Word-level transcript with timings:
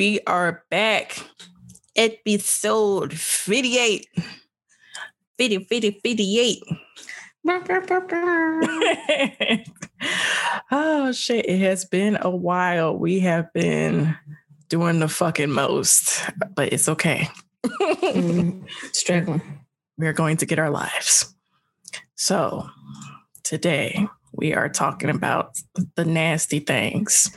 We 0.00 0.16
are 0.26 0.64
back. 0.70 1.22
Episode 1.94 3.12
58. 3.12 4.06
50, 5.36 5.64
50, 5.64 6.00
58. 6.02 6.62
oh 10.70 11.12
shit, 11.12 11.46
it 11.46 11.58
has 11.58 11.84
been 11.84 12.16
a 12.18 12.30
while. 12.30 12.96
We 12.96 13.20
have 13.20 13.52
been 13.52 14.16
doing 14.70 15.00
the 15.00 15.08
fucking 15.08 15.50
most, 15.50 16.22
but 16.56 16.72
it's 16.72 16.88
okay. 16.88 17.28
Mm, 17.66 18.66
struggling. 18.92 19.42
We're 19.98 20.14
going 20.14 20.38
to 20.38 20.46
get 20.46 20.58
our 20.58 20.70
lives. 20.70 21.34
So, 22.14 22.70
today 23.42 24.08
we 24.32 24.54
are 24.54 24.70
talking 24.70 25.10
about 25.10 25.58
the 25.94 26.06
nasty 26.06 26.60
things, 26.60 27.36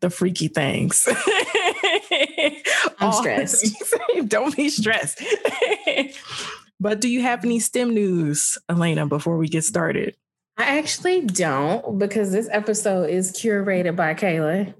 the 0.00 0.10
freaky 0.10 0.48
things. 0.48 1.08
I'm 2.98 3.12
stressed. 3.20 3.74
Don't 4.26 4.56
be 4.56 4.68
stressed. 4.68 5.22
but 6.80 7.00
do 7.00 7.08
you 7.08 7.22
have 7.22 7.44
any 7.44 7.60
STEM 7.60 7.94
news, 7.94 8.58
Elena, 8.68 9.06
before 9.06 9.36
we 9.36 9.48
get 9.48 9.64
started? 9.64 10.16
I 10.58 10.78
actually 10.78 11.22
don't 11.22 11.98
because 11.98 12.30
this 12.30 12.48
episode 12.52 13.08
is 13.08 13.32
curated 13.32 13.96
by 13.96 14.14
Kayla. 14.14 14.74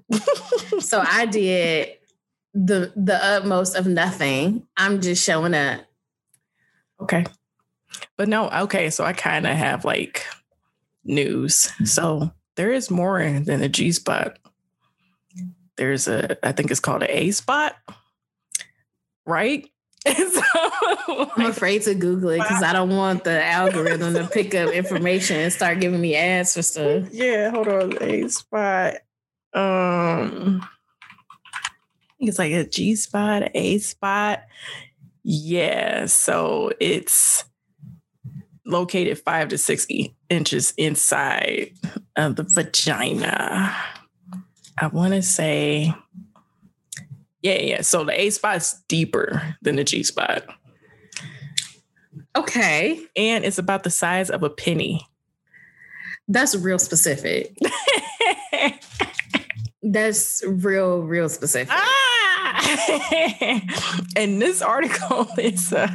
so 0.81 1.03
I 1.05 1.25
did 1.25 1.89
the 2.53 2.93
the 2.95 3.15
utmost 3.15 3.75
of 3.75 3.87
nothing. 3.87 4.67
I'm 4.77 5.01
just 5.01 5.23
showing 5.23 5.55
up. 5.55 5.81
Okay. 7.01 7.25
But 8.17 8.29
no, 8.29 8.49
okay. 8.49 8.89
So 8.89 9.03
I 9.03 9.13
kind 9.13 9.47
of 9.47 9.55
have 9.55 9.83
like 9.83 10.25
news. 11.03 11.71
So 11.85 12.31
there 12.55 12.71
is 12.71 12.91
more 12.91 13.21
than 13.21 13.61
a 13.61 13.69
G 13.69 13.91
spot. 13.91 14.37
There's 15.83 16.07
a, 16.07 16.37
I 16.47 16.53
think 16.53 16.71
it's 16.71 16.79
called 16.79 17.03
an 17.03 17.09
A 17.11 17.31
spot, 17.31 17.75
right? 19.25 19.69
so, 20.07 20.41
I'm 21.35 21.47
afraid 21.47 21.81
to 21.81 21.93
Google 21.93 22.29
it 22.29 22.37
because 22.37 22.63
I 22.63 22.71
don't 22.71 22.95
want 22.95 23.25
the 23.25 23.43
algorithm 23.45 24.13
to 24.13 24.25
pick 24.25 24.55
up 24.55 24.71
information 24.71 25.35
and 25.41 25.51
start 25.51 25.81
giving 25.81 25.99
me 25.99 26.15
ads 26.15 26.53
for 26.53 26.61
stuff. 26.61 27.09
yeah, 27.11 27.49
hold 27.49 27.67
on. 27.67 28.01
A 28.01 28.29
spot. 28.29 28.93
Um, 29.53 30.65
it's 32.17 32.39
like 32.39 32.53
a 32.53 32.63
G 32.65 32.95
spot, 32.95 33.51
A 33.53 33.77
spot. 33.79 34.43
Yeah. 35.21 36.05
So 36.05 36.71
it's 36.79 37.43
located 38.65 39.19
five 39.19 39.49
to 39.49 39.57
six 39.57 39.85
inches 40.29 40.73
inside 40.77 41.73
of 42.15 42.37
the 42.37 42.43
vagina. 42.43 43.75
I 44.77 44.87
want 44.87 45.13
to 45.13 45.21
say, 45.21 45.93
yeah, 47.41 47.59
yeah. 47.61 47.81
So 47.81 48.03
the 48.03 48.19
A 48.19 48.29
spot's 48.29 48.81
deeper 48.87 49.55
than 49.61 49.75
the 49.75 49.83
G 49.83 50.03
spot, 50.03 50.43
Okay, 52.35 52.99
and 53.15 53.45
it's 53.45 53.59
about 53.59 53.83
the 53.83 53.91
size 53.91 54.29
of 54.29 54.41
a 54.43 54.49
penny. 54.49 55.05
that's 56.27 56.55
real 56.55 56.79
specific. 56.79 57.55
That's 59.83 60.41
real, 60.47 61.01
real 61.01 61.27
specific. 61.27 61.67
Ah! 61.69 63.61
and 64.15 64.41
this 64.41 64.61
article 64.61 65.27
is 65.37 65.73
uh, 65.73 65.91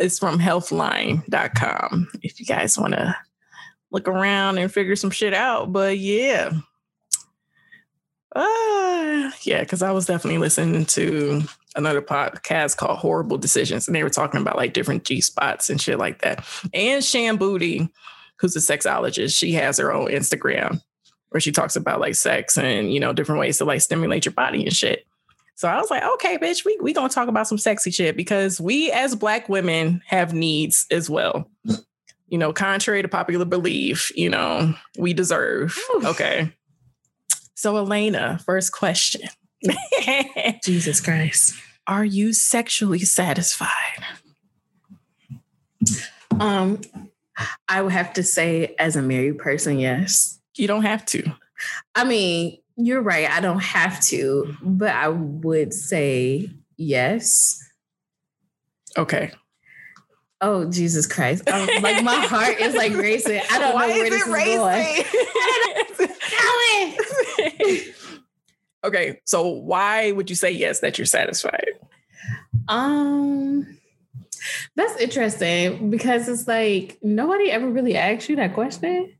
is 0.00 0.18
from 0.18 0.38
healthline.com 0.38 2.08
if 2.22 2.38
you 2.38 2.46
guys 2.46 2.78
want 2.78 2.94
to 2.94 3.16
look 3.90 4.06
around 4.06 4.58
and 4.58 4.72
figure 4.72 4.94
some 4.94 5.10
shit 5.10 5.34
out. 5.34 5.72
But 5.72 5.98
yeah. 5.98 6.52
Uh, 8.34 9.30
yeah, 9.42 9.60
because 9.60 9.82
I 9.82 9.90
was 9.90 10.06
definitely 10.06 10.38
listening 10.38 10.86
to 10.86 11.42
another 11.74 12.02
podcast 12.02 12.76
called 12.76 12.98
Horrible 12.98 13.38
Decisions, 13.38 13.86
and 13.86 13.94
they 13.94 14.02
were 14.02 14.10
talking 14.10 14.40
about 14.40 14.56
like 14.56 14.72
different 14.72 15.04
G 15.04 15.20
spots 15.20 15.68
and 15.68 15.80
shit 15.80 15.98
like 15.98 16.22
that. 16.22 16.44
And 16.72 17.04
Shan 17.04 17.38
Boody, 17.38 17.90
who's 18.36 18.54
a 18.56 18.60
sexologist, 18.60 19.36
she 19.36 19.52
has 19.52 19.78
her 19.78 19.92
own 19.92 20.08
Instagram 20.08 20.80
where 21.30 21.40
she 21.40 21.52
talks 21.52 21.76
about 21.76 22.00
like 22.00 22.14
sex 22.14 22.58
and 22.58 22.92
you 22.92 23.00
know 23.00 23.12
different 23.12 23.40
ways 23.40 23.58
to 23.58 23.64
like 23.64 23.80
stimulate 23.80 24.24
your 24.24 24.34
body 24.34 24.64
and 24.64 24.74
shit. 24.74 25.06
So 25.56 25.68
I 25.68 25.78
was 25.78 25.90
like, 25.90 26.02
okay, 26.14 26.38
bitch, 26.38 26.64
we 26.64 26.78
we 26.80 26.92
gonna 26.92 27.08
talk 27.08 27.28
about 27.28 27.48
some 27.48 27.58
sexy 27.58 27.90
shit 27.90 28.16
because 28.16 28.60
we 28.60 28.90
as 28.92 29.14
black 29.16 29.48
women 29.48 30.02
have 30.06 30.32
needs 30.32 30.86
as 30.90 31.10
well. 31.10 31.50
You 32.28 32.38
know, 32.38 32.52
contrary 32.52 33.02
to 33.02 33.08
popular 33.08 33.44
belief, 33.44 34.12
you 34.16 34.30
know, 34.30 34.74
we 34.96 35.12
deserve. 35.12 35.76
Okay. 36.04 36.52
So 37.60 37.76
Elena, 37.76 38.40
first 38.46 38.72
question. 38.72 39.28
Jesus 40.64 40.98
Christ. 40.98 41.54
Are 41.86 42.06
you 42.06 42.32
sexually 42.32 43.00
satisfied? 43.00 44.02
Um, 46.40 46.80
I 47.68 47.82
would 47.82 47.92
have 47.92 48.14
to 48.14 48.22
say, 48.22 48.74
as 48.78 48.96
a 48.96 49.02
married 49.02 49.36
person, 49.36 49.78
yes. 49.78 50.40
You 50.56 50.68
don't 50.68 50.84
have 50.84 51.04
to. 51.06 51.22
I 51.94 52.04
mean, 52.04 52.56
you're 52.76 53.02
right. 53.02 53.30
I 53.30 53.40
don't 53.40 53.62
have 53.62 54.00
to, 54.04 54.56
but 54.62 54.94
I 54.94 55.08
would 55.08 55.74
say 55.74 56.48
yes. 56.78 57.62
Okay. 58.96 59.32
Oh, 60.40 60.64
Jesus 60.70 61.06
Christ. 61.06 61.46
Um, 61.46 61.68
like 61.82 62.02
my 62.02 62.14
heart 62.20 62.58
is 62.58 62.74
like 62.74 62.94
racing. 62.94 63.42
I 63.50 63.58
don't 63.58 63.78
know 63.78 63.86
where 63.86 64.08
this 64.08 64.22
is 64.22 64.32
going. 64.32 65.04
okay, 68.84 69.20
so 69.24 69.48
why 69.48 70.12
would 70.12 70.30
you 70.30 70.36
say 70.36 70.50
yes 70.50 70.80
that 70.80 70.98
you're 70.98 71.06
satisfied? 71.06 71.72
Um, 72.68 73.78
that's 74.76 75.00
interesting 75.00 75.90
because 75.90 76.28
it's 76.28 76.46
like 76.48 76.98
nobody 77.02 77.50
ever 77.50 77.68
really 77.68 77.96
asked 77.96 78.28
you 78.28 78.36
that 78.36 78.54
question. 78.54 79.14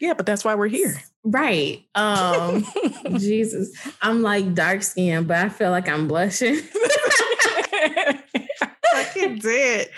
Yeah, 0.00 0.14
but 0.14 0.26
that's 0.26 0.44
why 0.44 0.54
we're 0.54 0.68
here. 0.68 1.00
Right. 1.22 1.84
Um, 1.94 2.66
Jesus. 3.18 3.70
I'm 4.02 4.22
like 4.22 4.54
dark 4.54 4.82
skinned, 4.82 5.28
but 5.28 5.38
I 5.38 5.48
feel 5.48 5.70
like 5.70 5.88
I'm 5.88 6.08
blushing. 6.08 6.56
Fucking 8.92 9.38
did. 9.38 9.88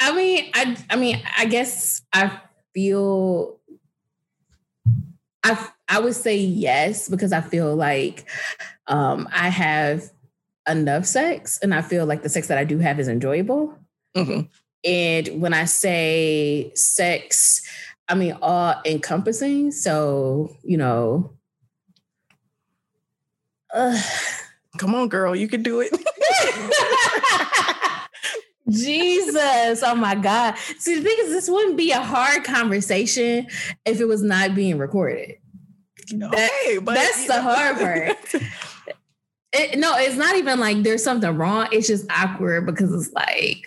I 0.00 0.14
mean, 0.14 0.50
I 0.54 0.76
I 0.90 0.96
mean, 0.96 1.22
I 1.36 1.44
guess 1.46 2.02
I 2.12 2.40
feel 2.74 3.60
I 5.44 5.68
I 5.88 6.00
would 6.00 6.14
say 6.14 6.36
yes 6.36 7.08
because 7.08 7.32
I 7.32 7.40
feel 7.40 7.74
like 7.74 8.28
um 8.86 9.28
I 9.32 9.48
have 9.48 10.10
enough 10.68 11.06
sex 11.06 11.58
and 11.62 11.74
I 11.74 11.82
feel 11.82 12.04
like 12.06 12.22
the 12.22 12.28
sex 12.28 12.48
that 12.48 12.58
I 12.58 12.64
do 12.64 12.78
have 12.78 13.00
is 13.00 13.08
enjoyable. 13.08 13.76
Mhm. 14.16 14.48
And 14.84 15.40
when 15.40 15.54
I 15.54 15.64
say 15.64 16.72
sex, 16.74 17.62
I 18.08 18.14
mean 18.14 18.36
all 18.42 18.74
encompassing. 18.84 19.72
So, 19.72 20.56
you 20.62 20.76
know, 20.76 21.32
uh, 23.72 24.00
Come 24.78 24.94
on, 24.94 25.08
girl, 25.08 25.34
you 25.34 25.48
can 25.48 25.62
do 25.62 25.80
it. 25.80 25.90
Jesus, 28.70 29.82
oh 29.82 29.94
my 29.96 30.14
God. 30.14 30.56
See, 30.78 30.96
the 30.96 31.02
thing 31.02 31.16
is, 31.20 31.30
this 31.30 31.48
wouldn't 31.48 31.76
be 31.76 31.90
a 31.90 32.00
hard 32.00 32.44
conversation 32.44 33.46
if 33.84 34.00
it 34.00 34.04
was 34.04 34.22
not 34.22 34.54
being 34.54 34.78
recorded. 34.78 35.36
But 36.82 36.94
that's 36.94 37.26
the 37.26 37.36
know. 37.36 37.42
hard 37.42 37.76
part. 37.76 38.42
It, 39.50 39.78
no, 39.78 39.96
it's 39.96 40.16
not 40.16 40.36
even 40.36 40.60
like 40.60 40.82
there's 40.82 41.02
something 41.02 41.34
wrong. 41.34 41.68
It's 41.72 41.86
just 41.86 42.06
awkward 42.10 42.66
because 42.66 42.92
it's 42.92 43.10
like, 43.14 43.64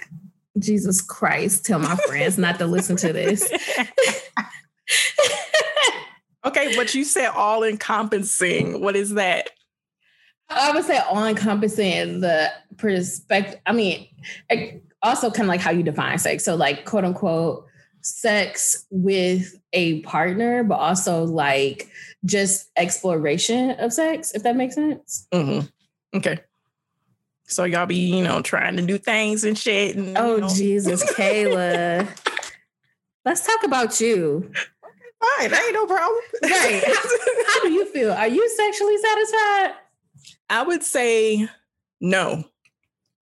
Jesus 0.60 1.02
Christ, 1.02 1.66
tell 1.66 1.80
my 1.80 1.96
friends 1.96 2.38
not 2.38 2.60
to 2.60 2.68
listen 2.68 2.98
to 2.98 3.12
this. 3.12 3.52
okay, 6.46 6.76
but 6.76 6.94
you 6.94 7.04
said 7.04 7.30
all 7.30 7.64
encompassing. 7.64 8.80
What 8.80 8.96
is 8.96 9.16
that? 9.16 9.50
I 10.50 10.72
would 10.72 10.86
say 10.86 10.98
all 10.98 11.26
encompassing 11.26 12.22
the 12.22 12.52
perspective. 12.78 13.60
I 13.66 13.72
mean, 13.72 14.08
also 15.02 15.32
kind 15.32 15.44
of 15.44 15.48
like 15.48 15.62
how 15.62 15.72
you 15.72 15.82
define 15.82 16.20
sex. 16.20 16.44
So, 16.44 16.56
like, 16.56 16.86
quote 16.86 17.06
unquote, 17.06 17.66
sex 18.02 18.86
with 18.90 19.56
a 19.74 20.02
partner, 20.02 20.64
but 20.64 20.76
also 20.76 21.24
like 21.24 21.90
just 22.26 22.70
exploration 22.76 23.72
of 23.72 23.94
sex, 23.94 24.32
if 24.34 24.44
that 24.44 24.56
makes 24.56 24.76
sense. 24.76 25.28
Mm-hmm. 25.34 25.68
Okay. 26.18 26.40
So 27.46 27.64
y'all 27.66 27.86
be, 27.86 27.96
you 27.96 28.24
know, 28.24 28.42
trying 28.42 28.78
to 28.78 28.82
do 28.82 28.98
things 28.98 29.44
and 29.44 29.58
shit. 29.58 29.96
And, 29.96 30.18
Oh, 30.18 30.36
you 30.36 30.42
know, 30.42 30.50
Jesus, 30.50 31.04
Kayla. 31.16 32.08
Let's 33.26 33.46
talk 33.46 33.64
about 33.64 34.00
you. 34.00 34.52
Okay, 34.84 35.40
fine, 35.40 35.52
that 35.52 35.64
ain't 35.64 35.74
no 35.74 35.86
problem. 35.86 36.22
Right. 36.44 36.84
How 37.48 37.62
do 37.62 37.72
you 37.72 37.86
feel? 37.86 38.12
Are 38.14 38.28
you 38.28 38.50
sexually 38.56 38.98
satisfied? 38.98 39.74
I 40.50 40.64
would 40.64 40.84
say 40.84 41.48
no, 42.00 42.44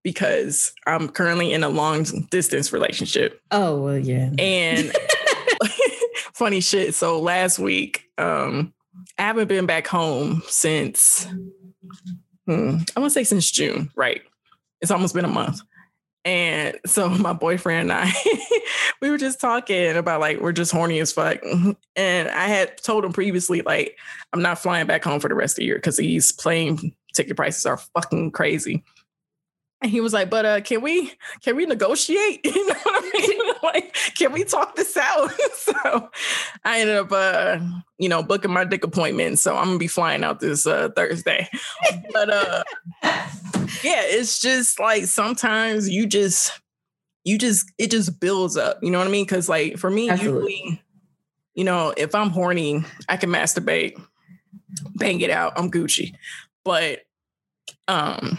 because 0.02 0.72
I'm 0.86 1.08
currently 1.08 1.52
in 1.52 1.62
a 1.62 1.68
long 1.68 2.04
distance 2.30 2.72
relationship. 2.72 3.40
Oh, 3.50 3.80
well, 3.80 3.98
yeah. 3.98 4.30
And 4.38 4.92
funny 6.34 6.60
shit. 6.60 6.94
So 6.94 7.20
last 7.20 7.58
week, 7.58 8.04
um, 8.16 8.72
I 9.18 9.22
haven't 9.22 9.48
been 9.48 9.66
back 9.66 9.86
home 9.86 10.42
since 10.46 11.26
hmm, 12.46 12.78
I 12.96 13.00
want 13.00 13.10
to 13.10 13.14
say 13.14 13.24
since 13.24 13.50
June, 13.50 13.90
right? 13.94 14.22
It's 14.80 14.90
almost 14.90 15.14
been 15.14 15.24
a 15.24 15.28
month. 15.28 15.60
And 16.24 16.78
so 16.86 17.08
my 17.08 17.32
boyfriend 17.32 17.90
and 17.90 17.92
I, 17.92 18.12
we 19.00 19.10
were 19.10 19.18
just 19.18 19.40
talking 19.40 19.96
about 19.96 20.20
like 20.20 20.40
we're 20.40 20.52
just 20.52 20.72
horny 20.72 20.98
as 21.00 21.12
fuck. 21.12 21.38
And 21.96 22.28
I 22.28 22.46
had 22.46 22.78
told 22.78 23.04
him 23.04 23.12
previously, 23.12 23.60
like, 23.62 23.98
I'm 24.32 24.40
not 24.40 24.58
flying 24.58 24.86
back 24.86 25.04
home 25.04 25.20
for 25.20 25.28
the 25.28 25.34
rest 25.34 25.54
of 25.54 25.56
the 25.56 25.64
year 25.64 25.76
because 25.76 25.98
these 25.98 26.32
plane 26.32 26.94
ticket 27.14 27.36
prices 27.36 27.66
are 27.66 27.76
fucking 27.76 28.30
crazy. 28.30 28.82
And 29.82 29.90
he 29.90 30.00
was 30.00 30.12
like, 30.12 30.30
but 30.30 30.44
uh, 30.46 30.60
can 30.60 30.82
we 30.82 31.12
can 31.42 31.56
we 31.56 31.66
negotiate? 31.66 32.40
You 32.44 32.68
know? 32.68 32.99
like, 33.74 33.96
can 34.16 34.32
we 34.32 34.44
talk 34.44 34.76
this 34.76 34.96
out? 34.96 35.30
so 35.54 36.10
I 36.64 36.80
ended 36.80 36.96
up 36.96 37.12
uh, 37.12 37.58
you 37.98 38.08
know, 38.08 38.22
booking 38.22 38.52
my 38.52 38.64
dick 38.64 38.84
appointment. 38.84 39.38
So 39.38 39.56
I'm 39.56 39.66
gonna 39.66 39.78
be 39.78 39.86
flying 39.86 40.24
out 40.24 40.40
this 40.40 40.66
uh 40.66 40.88
Thursday. 40.96 41.48
but 42.12 42.30
uh 42.30 42.64
yeah, 43.82 44.02
it's 44.04 44.40
just 44.40 44.80
like 44.80 45.04
sometimes 45.04 45.88
you 45.88 46.06
just 46.06 46.58
you 47.24 47.38
just 47.38 47.70
it 47.78 47.90
just 47.90 48.18
builds 48.18 48.56
up. 48.56 48.78
You 48.82 48.90
know 48.90 48.98
what 48.98 49.06
I 49.06 49.10
mean? 49.10 49.26
Cause 49.26 49.48
like 49.48 49.76
for 49.76 49.90
me, 49.90 50.08
Absolutely. 50.08 50.52
usually, 50.52 50.82
you 51.54 51.64
know, 51.64 51.92
if 51.96 52.14
I'm 52.14 52.30
horny, 52.30 52.84
I 53.08 53.16
can 53.16 53.30
masturbate, 53.30 54.00
bang 54.94 55.20
it 55.20 55.30
out, 55.30 55.52
I'm 55.56 55.70
Gucci. 55.70 56.14
But 56.64 57.00
um 57.86 58.38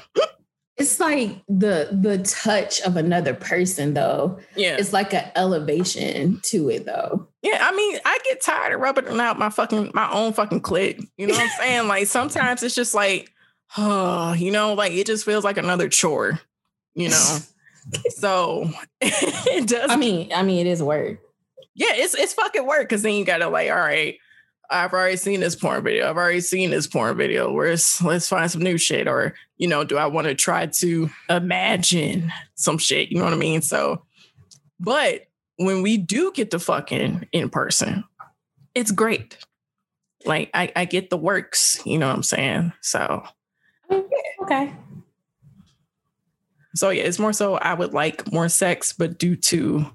it's 0.81 0.99
like 0.99 1.43
the 1.47 1.89
the 1.91 2.17
touch 2.19 2.81
of 2.81 2.97
another 2.97 3.33
person 3.33 3.93
though. 3.93 4.39
Yeah. 4.55 4.77
It's 4.79 4.93
like 4.93 5.13
an 5.13 5.31
elevation 5.35 6.39
to 6.43 6.69
it 6.69 6.85
though. 6.85 7.27
Yeah, 7.41 7.59
I 7.61 7.75
mean, 7.75 7.99
I 8.05 8.19
get 8.23 8.41
tired 8.41 8.73
of 8.73 8.81
rubbing 8.81 9.19
out 9.19 9.39
my 9.39 9.49
fucking 9.49 9.91
my 9.93 10.11
own 10.11 10.33
fucking 10.33 10.61
clit. 10.61 11.05
You 11.17 11.27
know 11.27 11.33
what 11.33 11.43
I'm 11.43 11.49
saying? 11.59 11.87
like 11.87 12.07
sometimes 12.07 12.63
it's 12.63 12.75
just 12.75 12.93
like, 12.93 13.31
oh, 13.77 14.33
you 14.33 14.51
know, 14.51 14.73
like 14.73 14.93
it 14.93 15.07
just 15.07 15.25
feels 15.25 15.43
like 15.43 15.57
another 15.57 15.89
chore, 15.89 16.39
you 16.95 17.09
know. 17.09 17.37
so 18.09 18.69
it 19.01 19.67
does. 19.67 19.89
I 19.89 19.95
mean, 19.95 20.31
I 20.33 20.43
mean, 20.43 20.65
it 20.65 20.69
is 20.69 20.81
work. 20.83 21.19
Yeah, 21.73 21.93
it's 21.93 22.15
it's 22.15 22.33
fucking 22.33 22.65
work 22.65 22.81
because 22.81 23.01
then 23.01 23.13
you 23.13 23.25
gotta 23.25 23.47
like, 23.47 23.69
all 23.69 23.77
right, 23.77 24.17
I've 24.71 24.93
already 24.93 25.17
seen 25.17 25.41
this 25.41 25.55
porn 25.55 25.83
video. 25.83 26.09
I've 26.09 26.17
already 26.17 26.41
seen 26.41 26.71
this 26.71 26.87
porn 26.87 27.17
video. 27.17 27.51
Where's 27.51 28.01
let's 28.01 28.29
find 28.29 28.49
some 28.49 28.61
new 28.61 28.77
shit. 28.77 29.07
Or, 29.07 29.35
you 29.57 29.67
know, 29.67 29.83
do 29.83 29.97
I 29.97 30.05
want 30.05 30.27
to 30.27 30.35
try 30.35 30.65
to 30.65 31.09
imagine 31.29 32.31
some 32.55 32.77
shit? 32.77 33.09
You 33.11 33.19
know 33.19 33.25
what 33.25 33.33
I 33.33 33.37
mean? 33.37 33.61
So, 33.61 34.05
but 34.79 35.27
when 35.57 35.81
we 35.81 35.97
do 35.97 36.31
get 36.31 36.51
to 36.51 36.59
fucking 36.59 37.27
in 37.31 37.49
person, 37.49 38.03
it's 38.73 38.91
great. 38.91 39.37
Like 40.25 40.49
I, 40.53 40.71
I 40.75 40.85
get 40.85 41.09
the 41.09 41.17
works, 41.17 41.81
you 41.85 41.97
know 41.97 42.07
what 42.07 42.15
I'm 42.15 42.23
saying? 42.23 42.73
So 42.81 43.23
okay. 44.43 44.73
So 46.75 46.89
yeah, 46.89 47.03
it's 47.03 47.19
more 47.19 47.33
so 47.33 47.55
I 47.55 47.73
would 47.73 47.93
like 47.93 48.31
more 48.31 48.47
sex, 48.47 48.93
but 48.93 49.17
due 49.17 49.35
to 49.35 49.85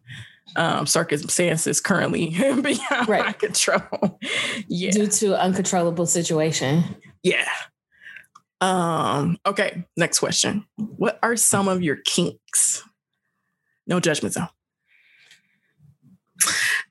um, 0.55 0.87
circumstances 0.87 1.81
currently 1.81 2.31
beyond 2.63 3.09
right. 3.09 3.27
my 3.27 3.33
control. 3.33 4.19
yeah. 4.69 4.91
Due 4.91 5.09
to 5.09 5.41
uncontrollable 5.41 6.07
situation. 6.07 6.85
Yeah. 7.23 7.49
Um, 8.61 9.39
okay, 9.45 9.85
next 9.97 10.21
question. 10.21 10.65
What 10.77 11.19
are 11.23 11.37
some 11.37 11.69
of 11.69 11.83
your 11.83 11.97
kinks? 11.97 12.83
No 13.87 14.01
judgment 14.01 14.35
zone. 14.35 14.49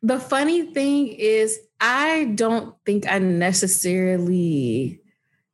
The 0.04 0.20
funny 0.20 0.74
thing 0.74 1.08
is, 1.08 1.60
I 1.80 2.26
don't 2.36 2.76
think 2.86 3.12
I 3.12 3.20
necessarily 3.20 5.02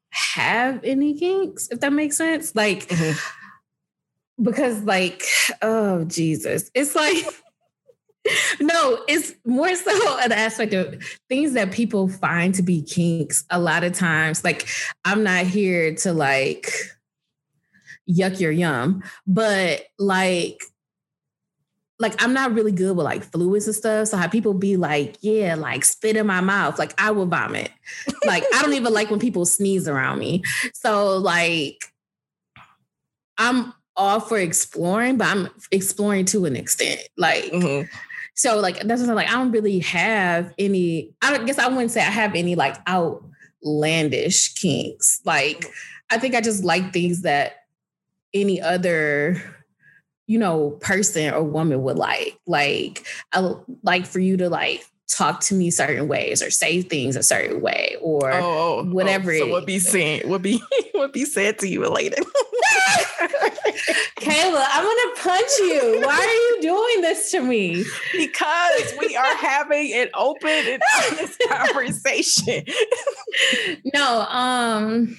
have 0.10 0.84
any 0.84 1.18
kinks, 1.18 1.70
if 1.70 1.80
that 1.80 1.94
makes 1.94 2.18
sense. 2.18 2.54
Like, 2.56 2.88
mm-hmm. 2.88 4.44
because, 4.44 4.84
like, 4.84 5.24
oh, 5.62 6.04
Jesus. 6.04 6.70
It's 6.74 6.96
like, 6.96 7.24
no, 8.60 9.04
it's 9.08 9.34
more 9.46 9.74
so 9.76 10.20
an 10.20 10.32
aspect 10.32 10.74
of 10.74 11.02
things 11.30 11.54
that 11.54 11.72
people 11.72 12.08
find 12.08 12.54
to 12.56 12.64
be 12.64 12.82
kinks. 12.82 13.44
A 13.50 13.60
lot 13.60 13.84
of 13.84 13.94
times, 13.94 14.44
like 14.44 14.68
I'm 15.06 15.24
not 15.24 15.46
here 15.46 15.96
to 15.96 16.14
like 16.14 16.72
yuck 18.10 18.40
your 18.40 18.52
yum, 18.52 19.04
but 19.26 19.86
like 19.98 20.62
like 22.02 22.22
I'm 22.22 22.34
not 22.34 22.54
really 22.54 22.72
good 22.72 22.98
with 22.98 23.06
like 23.06 23.24
fluids 23.24 23.68
and 23.68 23.76
stuff. 23.76 24.08
So 24.08 24.18
how 24.18 24.28
people 24.28 24.56
be 24.56 24.76
like, 24.76 25.18
yeah, 25.22 25.56
like 25.56 25.86
spit 25.86 26.18
in 26.18 26.26
my 26.26 26.42
mouth, 26.42 26.80
like 26.80 27.00
I 27.00 27.12
will 27.12 27.28
vomit. 27.28 27.72
like 28.26 28.44
I 28.54 28.62
don't 28.62 28.74
even 28.74 28.94
like 28.94 29.10
when 29.10 29.20
people 29.20 29.46
sneeze 29.46 29.88
around 29.88 30.20
me. 30.20 30.44
So 30.74 31.18
like 31.18 31.78
I'm 33.38 33.74
all 33.96 34.20
for 34.20 34.38
exploring, 34.38 35.18
but 35.18 35.28
I'm 35.28 35.50
exploring 35.72 36.26
to 36.26 36.46
an 36.46 36.56
extent. 36.56 37.02
Like 37.18 37.46
mm-hmm. 37.46 37.88
So 38.34 38.60
like 38.60 38.80
that's 38.82 39.02
what 39.02 39.16
like 39.16 39.30
I 39.30 39.34
don't 39.34 39.52
really 39.52 39.80
have 39.80 40.54
any. 40.58 41.14
I 41.22 41.38
guess 41.44 41.60
I 41.60 41.68
wouldn't 41.68 41.92
say 41.92 42.02
I 42.02 42.06
have 42.06 42.36
any 42.36 42.56
like 42.56 42.78
outlandish 42.88 44.54
kinks. 44.56 45.22
Like 45.26 45.66
I 46.10 46.18
think 46.18 46.36
I 46.36 46.42
just 46.42 46.64
like 46.64 46.94
things 46.94 47.22
that 47.22 47.66
any 48.34 48.62
other 48.62 49.42
you 50.28 50.40
know 50.40 50.72
person 50.82 51.34
or 51.34 51.44
woman 51.44 51.84
would 51.84 51.98
like. 51.98 52.40
Like 52.48 53.06
I 53.34 53.54
like 53.84 54.06
for 54.06 54.20
you 54.20 54.38
to 54.38 54.50
like 54.50 54.86
talk 55.12 55.42
to 55.42 55.54
me 55.54 55.70
certain 55.70 56.08
ways 56.08 56.42
or 56.42 56.50
say 56.50 56.82
things 56.82 57.16
a 57.16 57.24
certain 57.24 57.62
way 57.62 57.98
or 58.02 58.32
oh, 58.32 58.40
oh, 58.42 58.80
oh. 58.80 58.84
whatever. 58.86 59.32
Oh, 59.32 59.40
so 59.40 59.48
what 59.48 59.66
be 59.66 59.80
saying? 59.80 60.28
What 60.28 60.42
be 60.42 60.62
what 60.94 61.14
be 61.14 61.26
said 61.26 61.60
to 61.60 61.68
you 61.68 61.88
later? 61.88 62.22
Kayla, 64.20 64.66
I'm 64.70 64.84
gonna 64.84 65.16
punch 65.18 65.52
you. 65.60 66.02
Why 66.06 66.18
are 66.18 66.56
you 66.56 66.62
doing 66.62 67.02
this 67.02 67.32
to 67.32 67.42
me? 67.42 67.84
Because 68.12 68.94
we 69.00 69.16
are 69.16 69.36
having 69.36 69.94
an 69.94 70.10
open 70.14 70.50
and 70.50 70.82
honest 71.08 71.42
conversation. 71.50 72.66
no, 73.94 74.22
um 74.22 75.18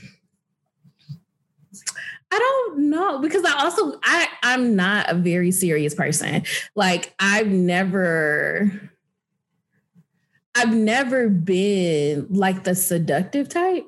I 2.34 2.38
don't 2.38 2.90
know 2.90 3.18
because 3.18 3.44
I 3.44 3.52
also 3.62 3.98
I 4.02 4.26
I'm 4.42 4.74
not 4.74 5.10
a 5.10 5.14
very 5.14 5.50
serious 5.50 5.94
person. 5.94 6.44
Like 6.74 7.14
I've 7.18 7.48
never 7.48 8.90
I've 10.54 10.74
never 10.74 11.28
been 11.28 12.26
like 12.30 12.64
the 12.64 12.74
seductive 12.74 13.48
type. 13.48 13.86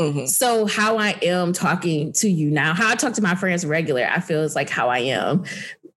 Mm-hmm. 0.00 0.26
So 0.26 0.64
how 0.64 0.96
I 0.96 1.10
am 1.22 1.52
talking 1.52 2.12
to 2.14 2.28
you 2.28 2.50
now, 2.50 2.72
how 2.72 2.88
I 2.88 2.94
talk 2.94 3.12
to 3.14 3.22
my 3.22 3.34
friends 3.34 3.66
regular, 3.66 4.08
I 4.10 4.20
feel 4.20 4.40
is 4.40 4.56
like 4.56 4.70
how 4.70 4.88
I 4.88 5.00
am 5.00 5.44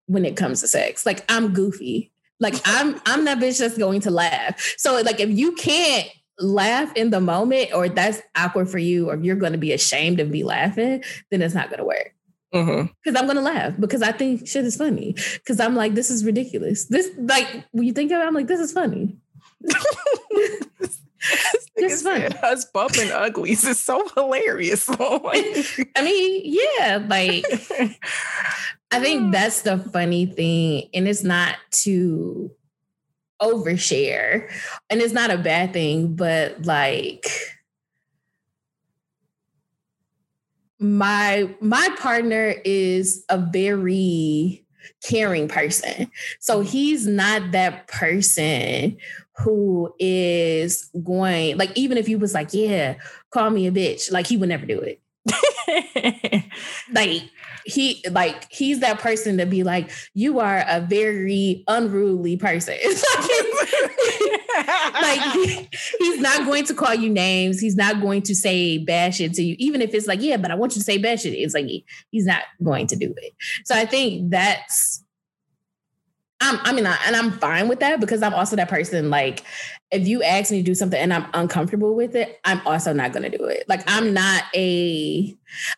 when 0.08 0.26
it 0.26 0.36
comes 0.36 0.60
to 0.60 0.68
sex. 0.68 1.06
Like 1.06 1.24
I'm 1.30 1.54
goofy. 1.54 2.12
Like 2.40 2.56
I'm 2.66 3.00
I'm 3.06 3.24
that 3.26 3.40
bitch 3.40 3.60
that's 3.60 3.78
going 3.78 4.02
to 4.02 4.12
laugh. 4.12 4.76
So 4.78 5.02
like 5.02 5.22
if 5.22 5.30
you 5.30 5.54
can't 5.54 6.08
laugh 6.38 6.94
in 6.96 7.12
the 7.12 7.22
moment 7.22 7.70
or 7.74 7.88
that's 7.88 8.22
awkward 8.36 8.70
for 8.70 8.80
you 8.80 9.10
or 9.10 9.16
you're 9.16 9.38
going 9.38 9.54
to 9.54 9.58
be 9.58 9.72
ashamed 9.72 10.20
of 10.20 10.32
be 10.32 10.44
laughing, 10.44 11.02
then 11.32 11.42
it's 11.42 11.56
not 11.56 11.70
going 11.70 11.80
to 11.80 11.86
work. 11.86 12.14
Because 12.52 12.68
mm-hmm. 12.68 13.18
I'm 13.18 13.26
gonna 13.26 13.42
laugh 13.42 13.74
because 13.80 14.04
I 14.04 14.12
think 14.12 14.48
shit 14.48 14.64
is 14.64 14.78
funny. 14.78 15.16
Because 15.34 15.60
I'm 15.60 15.76
like, 15.76 15.96
this 15.96 16.12
is 16.12 16.24
ridiculous. 16.24 16.86
This 16.86 17.10
like 17.18 17.48
when 17.72 17.88
you 17.88 17.94
think 17.94 18.12
of 18.12 18.22
it, 18.22 18.24
I'm 18.24 18.36
like, 18.36 18.46
this 18.46 18.60
is 18.60 18.72
funny. 18.72 19.18
it's 21.76 22.02
fun. 22.02 22.22
Us 22.44 22.66
bumping 22.66 23.12
uglies 23.12 23.64
is 23.64 23.80
so 23.80 24.08
hilarious. 24.16 24.90
I 25.00 26.02
mean, 26.02 26.42
yeah, 26.44 27.04
like 27.08 27.46
I 28.92 29.00
think 29.00 29.32
that's 29.32 29.62
the 29.62 29.78
funny 29.78 30.26
thing, 30.26 30.90
and 30.94 31.08
it's 31.08 31.24
not 31.24 31.56
to 31.84 32.52
overshare, 33.42 34.50
and 34.90 35.02
it's 35.02 35.14
not 35.14 35.32
a 35.32 35.38
bad 35.38 35.74
thing, 35.74 36.16
but 36.16 36.66
like 36.66 37.28
my 40.80 41.50
my 41.62 41.90
partner 41.98 42.56
is 42.66 43.24
a 43.30 43.38
very 43.38 44.66
caring 45.04 45.48
person. 45.48 46.12
So 46.40 46.62
he's 46.62 47.08
not 47.08 47.52
that 47.52 47.88
person 47.88 48.98
who 49.38 49.94
is 50.00 50.90
going 51.04 51.58
like 51.58 51.72
even 51.76 51.98
if 51.98 52.08
he 52.08 52.16
was 52.16 52.34
like, 52.34 52.50
yeah, 52.54 52.96
call 53.32 53.50
me 53.50 53.68
a 53.68 53.72
bitch, 53.72 54.12
like 54.12 54.28
he 54.28 54.38
would 54.38 54.50
never 54.50 54.66
do 54.66 54.80
it. 54.80 55.00
like 56.94 57.24
he 57.66 58.04
like 58.12 58.52
he's 58.52 58.80
that 58.82 59.00
person 59.00 59.38
to 59.38 59.46
be 59.46 59.64
like, 59.64 59.90
you 60.14 60.40
are 60.40 60.64
a 60.68 60.82
very 60.82 61.64
unruly 61.68 62.38
person. 62.38 62.76
like 64.94 65.22
he, 65.34 65.70
he's 66.00 66.20
not 66.20 66.46
going 66.46 66.66
to 66.66 66.74
call 66.74 66.94
you 66.94 67.10
names. 67.10 67.60
He's 67.60 67.76
not 67.76 68.02
going 68.02 68.22
to 68.24 68.36
say 68.36 68.78
bad 68.78 69.16
shit 69.16 69.34
to 69.34 69.44
you, 69.44 69.56
even 69.60 69.82
if 69.82 69.94
it's 69.94 70.08
like, 70.08 70.22
yeah, 70.22 70.38
but 70.38 70.52
I 70.52 70.56
want 70.56 70.74
you 70.74 70.80
to 70.80 70.86
say 70.86 70.98
bad 70.98 71.20
shit. 71.20 71.34
It's 71.34 71.54
like 71.54 71.68
he's 72.12 72.26
not 72.26 72.44
going 72.62 72.88
to 72.88 72.96
do 72.96 73.14
it. 73.18 73.34
So 73.66 73.76
I 73.76 73.86
think 73.86 74.32
that's 74.32 75.03
I'm, 76.44 76.60
I 76.64 76.74
mean, 76.74 76.86
I, 76.86 76.98
and 77.06 77.16
I'm 77.16 77.32
fine 77.32 77.68
with 77.68 77.80
that 77.80 78.00
because 78.00 78.22
I'm 78.22 78.34
also 78.34 78.56
that 78.56 78.70
person. 78.70 79.10
Like, 79.10 79.44
if 79.94 80.08
you 80.08 80.24
ask 80.24 80.52
me 80.52 80.58
to 80.58 80.64
do 80.64 80.76
something 80.76 81.00
and 81.00 81.14
I'm 81.14 81.28
uncomfortable 81.34 81.96
with 81.96 82.16
it, 82.16 82.40
I'm 82.44 82.66
also 82.66 82.94
not 82.94 83.14
going 83.14 83.30
to 83.30 83.38
do 83.38 83.46
it. 83.46 83.64
Like 83.70 83.84
I'm 83.88 84.14
not 84.14 84.44
a 84.56 85.36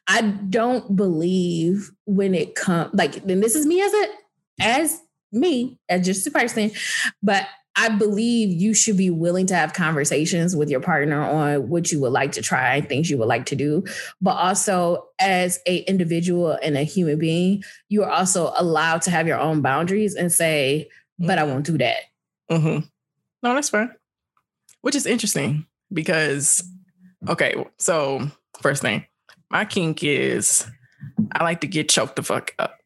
I 0.08 0.22
don't 0.22 0.96
believe 0.96 1.92
when 2.06 2.34
it 2.34 2.56
comes 2.56 2.94
like 2.94 3.26
then 3.26 3.42
this 3.42 3.56
is 3.56 3.66
me 3.66 3.82
as 3.82 3.94
a 3.94 4.08
as 4.62 5.02
me 5.34 5.78
as 5.90 6.06
just 6.06 6.26
a 6.26 6.32
person, 6.32 6.72
but 7.22 7.46
I 7.78 7.90
believe 7.90 8.50
you 8.50 8.74
should 8.74 8.96
be 8.96 9.10
willing 9.10 9.48
to 9.48 9.56
have 9.56 9.74
conversations 9.74 10.56
with 10.56 10.70
your 10.70 10.80
partner 10.80 11.22
on 11.22 11.68
what 11.68 11.92
you 11.92 12.00
would 12.02 12.14
like 12.14 12.32
to 12.34 12.42
try, 12.42 12.80
things 12.82 13.10
you 13.10 13.18
would 13.18 13.28
like 13.28 13.46
to 13.48 13.56
do, 13.56 13.84
but 14.22 14.36
also 14.38 15.08
as 15.20 15.60
a 15.68 15.80
individual 15.80 16.58
and 16.64 16.78
a 16.78 16.84
human 16.84 17.20
being, 17.20 17.64
you 17.90 18.04
are 18.04 18.10
also 18.12 18.54
allowed 18.58 19.02
to 19.04 19.12
have 19.12 19.28
your 19.28 19.40
own 19.40 19.62
boundaries 19.62 20.16
and 20.16 20.32
say, 20.32 20.88
"But 21.20 21.38
I 21.38 21.44
won't 21.44 21.66
do 21.66 21.78
that." 21.78 22.04
Mm-hmm. 22.50 22.86
No, 23.44 23.54
that's 23.54 23.70
fine. 23.70 23.94
Which 24.82 24.96
is 24.96 25.06
interesting 25.06 25.66
because, 25.92 26.64
okay, 27.28 27.56
so 27.78 28.30
first 28.62 28.82
thing, 28.82 29.06
my 29.50 29.66
kink 29.66 30.04
is 30.04 30.66
I 31.34 31.44
like 31.44 31.62
to 31.62 31.68
get 31.68 31.90
choked 31.90 32.16
the 32.16 32.24
fuck 32.24 32.54
up. 32.58 32.80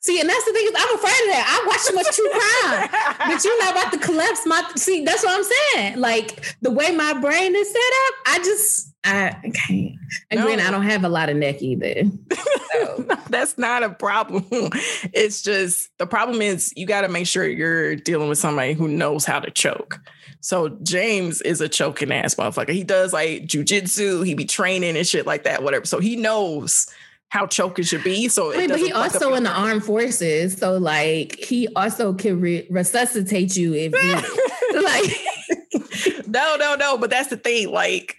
See, 0.00 0.20
and 0.20 0.28
that's 0.28 0.44
the 0.44 0.52
thing 0.52 0.66
is, 0.66 0.72
I'm 0.76 0.94
afraid 0.94 1.10
of 1.10 1.28
that. 1.34 1.46
I 1.48 1.66
watch 1.66 1.84
too 1.86 1.94
much 1.94 2.14
true 2.14 2.30
crime, 2.30 3.28
but 3.30 3.44
you're 3.44 3.64
not 3.64 3.72
about 3.72 3.92
to 3.92 3.98
collapse 3.98 4.46
my. 4.46 4.62
See, 4.76 5.04
that's 5.04 5.24
what 5.24 5.36
I'm 5.36 5.44
saying. 5.74 6.00
Like 6.00 6.56
the 6.62 6.70
way 6.70 6.92
my 6.92 7.18
brain 7.18 7.56
is 7.56 7.68
set 7.68 7.76
up, 7.76 8.14
I 8.26 8.38
just 8.38 8.94
I 9.06 9.52
can't. 9.54 9.94
And 10.30 10.40
no. 10.40 10.46
granted, 10.46 10.66
I 10.66 10.70
don't 10.70 10.82
have 10.82 11.04
a 11.04 11.08
lot 11.08 11.28
of 11.28 11.36
neck 11.36 11.62
either. 11.62 12.02
So. 12.32 13.04
no, 13.08 13.16
that's 13.28 13.56
not 13.56 13.82
a 13.82 13.90
problem. 13.90 14.44
It's 14.50 15.42
just 15.42 15.90
the 15.98 16.06
problem 16.06 16.42
is 16.42 16.72
you 16.76 16.86
got 16.86 17.02
to 17.02 17.08
make 17.08 17.26
sure 17.26 17.46
you're 17.46 17.96
dealing 17.96 18.28
with 18.28 18.38
somebody 18.38 18.72
who 18.72 18.88
knows 18.88 19.24
how 19.24 19.40
to 19.40 19.50
choke. 19.50 20.00
So 20.40 20.70
James 20.82 21.40
is 21.40 21.60
a 21.60 21.68
choking 21.68 22.12
ass 22.12 22.34
motherfucker. 22.34 22.70
He 22.70 22.84
does 22.84 23.12
like 23.12 23.46
jujitsu. 23.46 24.26
He 24.26 24.34
be 24.34 24.44
training 24.44 24.96
and 24.96 25.06
shit 25.06 25.26
like 25.26 25.44
that, 25.44 25.62
whatever. 25.62 25.86
So 25.86 25.98
he 25.98 26.16
knows 26.16 26.88
how 27.28 27.46
choking 27.46 27.84
should 27.84 28.04
be. 28.04 28.28
So 28.28 28.50
Wait, 28.50 28.68
but 28.68 28.78
he 28.78 28.92
also 28.92 29.34
in 29.34 29.42
the 29.42 29.50
armed 29.50 29.84
forces, 29.84 30.56
so 30.56 30.76
like 30.78 31.36
he 31.36 31.68
also 31.74 32.14
can 32.14 32.40
re- 32.40 32.66
resuscitate 32.70 33.56
you 33.56 33.74
if 33.74 33.92
like. 34.84 36.26
no, 36.26 36.56
no, 36.58 36.74
no. 36.76 36.98
But 36.98 37.10
that's 37.10 37.28
the 37.28 37.36
thing. 37.36 37.70
Like, 37.70 38.16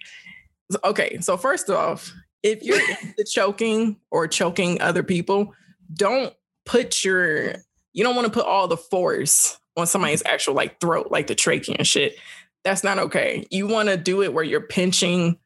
okay. 0.84 1.18
So 1.20 1.36
first 1.36 1.70
off, 1.70 2.12
if 2.42 2.62
you're 2.62 2.80
into 2.80 3.24
choking 3.24 3.96
or 4.10 4.28
choking 4.28 4.80
other 4.80 5.02
people, 5.02 5.54
don't 5.92 6.34
put 6.64 7.04
your. 7.04 7.56
You 7.92 8.04
don't 8.04 8.14
want 8.14 8.26
to 8.26 8.32
put 8.32 8.46
all 8.46 8.68
the 8.68 8.76
force 8.76 9.58
on 9.76 9.86
somebody's 9.86 10.22
actual 10.24 10.54
like 10.54 10.80
throat, 10.80 11.10
like 11.10 11.26
the 11.26 11.34
trachea 11.34 11.76
and 11.78 11.86
shit. 11.86 12.16
That's 12.64 12.84
not 12.84 12.98
okay. 12.98 13.46
You 13.50 13.66
want 13.66 13.88
to 13.88 13.96
do 13.96 14.22
it 14.22 14.34
where 14.34 14.44
you're 14.44 14.60
pinching 14.60 15.38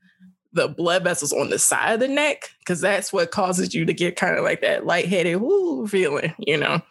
the 0.52 0.68
blood 0.68 1.04
vessels 1.04 1.32
on 1.32 1.50
the 1.50 1.58
side 1.58 1.94
of 1.94 2.00
the 2.00 2.08
neck 2.08 2.50
because 2.60 2.80
that's 2.80 3.12
what 3.12 3.30
causes 3.30 3.74
you 3.74 3.84
to 3.84 3.92
get 3.92 4.16
kind 4.16 4.36
of 4.36 4.44
like 4.44 4.60
that 4.60 4.86
lightheaded 4.86 5.40
woo 5.40 5.86
feeling, 5.86 6.34
you 6.38 6.56
know. 6.56 6.82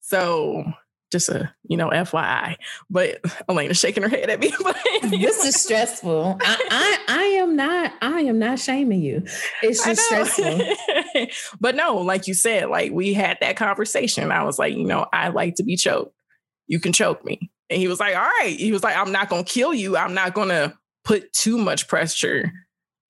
So 0.00 0.64
just 1.10 1.28
a 1.28 1.52
you 1.64 1.76
know 1.76 1.88
FYI. 1.90 2.56
But 2.90 3.20
Elena 3.48 3.74
shaking 3.74 4.02
her 4.02 4.08
head 4.08 4.30
at 4.30 4.40
me. 4.40 4.52
this 5.02 5.44
is 5.44 5.60
stressful. 5.60 6.38
I, 6.40 6.56
I, 6.70 6.98
I 7.08 7.22
am 7.40 7.56
not 7.56 7.92
I 8.02 8.20
am 8.22 8.38
not 8.38 8.58
shaming 8.58 9.02
you. 9.02 9.24
It's 9.62 9.84
just 9.84 10.02
stressful. 10.02 10.60
but 11.60 11.74
no, 11.74 11.98
like 11.98 12.26
you 12.26 12.34
said, 12.34 12.68
like 12.68 12.92
we 12.92 13.14
had 13.14 13.38
that 13.40 13.56
conversation. 13.56 14.32
I 14.32 14.42
was 14.44 14.58
like, 14.58 14.74
you 14.74 14.84
know, 14.84 15.06
I 15.12 15.28
like 15.28 15.56
to 15.56 15.62
be 15.62 15.76
choked. 15.76 16.14
You 16.66 16.80
can 16.80 16.92
choke 16.92 17.24
me. 17.24 17.50
And 17.70 17.80
he 17.80 17.88
was 17.88 18.00
like, 18.00 18.14
all 18.14 18.22
right. 18.22 18.56
He 18.58 18.72
was 18.72 18.82
like, 18.82 18.96
I'm 18.96 19.12
not 19.12 19.28
gonna 19.28 19.44
kill 19.44 19.72
you. 19.72 19.96
I'm 19.96 20.14
not 20.14 20.34
gonna 20.34 20.78
put 21.04 21.32
too 21.32 21.58
much 21.58 21.88
pressure 21.88 22.52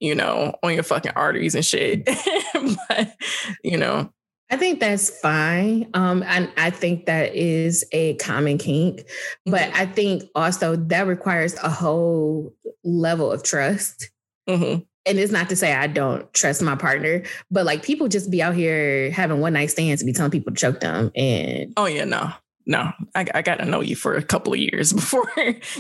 you 0.01 0.15
know, 0.15 0.55
on 0.63 0.75
your 0.75 0.83
fucking 0.83 1.13
arteries 1.17 1.55
and 1.55 1.65
shit. 1.65 2.05
but, 2.89 3.15
you 3.63 3.77
know. 3.77 4.13
I 4.51 4.57
think 4.57 4.81
that's 4.81 5.11
fine. 5.21 5.91
Um, 5.93 6.23
and 6.23 6.51
I 6.57 6.71
think 6.71 7.05
that 7.07 7.35
is 7.35 7.85
a 7.93 8.15
common 8.15 8.57
kink. 8.57 9.03
But 9.45 9.61
mm-hmm. 9.63 9.77
I 9.77 9.87
think 9.87 10.25
also 10.35 10.77
that 10.77 11.07
requires 11.07 11.55
a 11.57 11.69
whole 11.69 12.55
level 12.83 13.31
of 13.31 13.43
trust. 13.43 14.11
Mm-hmm. 14.49 14.81
And 15.07 15.19
it's 15.19 15.33
not 15.33 15.49
to 15.51 15.57
say 15.57 15.75
I 15.75 15.87
don't 15.87 16.33
trust 16.33 16.63
my 16.63 16.77
partner, 16.77 17.23
but 17.51 17.67
like 17.67 17.83
people 17.83 18.09
just 18.09 18.31
be 18.31 18.43
out 18.43 18.55
here 18.55 19.11
having 19.11 19.41
one 19.41 19.53
night 19.53 19.71
stands 19.71 20.03
and 20.03 20.07
be 20.07 20.13
telling 20.13 20.31
people 20.31 20.53
to 20.53 20.59
choke 20.59 20.81
them. 20.81 21.11
And 21.15 21.73
oh 21.77 21.87
yeah, 21.87 22.05
no 22.05 22.33
no, 22.69 22.93
I, 23.15 23.27
I 23.35 23.41
got 23.41 23.57
to 23.57 23.65
know 23.65 23.81
you 23.81 23.97
for 23.97 24.15
a 24.15 24.23
couple 24.23 24.53
of 24.53 24.59
years 24.59 24.93
before 24.93 25.27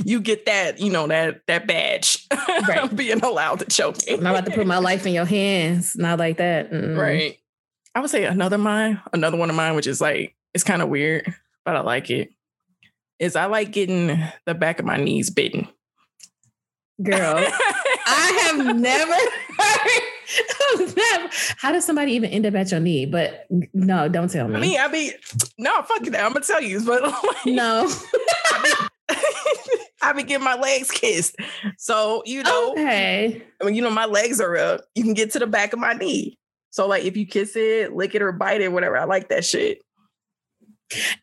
you 0.04 0.20
get 0.20 0.46
that, 0.46 0.80
you 0.80 0.90
know, 0.90 1.06
that 1.06 1.46
that 1.46 1.66
badge, 1.68 2.26
right. 2.48 2.94
being 2.96 3.22
allowed 3.22 3.60
to 3.60 3.66
choke 3.66 3.98
me. 4.06 4.14
I'm 4.14 4.20
about 4.20 4.46
to 4.46 4.50
put 4.50 4.66
my 4.66 4.78
life 4.78 5.06
in 5.06 5.12
your 5.12 5.26
hands, 5.26 5.94
not 5.96 6.18
like 6.18 6.38
that. 6.38 6.72
Mm-mm. 6.72 6.98
Right. 6.98 7.38
I 7.94 8.00
would 8.00 8.10
say 8.10 8.24
another 8.24 8.58
mine, 8.58 9.00
another 9.12 9.36
one 9.36 9.50
of 9.50 9.56
mine, 9.56 9.74
which 9.74 9.86
is 9.86 10.00
like 10.00 10.34
it's 10.54 10.64
kind 10.64 10.80
of 10.80 10.88
weird, 10.88 11.32
but 11.64 11.76
I 11.76 11.80
like 11.80 12.10
it. 12.10 12.30
Is 13.18 13.36
I 13.36 13.46
like 13.46 13.70
getting 13.70 14.18
the 14.46 14.54
back 14.54 14.78
of 14.78 14.86
my 14.86 14.96
knees 14.96 15.28
bitten. 15.28 15.68
Girl, 17.02 17.36
I 18.06 18.54
have 18.56 18.76
never 18.76 19.12
heard 19.12 20.02
How 21.56 21.72
does 21.72 21.84
somebody 21.84 22.12
even 22.12 22.30
end 22.30 22.46
up 22.46 22.54
at 22.54 22.70
your 22.70 22.80
knee? 22.80 23.06
But 23.06 23.46
no, 23.72 24.08
don't 24.08 24.30
tell 24.30 24.48
me. 24.48 24.56
I 24.56 24.60
mean, 24.60 24.80
I 24.80 24.88
mean, 24.88 25.12
no, 25.56 25.82
fuck 25.82 26.06
it. 26.06 26.14
I'm 26.14 26.32
gonna 26.32 26.44
tell 26.44 26.62
you, 26.62 26.84
but 26.84 27.02
like, 27.02 27.46
no. 27.46 27.90
I've 30.02 30.16
been 30.16 30.26
getting 30.26 30.44
my 30.44 30.54
legs 30.54 30.90
kissed. 30.90 31.36
So, 31.78 32.22
you 32.26 32.42
know, 32.42 32.72
okay. 32.72 33.42
I 33.60 33.64
mean, 33.64 33.74
you 33.74 33.82
know, 33.82 33.90
my 33.90 34.04
legs 34.04 34.40
are 34.40 34.56
up. 34.56 34.82
You 34.94 35.02
can 35.02 35.14
get 35.14 35.32
to 35.32 35.38
the 35.38 35.46
back 35.46 35.72
of 35.72 35.78
my 35.78 35.94
knee. 35.94 36.38
So, 36.70 36.86
like, 36.86 37.04
if 37.04 37.16
you 37.16 37.26
kiss 37.26 37.56
it, 37.56 37.94
lick 37.94 38.14
it, 38.14 38.22
or 38.22 38.32
bite 38.32 38.60
it, 38.60 38.70
whatever, 38.70 38.98
I 38.98 39.04
like 39.04 39.30
that 39.30 39.44
shit. 39.44 39.80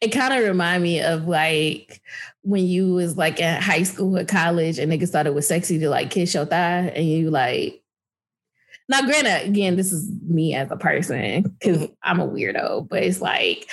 It 0.01 0.09
kind 0.09 0.33
of 0.33 0.43
remind 0.43 0.83
me 0.83 1.01
of 1.01 1.27
like 1.27 2.01
when 2.41 2.65
you 2.65 2.93
was 2.93 3.17
like 3.17 3.39
in 3.39 3.61
high 3.61 3.81
school 3.81 4.15
or 4.15 4.25
college 4.25 4.77
and 4.77 4.91
niggas 4.91 5.09
thought 5.09 5.25
it 5.25 5.33
was 5.33 5.47
sexy 5.47 5.79
to 5.79 5.89
like 5.89 6.11
kiss 6.11 6.35
your 6.35 6.45
thigh 6.45 6.91
and 6.95 7.07
you 7.07 7.31
like 7.31 7.81
now, 8.87 9.01
granted, 9.01 9.47
again, 9.47 9.75
this 9.75 9.91
is 9.91 10.11
me 10.27 10.53
as 10.53 10.69
a 10.71 10.77
person 10.77 11.43
because. 11.59 11.87
I'm 12.03 12.19
a 12.19 12.27
weirdo, 12.27 12.87
but 12.87 13.01
it's 13.01 13.19
like 13.19 13.67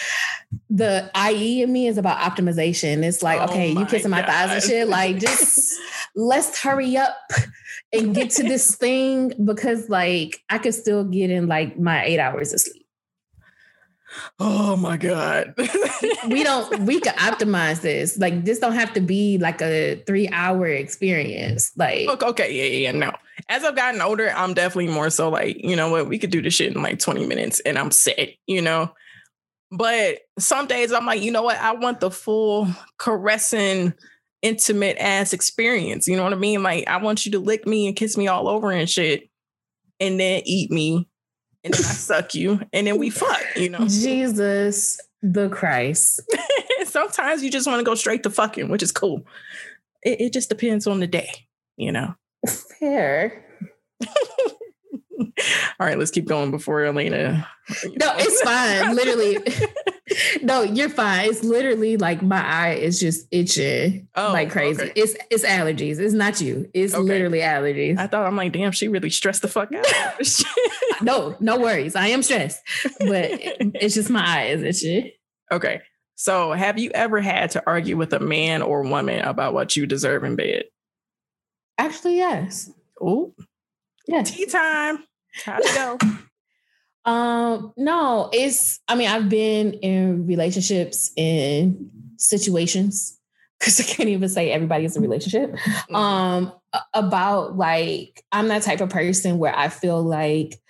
the 0.71 1.11
IE 1.31 1.63
in 1.63 1.73
me 1.73 1.87
is 1.87 1.99
about 1.99 2.19
optimization. 2.19 3.03
It's 3.05 3.23
like, 3.23 3.41
oh 3.41 3.45
okay, 3.45 3.71
you 3.73 3.85
kissing 3.85 4.11
my 4.11 4.23
thighs 4.23 4.51
and 4.51 4.63
shit. 4.63 4.89
Like, 4.89 5.19
just 5.19 5.79
let's 6.17 6.61
hurry 6.61 6.97
up 6.97 7.17
and 7.93 8.15
get 8.15 8.31
to 8.31 8.43
this 8.43 8.75
thing 8.75 9.33
because, 9.45 9.91
like, 9.91 10.43
I 10.49 10.59
could 10.59 10.75
still 10.75 11.05
get 11.05 11.31
in 11.31 11.47
like 11.47 11.79
my 11.79 12.05
eight 12.05 12.19
hours 12.19 12.55
of 12.55 12.61
sleep. 12.61 12.82
Oh 14.39 14.77
my 14.77 14.97
God. 14.97 15.55
we 16.29 16.43
don't, 16.43 16.81
we 16.81 17.01
can 17.01 17.15
optimize 17.15 17.81
this. 17.81 18.19
Like, 18.19 18.45
this 18.45 18.59
don't 18.59 18.75
have 18.75 18.93
to 18.95 19.01
be 19.01 19.39
like 19.39 19.61
a 19.63 20.03
three 20.07 20.29
hour 20.29 20.67
experience. 20.67 21.73
Like, 21.77 22.09
okay, 22.09 22.27
okay, 22.27 22.53
yeah, 22.53 22.91
yeah, 22.91 22.99
no. 22.99 23.15
As 23.49 23.65
I've 23.65 23.77
gotten 23.77 24.01
older, 24.01 24.31
I'm 24.31 24.55
definitely 24.55 24.93
more 24.93 25.11
so 25.11 25.29
like, 25.29 25.63
you 25.63 25.77
know 25.77 25.91
what, 25.91 26.09
we 26.09 26.19
could 26.19 26.31
do 26.31 26.43
this 26.43 26.55
shit 26.55 26.75
in 26.75 26.83
like 26.83 26.99
20 26.99 27.27
minutes 27.27 27.61
and 27.61 27.79
I'm 27.79 27.91
set, 27.91 28.31
you 28.47 28.63
know? 28.63 28.93
But 29.71 30.19
some 30.39 30.67
days 30.67 30.93
I'm 30.93 31.07
like, 31.07 31.23
you 31.23 31.31
know 31.31 31.43
what, 31.43 31.57
I 31.57 31.73
want 31.73 32.01
the 32.01 32.11
full 32.11 32.69
caressing, 32.99 33.95
intimate 34.43 34.99
ass 34.99 35.33
experience. 35.33 36.07
You 36.07 36.17
know 36.17 36.25
what 36.25 36.35
I 36.35 36.37
mean? 36.37 36.63
Like, 36.63 36.87
I 36.89 36.99
want 36.99 37.25
you 37.25 37.33
to 37.33 37.39
lick 37.39 37.67
me 37.67 37.87
and 37.87 37.97
kiss 37.97 38.17
me 38.17 38.29
all 38.29 38.49
over 38.49 38.71
and 38.71 38.89
shit 38.89 39.31
and 39.99 40.21
then 40.21 40.43
eat 40.45 40.71
me 40.71 41.09
and 41.65 41.75
then 41.75 41.81
I 41.81 41.85
suck 41.93 42.35
you, 42.35 42.61
and 42.73 42.87
then 42.87 42.99
we 42.99 43.11
fuck, 43.11 43.43
you 43.57 43.71
know. 43.71 43.87
Jesus 43.87 44.99
the 45.23 45.49
Christ. 45.49 46.21
Sometimes 46.85 47.43
you 47.43 47.51
just 47.51 47.67
want 47.67 47.79
to 47.79 47.85
go 47.85 47.95
straight 47.95 48.25
to 48.25 48.31
fucking, 48.31 48.69
which 48.69 48.83
is 48.83 48.93
cool. 48.93 49.25
It, 50.03 50.21
it 50.21 50.33
just 50.33 50.49
depends 50.49 50.87
on 50.87 51.01
the 51.01 51.07
day, 51.07 51.31
you 51.77 51.93
know. 51.93 52.15
Fair. 52.81 53.45
All 55.81 55.87
right, 55.87 55.99
let's 55.99 56.11
keep 56.11 56.27
going 56.27 56.51
before 56.51 56.85
Elena. 56.85 57.49
No, 57.85 58.13
it's 58.17 58.43
fine. 58.43 58.95
Literally. 58.95 59.39
no, 60.43 60.63
you're 60.63 60.89
fine. 60.89 61.31
It's 61.31 61.43
literally 61.43 61.97
like 61.97 62.23
my 62.23 62.45
eye 62.45 62.75
is 62.75 63.01
just 63.01 63.27
itching 63.31 64.09
oh, 64.15 64.33
like 64.33 64.51
crazy. 64.51 64.83
Okay. 64.83 64.93
It's 64.95 65.17
it's 65.31 65.45
allergies. 65.45 65.99
It's 65.99 66.13
not 66.13 66.41
you. 66.41 66.69
It's 66.75 66.95
okay. 66.95 67.03
literally 67.03 67.39
allergies. 67.41 67.99
I 67.99 68.09
thought 68.09 68.27
I'm 68.27 68.37
like, 68.37 68.53
damn, 68.53 68.73
she 68.73 68.89
really 68.89 69.11
stressed 69.11 69.43
the 69.43 69.49
fuck 69.49 69.73
out. 69.73 69.87
no, 71.03 71.37
no 71.41 71.59
worries. 71.59 71.97
I 71.97 72.09
am 72.09 72.23
stressed, 72.23 72.61
but 73.01 73.31
it's 73.33 73.95
just 73.95 74.11
my 74.11 74.27
eyes 74.27 74.63
is 74.63 74.83
itching. 74.83 75.11
Okay. 75.51 75.81
So, 76.15 76.53
have 76.53 76.79
you 76.79 76.91
ever 76.91 77.21
had 77.21 77.51
to 77.53 77.63
argue 77.67 77.97
with 77.97 78.13
a 78.13 78.21
man 78.21 78.63
or 78.63 78.83
woman 78.83 79.25
about 79.25 79.55
what 79.55 79.77
you 79.77 79.87
deserve 79.87 80.25
in 80.25 80.37
bed? 80.37 80.65
Actually, 81.79 82.17
yes. 82.17 82.71
Oh, 83.01 83.35
yeah. 84.07 84.23
Tea 84.23 84.47
time. 84.47 85.05
How'd 85.45 85.63
it 85.65 85.75
go? 85.75 85.99
um, 87.11 87.73
no, 87.77 88.31
it's 88.33 88.81
I 88.87 88.95
mean, 88.95 89.09
I've 89.09 89.29
been 89.29 89.75
in 89.75 90.27
relationships 90.27 91.11
in 91.17 91.91
situations 92.19 93.19
because 93.63 93.81
I 93.81 93.85
can't 93.85 94.09
even 94.09 94.29
say 94.29 94.51
everybody 94.51 94.85
is 94.85 94.97
a 94.97 95.01
relationship. 95.01 95.53
Mm-hmm. 95.53 95.95
Um, 95.95 96.53
about 96.95 97.57
like 97.57 98.25
I'm 98.33 98.49
that 98.49 98.63
type 98.63 98.81
of 98.81 98.91
person 98.91 99.39
where 99.39 99.57
I 99.57 99.69
feel 99.69 100.03
like 100.03 100.61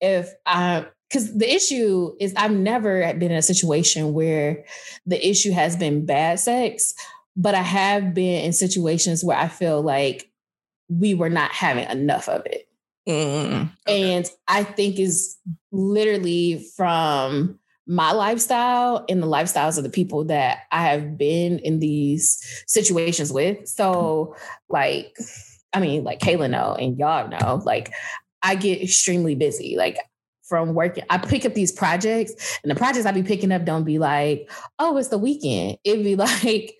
if 0.00 0.32
I 0.46 0.86
because 1.08 1.36
the 1.36 1.52
issue 1.52 2.12
is 2.20 2.34
I've 2.36 2.52
never 2.52 3.12
been 3.14 3.30
in 3.30 3.38
a 3.38 3.42
situation 3.42 4.12
where 4.12 4.64
the 5.06 5.28
issue 5.28 5.52
has 5.52 5.76
been 5.76 6.06
bad 6.06 6.40
sex, 6.40 6.94
but 7.36 7.54
I 7.54 7.62
have 7.62 8.14
been 8.14 8.44
in 8.44 8.52
situations 8.52 9.24
where 9.24 9.36
I 9.36 9.48
feel 9.48 9.82
like 9.82 10.30
we 10.88 11.14
were 11.14 11.30
not 11.30 11.52
having 11.52 11.88
enough 11.88 12.28
of 12.28 12.46
it. 12.46 12.68
Mm, 13.08 13.70
okay. 13.88 14.12
And 14.12 14.30
I 14.46 14.62
think 14.62 14.98
is 14.98 15.36
literally 15.72 16.64
from 16.76 17.58
my 17.86 18.12
lifestyle 18.12 19.04
and 19.08 19.22
the 19.22 19.26
lifestyles 19.26 19.78
of 19.78 19.84
the 19.84 19.90
people 19.90 20.24
that 20.24 20.60
I 20.70 20.82
have 20.82 21.18
been 21.18 21.58
in 21.58 21.80
these 21.80 22.64
situations 22.66 23.32
with. 23.32 23.66
So, 23.68 24.34
mm-hmm. 24.34 24.72
like, 24.72 25.16
I 25.72 25.80
mean, 25.80 26.04
like 26.04 26.20
Kayla 26.20 26.50
know 26.50 26.74
and 26.74 26.98
y'all 26.98 27.28
know, 27.28 27.62
like, 27.64 27.92
I 28.42 28.54
get 28.54 28.82
extremely 28.82 29.34
busy. 29.34 29.76
Like, 29.76 29.98
from 30.50 30.74
working. 30.74 31.04
I 31.08 31.16
pick 31.16 31.46
up 31.46 31.54
these 31.54 31.70
projects, 31.70 32.58
and 32.62 32.70
the 32.70 32.74
projects 32.74 33.06
I 33.06 33.12
be 33.12 33.22
picking 33.22 33.52
up 33.52 33.64
don't 33.64 33.84
be 33.84 33.98
like, 33.98 34.50
oh, 34.80 34.98
it's 34.98 35.08
the 35.08 35.16
weekend. 35.16 35.78
It'd 35.84 36.04
be 36.04 36.16
like 36.16 36.74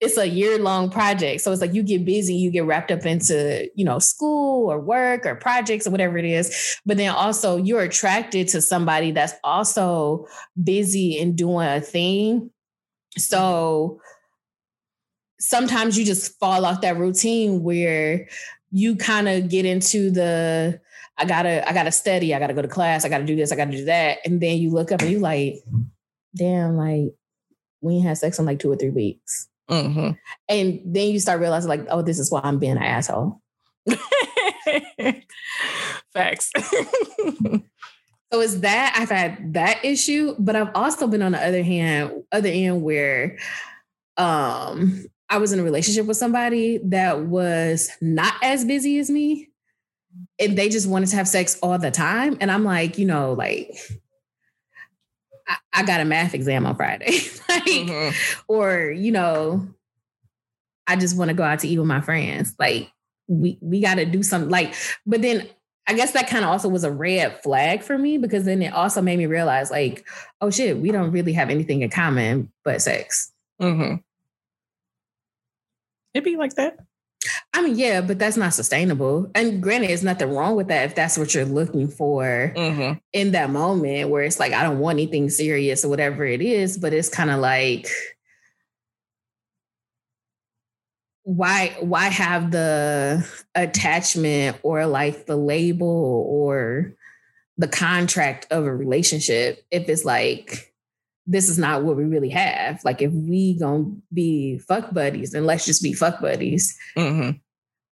it's 0.00 0.18
a 0.18 0.28
year 0.28 0.58
long 0.58 0.90
project. 0.90 1.40
So 1.40 1.52
it's 1.52 1.62
like 1.62 1.72
you 1.72 1.82
get 1.82 2.04
busy, 2.04 2.34
you 2.34 2.50
get 2.50 2.66
wrapped 2.66 2.90
up 2.90 3.06
into, 3.06 3.70
you 3.74 3.84
know, 3.84 3.98
school 3.98 4.70
or 4.70 4.78
work 4.78 5.24
or 5.24 5.36
projects 5.36 5.86
or 5.86 5.90
whatever 5.90 6.18
it 6.18 6.26
is. 6.26 6.78
But 6.84 6.98
then 6.98 7.10
also 7.10 7.56
you're 7.56 7.80
attracted 7.80 8.48
to 8.48 8.60
somebody 8.60 9.12
that's 9.12 9.32
also 9.44 10.26
busy 10.62 11.18
and 11.18 11.36
doing 11.36 11.66
a 11.66 11.80
thing. 11.80 12.50
So 13.16 14.00
sometimes 15.38 15.96
you 15.96 16.04
just 16.04 16.38
fall 16.38 16.66
off 16.66 16.80
that 16.80 16.98
routine 16.98 17.62
where 17.62 18.28
you 18.72 18.96
kind 18.96 19.28
of 19.28 19.48
get 19.48 19.64
into 19.64 20.10
the 20.10 20.80
I 21.16 21.24
gotta, 21.24 21.68
I 21.68 21.72
gotta 21.72 21.92
study, 21.92 22.34
I 22.34 22.38
gotta 22.38 22.54
go 22.54 22.62
to 22.62 22.68
class, 22.68 23.04
I 23.04 23.08
gotta 23.08 23.24
do 23.24 23.36
this, 23.36 23.52
I 23.52 23.56
gotta 23.56 23.70
do 23.70 23.84
that. 23.84 24.18
And 24.24 24.40
then 24.40 24.58
you 24.58 24.70
look 24.70 24.90
up 24.90 25.00
and 25.00 25.10
you 25.10 25.20
like, 25.20 25.62
damn, 26.36 26.76
like 26.76 27.14
we 27.80 27.94
ain't 27.94 28.06
had 28.06 28.18
sex 28.18 28.38
in 28.38 28.46
like 28.46 28.58
two 28.58 28.72
or 28.72 28.76
three 28.76 28.90
weeks. 28.90 29.48
Mm-hmm. 29.70 30.10
And 30.48 30.80
then 30.84 31.08
you 31.10 31.20
start 31.20 31.40
realizing, 31.40 31.68
like, 31.68 31.86
oh, 31.88 32.02
this 32.02 32.18
is 32.18 32.30
why 32.30 32.40
I'm 32.42 32.58
being 32.58 32.76
an 32.76 32.82
asshole. 32.82 33.40
Facts. 36.12 36.50
so 36.58 37.62
it's 38.32 38.58
that 38.58 38.94
I've 38.98 39.10
had 39.10 39.54
that 39.54 39.84
issue, 39.84 40.34
but 40.38 40.56
I've 40.56 40.74
also 40.74 41.06
been 41.06 41.22
on 41.22 41.32
the 41.32 41.44
other 41.44 41.62
hand, 41.62 42.24
other 42.32 42.48
end 42.48 42.82
where 42.82 43.38
um 44.16 45.04
I 45.28 45.38
was 45.38 45.52
in 45.52 45.58
a 45.58 45.64
relationship 45.64 46.06
with 46.06 46.16
somebody 46.16 46.78
that 46.84 47.22
was 47.22 47.90
not 48.00 48.34
as 48.42 48.64
busy 48.64 48.98
as 48.98 49.10
me 49.10 49.48
and 50.40 50.58
they 50.58 50.68
just 50.68 50.88
wanted 50.88 51.08
to 51.10 51.16
have 51.16 51.28
sex 51.28 51.58
all 51.62 51.78
the 51.78 51.90
time. 51.90 52.36
And 52.40 52.50
I'm 52.50 52.64
like, 52.64 52.98
you 52.98 53.06
know, 53.06 53.32
like 53.32 53.70
I, 55.46 55.56
I 55.72 55.82
got 55.84 56.00
a 56.00 56.04
math 56.04 56.34
exam 56.34 56.66
on 56.66 56.76
Friday. 56.76 57.12
like, 57.48 57.64
mm-hmm. 57.64 58.40
or, 58.48 58.90
you 58.90 59.12
know, 59.12 59.68
I 60.86 60.96
just 60.96 61.16
want 61.16 61.28
to 61.28 61.34
go 61.34 61.42
out 61.42 61.60
to 61.60 61.68
eat 61.68 61.78
with 61.78 61.86
my 61.86 62.00
friends. 62.00 62.54
Like 62.58 62.90
we 63.26 63.58
we 63.60 63.80
gotta 63.80 64.04
do 64.04 64.22
something 64.22 64.50
like, 64.50 64.74
but 65.06 65.22
then 65.22 65.48
I 65.86 65.94
guess 65.94 66.12
that 66.12 66.28
kind 66.28 66.44
of 66.44 66.50
also 66.50 66.68
was 66.68 66.84
a 66.84 66.90
red 66.90 67.42
flag 67.42 67.82
for 67.82 67.98
me 67.98 68.16
because 68.16 68.44
then 68.44 68.62
it 68.62 68.72
also 68.72 69.02
made 69.02 69.18
me 69.18 69.26
realize, 69.26 69.70
like, 69.70 70.06
oh 70.40 70.50
shit, 70.50 70.78
we 70.78 70.90
don't 70.90 71.10
really 71.10 71.34
have 71.34 71.50
anything 71.50 71.82
in 71.82 71.90
common 71.90 72.50
but 72.64 72.80
sex. 72.80 73.32
Mm-hmm. 73.60 73.96
It'd 76.14 76.24
be 76.24 76.36
like 76.36 76.54
that. 76.54 76.78
I 77.52 77.62
mean, 77.62 77.76
yeah, 77.76 78.00
but 78.00 78.18
that's 78.18 78.36
not 78.36 78.54
sustainable. 78.54 79.30
And 79.34 79.62
granted, 79.62 79.90
there's 79.90 80.02
nothing 80.02 80.30
wrong 80.30 80.56
with 80.56 80.68
that 80.68 80.84
if 80.84 80.94
that's 80.94 81.16
what 81.16 81.34
you're 81.34 81.44
looking 81.44 81.88
for 81.88 82.52
mm-hmm. 82.54 82.98
in 83.12 83.32
that 83.32 83.50
moment 83.50 84.10
where 84.10 84.22
it's 84.24 84.38
like, 84.38 84.52
I 84.52 84.62
don't 84.62 84.78
want 84.78 84.96
anything 84.96 85.30
serious 85.30 85.84
or 85.84 85.88
whatever 85.88 86.24
it 86.24 86.42
is, 86.42 86.76
but 86.76 86.92
it's 86.92 87.08
kind 87.08 87.30
of 87.30 87.40
like, 87.40 87.88
why 91.24 91.74
why 91.80 92.04
have 92.04 92.50
the 92.50 93.26
attachment 93.54 94.58
or 94.62 94.84
like 94.84 95.24
the 95.24 95.36
label 95.36 96.26
or 96.28 96.94
the 97.56 97.66
contract 97.66 98.46
of 98.50 98.66
a 98.66 98.74
relationship 98.74 99.64
if 99.70 99.88
it's 99.88 100.04
like 100.04 100.73
this 101.26 101.48
is 101.48 101.58
not 101.58 101.84
what 101.84 101.96
we 101.96 102.04
really 102.04 102.28
have. 102.30 102.84
Like 102.84 103.00
if 103.00 103.12
we 103.12 103.58
gonna 103.58 103.92
be 104.12 104.58
fuck 104.58 104.92
buddies, 104.92 105.32
then 105.32 105.46
let's 105.46 105.64
just 105.64 105.82
be 105.82 105.92
fuck 105.92 106.20
buddies. 106.20 106.76
Mm-hmm. 106.96 107.38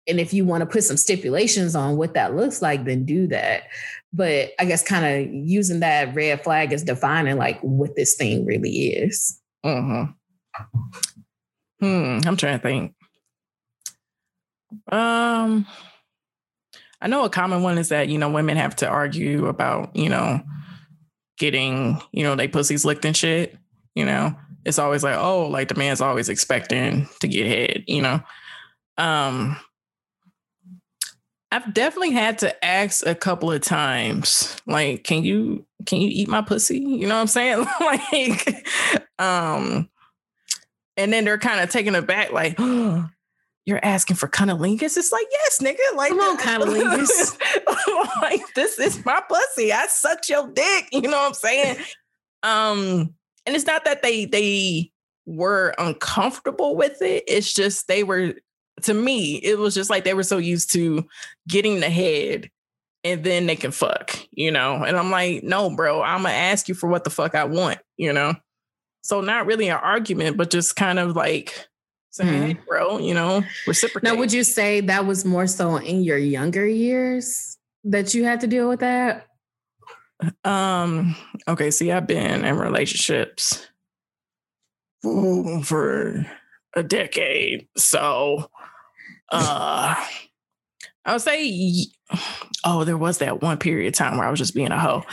And 0.07 0.19
if 0.19 0.33
you 0.33 0.43
want 0.43 0.61
to 0.61 0.65
put 0.65 0.83
some 0.83 0.97
stipulations 0.97 1.75
on 1.75 1.97
what 1.97 2.15
that 2.15 2.35
looks 2.35 2.61
like, 2.61 2.85
then 2.85 3.05
do 3.05 3.27
that. 3.27 3.63
But 4.11 4.53
I 4.59 4.65
guess 4.65 4.81
kind 4.81 5.05
of 5.05 5.33
using 5.33 5.81
that 5.81 6.15
red 6.15 6.43
flag 6.43 6.73
as 6.73 6.83
defining 6.83 7.37
like 7.37 7.59
what 7.61 7.95
this 7.95 8.15
thing 8.15 8.45
really 8.45 8.87
is. 8.87 9.39
Mm-hmm. 9.63 10.11
Hmm. 11.79 12.19
I'm 12.27 12.37
trying 12.37 12.59
to 12.59 12.63
think. 12.63 12.95
Um, 14.91 15.67
I 17.01 17.07
know 17.07 17.23
a 17.23 17.29
common 17.29 17.63
one 17.63 17.77
is 17.77 17.89
that 17.89 18.09
you 18.09 18.17
know 18.17 18.29
women 18.29 18.57
have 18.57 18.75
to 18.77 18.87
argue 18.87 19.47
about 19.47 19.95
you 19.95 20.09
know 20.09 20.41
getting, 21.39 21.99
you 22.11 22.23
know, 22.23 22.35
they 22.35 22.47
pussies 22.47 22.85
licked 22.85 23.05
and 23.05 23.17
shit, 23.17 23.57
you 23.95 24.05
know, 24.05 24.35
it's 24.65 24.77
always 24.77 25.03
like, 25.03 25.17
oh, 25.17 25.47
like 25.47 25.69
the 25.69 25.75
man's 25.75 26.01
always 26.01 26.29
expecting 26.29 27.09
to 27.21 27.27
get 27.27 27.47
head, 27.47 27.83
you 27.87 28.01
know. 28.01 28.21
Um 28.97 29.57
I've 31.51 31.73
definitely 31.73 32.11
had 32.11 32.37
to 32.39 32.63
ask 32.63 33.05
a 33.05 33.15
couple 33.15 33.51
of 33.51 33.61
times, 33.61 34.55
like, 34.67 35.03
can 35.03 35.23
you 35.23 35.65
can 35.87 35.99
you 35.99 36.09
eat 36.11 36.27
my 36.27 36.41
pussy? 36.41 36.77
You 36.77 37.07
know 37.07 37.15
what 37.15 37.21
I'm 37.21 37.27
saying? 37.27 37.65
like, 37.81 38.67
um, 39.17 39.89
and 40.95 41.11
then 41.11 41.25
they're 41.25 41.39
kind 41.39 41.61
of 41.61 41.71
taken 41.71 41.95
aback, 41.95 42.31
like, 42.31 42.55
oh, 42.59 43.09
you're 43.69 43.83
asking 43.83 44.17
for 44.17 44.27
cunnilingus. 44.27 44.97
It's 44.97 45.11
like, 45.11 45.27
yes, 45.31 45.59
nigga. 45.59 45.95
Like, 45.95 46.09
come 46.09 46.19
on, 46.19 46.37
cunnilingus. 46.39 47.37
like, 48.21 48.41
this 48.55 48.79
is 48.79 49.05
my 49.05 49.21
pussy. 49.27 49.71
I 49.71 49.87
sucked 49.87 50.29
your 50.29 50.49
dick. 50.49 50.89
You 50.91 51.01
know 51.01 51.11
what 51.11 51.27
I'm 51.27 51.33
saying? 51.33 51.77
um, 52.43 53.13
and 53.45 53.55
it's 53.55 53.65
not 53.65 53.85
that 53.85 54.01
they 54.03 54.25
they 54.25 54.91
were 55.25 55.73
uncomfortable 55.77 56.75
with 56.75 57.01
it. 57.01 57.23
It's 57.27 57.53
just 57.53 57.87
they 57.87 58.03
were 58.03 58.33
to 58.83 58.93
me, 58.93 59.35
it 59.35 59.57
was 59.57 59.75
just 59.75 59.89
like 59.89 60.03
they 60.03 60.13
were 60.13 60.23
so 60.23 60.37
used 60.37 60.71
to 60.73 61.07
getting 61.47 61.79
the 61.79 61.89
head 61.89 62.49
and 63.03 63.23
then 63.23 63.45
they 63.45 63.55
can 63.55 63.71
fuck, 63.71 64.17
you 64.31 64.51
know? 64.51 64.83
And 64.83 64.97
I'm 64.97 65.11
like, 65.11 65.43
no, 65.43 65.69
bro, 65.69 66.01
I'm 66.01 66.23
gonna 66.23 66.33
ask 66.33 66.67
you 66.67 66.75
for 66.75 66.89
what 66.89 67.03
the 67.03 67.09
fuck 67.09 67.35
I 67.35 67.45
want, 67.45 67.79
you 67.97 68.13
know? 68.13 68.35
So 69.01 69.21
not 69.21 69.45
really 69.45 69.69
an 69.69 69.77
argument, 69.77 70.37
but 70.37 70.49
just 70.49 70.75
kind 70.75 70.99
of 70.99 71.15
like 71.15 71.68
saying, 72.11 72.29
mm-hmm. 72.29 72.45
hey, 72.47 72.59
bro, 72.67 72.99
you 72.99 73.13
know, 73.13 73.43
reciprocate. 73.67 74.03
Now, 74.03 74.17
would 74.17 74.33
you 74.33 74.43
say 74.43 74.81
that 74.81 75.05
was 75.05 75.25
more 75.25 75.47
so 75.47 75.77
in 75.77 76.03
your 76.03 76.17
younger 76.17 76.67
years 76.67 77.57
that 77.83 78.13
you 78.13 78.23
had 78.23 78.41
to 78.41 78.47
deal 78.47 78.67
with 78.67 78.79
that? 78.79 79.27
Um, 80.43 81.15
okay, 81.47 81.71
see, 81.71 81.91
I've 81.91 82.07
been 82.07 82.43
in 82.43 82.57
relationships 82.57 83.67
for 85.63 86.25
a 86.75 86.83
decade. 86.83 87.67
So 87.77 88.49
uh 89.31 89.95
I 91.05 91.13
would 91.13 91.21
say 91.21 91.85
oh, 92.65 92.83
there 92.83 92.97
was 92.97 93.19
that 93.19 93.41
one 93.41 93.57
period 93.57 93.87
of 93.87 93.93
time 93.93 94.17
where 94.17 94.27
I 94.27 94.31
was 94.31 94.39
just 94.39 94.55
being 94.55 94.71
a 94.71 94.79
hoe. 94.79 95.03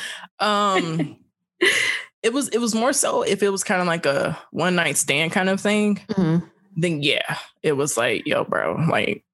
Um 0.41 1.17
it 2.23 2.33
was 2.33 2.49
it 2.49 2.59
was 2.59 2.75
more 2.75 2.93
so 2.93 3.23
if 3.23 3.43
it 3.43 3.51
was 3.51 3.65
kind 3.65 3.81
of 3.81 3.87
like 3.87 4.07
a 4.07 4.39
one 4.51 4.75
night 4.75 4.97
stand 4.97 5.33
kind 5.33 5.49
of 5.49 5.61
thing. 5.61 5.97
Mm-hmm 6.09 6.47
then 6.77 7.03
yeah, 7.03 7.39
it 7.63 7.73
was 7.73 7.97
like, 7.97 8.27
yo, 8.27 8.45
bro, 8.45 8.77
like 8.89 9.25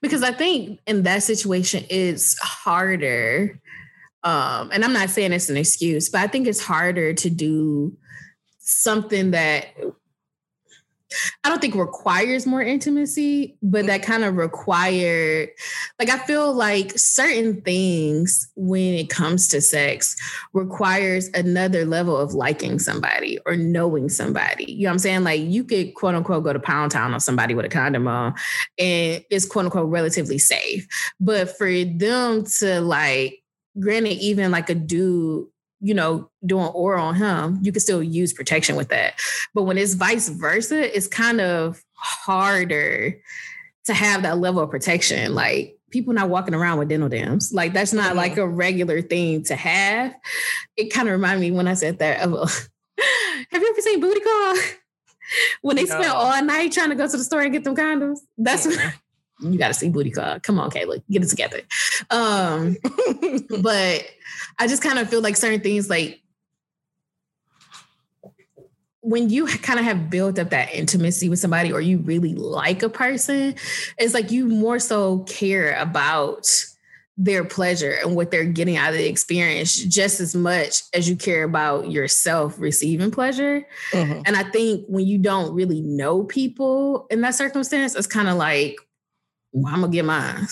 because 0.00 0.22
I 0.22 0.32
think 0.32 0.80
in 0.86 1.02
that 1.04 1.22
situation 1.22 1.84
it's 1.88 2.38
harder. 2.38 3.60
Um, 4.22 4.70
and 4.72 4.84
I'm 4.84 4.92
not 4.92 5.10
saying 5.10 5.32
it's 5.32 5.50
an 5.50 5.56
excuse, 5.56 6.08
but 6.08 6.20
I 6.20 6.26
think 6.26 6.46
it's 6.46 6.62
harder 6.62 7.12
to 7.14 7.30
do 7.30 7.96
something 8.58 9.32
that 9.32 9.66
I 11.42 11.48
don't 11.48 11.60
think 11.60 11.74
requires 11.74 12.46
more 12.46 12.62
intimacy, 12.62 13.56
but 13.62 13.86
that 13.86 14.02
mm-hmm. 14.02 14.10
kind 14.10 14.24
of 14.24 14.36
required, 14.36 15.50
like, 15.98 16.10
I 16.10 16.18
feel 16.18 16.52
like 16.52 16.98
certain 16.98 17.60
things 17.62 18.50
when 18.56 18.94
it 18.94 19.10
comes 19.10 19.48
to 19.48 19.60
sex 19.60 20.16
requires 20.52 21.28
another 21.34 21.84
level 21.84 22.16
of 22.16 22.34
liking 22.34 22.78
somebody 22.78 23.38
or 23.46 23.56
knowing 23.56 24.08
somebody. 24.08 24.72
You 24.72 24.84
know 24.84 24.90
what 24.90 24.92
I'm 24.92 24.98
saying? 24.98 25.24
Like, 25.24 25.40
you 25.40 25.64
could 25.64 25.94
quote 25.94 26.14
unquote 26.14 26.44
go 26.44 26.52
to 26.52 26.60
Pound 26.60 26.92
Town 26.92 27.14
on 27.14 27.20
somebody 27.20 27.54
with 27.54 27.66
a 27.66 27.68
condom 27.68 28.08
on 28.08 28.34
and 28.78 29.24
it's 29.30 29.46
quote 29.46 29.66
unquote 29.66 29.90
relatively 29.90 30.38
safe. 30.38 30.86
But 31.20 31.56
for 31.56 31.70
them 31.84 32.44
to, 32.58 32.80
like, 32.80 33.42
granted, 33.78 34.18
even 34.18 34.50
like 34.50 34.70
a 34.70 34.74
dude 34.74 35.46
you 35.84 35.92
know, 35.92 36.30
doing 36.46 36.64
oral 36.68 37.04
on 37.04 37.14
him, 37.14 37.58
you 37.60 37.70
can 37.70 37.80
still 37.80 38.02
use 38.02 38.32
protection 38.32 38.74
with 38.74 38.88
that. 38.88 39.20
But 39.52 39.64
when 39.64 39.76
it's 39.76 39.92
vice 39.92 40.30
versa, 40.30 40.96
it's 40.96 41.06
kind 41.06 41.42
of 41.42 41.84
harder 41.92 43.20
to 43.84 43.92
have 43.92 44.22
that 44.22 44.38
level 44.38 44.62
of 44.62 44.70
protection. 44.70 45.34
Like 45.34 45.76
people 45.90 46.14
not 46.14 46.30
walking 46.30 46.54
around 46.54 46.78
with 46.78 46.88
dental 46.88 47.10
dams. 47.10 47.52
Like 47.52 47.74
that's 47.74 47.92
not 47.92 48.08
mm-hmm. 48.08 48.16
like 48.16 48.38
a 48.38 48.48
regular 48.48 49.02
thing 49.02 49.42
to 49.44 49.56
have. 49.56 50.14
It 50.78 50.86
kind 50.90 51.06
of 51.06 51.12
reminded 51.12 51.42
me 51.42 51.50
when 51.50 51.68
I 51.68 51.74
said 51.74 51.98
that 51.98 52.22
of 52.22 52.32
have 53.50 53.62
you 53.62 53.68
ever 53.70 53.80
seen 53.82 54.00
Booty 54.00 54.20
Call? 54.20 54.56
when 55.60 55.76
they 55.76 55.84
no. 55.84 56.00
spent 56.00 56.14
all 56.14 56.42
night 56.42 56.72
trying 56.72 56.90
to 56.90 56.94
go 56.94 57.06
to 57.06 57.16
the 57.16 57.24
store 57.24 57.42
and 57.42 57.52
get 57.52 57.64
them 57.64 57.76
condoms. 57.76 58.20
That's 58.38 58.66
mm-hmm. 58.66 59.52
you 59.52 59.58
got 59.58 59.68
to 59.68 59.74
see 59.74 59.90
Booty 59.90 60.10
Call. 60.10 60.40
Come 60.40 60.58
on, 60.58 60.70
Kayla, 60.70 61.02
get 61.10 61.22
it 61.22 61.28
together. 61.28 61.60
Um, 62.08 62.78
but 63.60 64.06
I 64.58 64.66
just 64.66 64.82
kind 64.82 64.98
of 64.98 65.08
feel 65.08 65.20
like 65.20 65.36
certain 65.36 65.60
things 65.60 65.90
like 65.90 66.20
when 69.00 69.28
you 69.28 69.46
kind 69.46 69.78
of 69.78 69.84
have 69.84 70.08
built 70.08 70.38
up 70.38 70.50
that 70.50 70.72
intimacy 70.72 71.28
with 71.28 71.38
somebody 71.38 71.70
or 71.70 71.80
you 71.80 71.98
really 71.98 72.34
like 72.34 72.82
a 72.82 72.88
person, 72.88 73.54
it's 73.98 74.14
like 74.14 74.30
you 74.30 74.46
more 74.46 74.78
so 74.78 75.18
care 75.20 75.78
about 75.78 76.48
their 77.16 77.44
pleasure 77.44 77.96
and 78.02 78.16
what 78.16 78.30
they're 78.30 78.44
getting 78.44 78.76
out 78.76 78.90
of 78.90 78.96
the 78.96 79.06
experience 79.06 79.76
just 79.76 80.20
as 80.20 80.34
much 80.34 80.82
as 80.94 81.08
you 81.08 81.14
care 81.16 81.44
about 81.44 81.90
yourself 81.90 82.58
receiving 82.58 83.10
pleasure. 83.10 83.66
Mm-hmm. 83.92 84.22
And 84.24 84.36
I 84.36 84.42
think 84.50 84.86
when 84.88 85.06
you 85.06 85.18
don't 85.18 85.54
really 85.54 85.82
know 85.82 86.24
people 86.24 87.06
in 87.10 87.20
that 87.20 87.34
circumstance, 87.34 87.94
it's 87.94 88.06
kind 88.06 88.28
of 88.28 88.36
like, 88.36 88.76
well, 89.52 89.72
I'm 89.72 89.82
gonna 89.82 89.92
get 89.92 90.06
mine. 90.06 90.46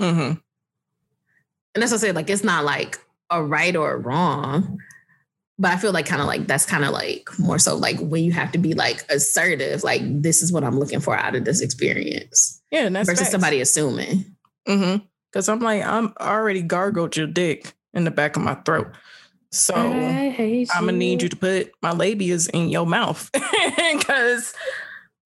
Mm-hmm. 0.00 0.38
And 1.74 1.82
that's 1.82 1.92
what 1.92 1.98
I 1.98 2.06
said, 2.06 2.16
like 2.16 2.30
it's 2.30 2.42
not 2.42 2.64
like 2.64 2.98
a 3.30 3.42
right 3.42 3.74
or 3.74 3.92
a 3.92 3.98
wrong. 3.98 4.78
But 5.58 5.72
I 5.72 5.76
feel 5.76 5.92
like 5.92 6.06
kind 6.06 6.22
of 6.22 6.26
like 6.26 6.46
that's 6.46 6.64
kind 6.64 6.84
of 6.84 6.92
like 6.92 7.28
more 7.38 7.58
so 7.58 7.76
like 7.76 7.98
when 8.00 8.24
you 8.24 8.32
have 8.32 8.50
to 8.52 8.58
be 8.58 8.72
like 8.72 9.04
assertive, 9.10 9.82
like 9.82 10.00
this 10.04 10.42
is 10.42 10.52
what 10.52 10.64
I'm 10.64 10.78
looking 10.78 11.00
for 11.00 11.14
out 11.14 11.36
of 11.36 11.44
this 11.44 11.60
experience. 11.60 12.62
Yeah, 12.70 12.86
and 12.86 12.96
that's 12.96 13.06
versus 13.06 13.22
facts. 13.22 13.32
somebody 13.32 13.60
assuming. 13.60 14.36
Mm-hmm. 14.66 15.04
Cause 15.32 15.48
I'm 15.48 15.60
like, 15.60 15.84
I'm 15.84 16.14
already 16.18 16.62
gargled 16.62 17.16
your 17.16 17.26
dick 17.26 17.74
in 17.92 18.04
the 18.04 18.10
back 18.10 18.36
of 18.36 18.42
my 18.42 18.54
throat. 18.54 18.88
So 19.52 19.74
I'm 19.74 20.64
gonna 20.66 20.92
need 20.92 21.22
you 21.22 21.28
to 21.28 21.36
put 21.36 21.72
my 21.82 21.92
labias 21.92 22.48
in 22.50 22.68
your 22.68 22.86
mouth. 22.86 23.30
Cause 24.06 24.54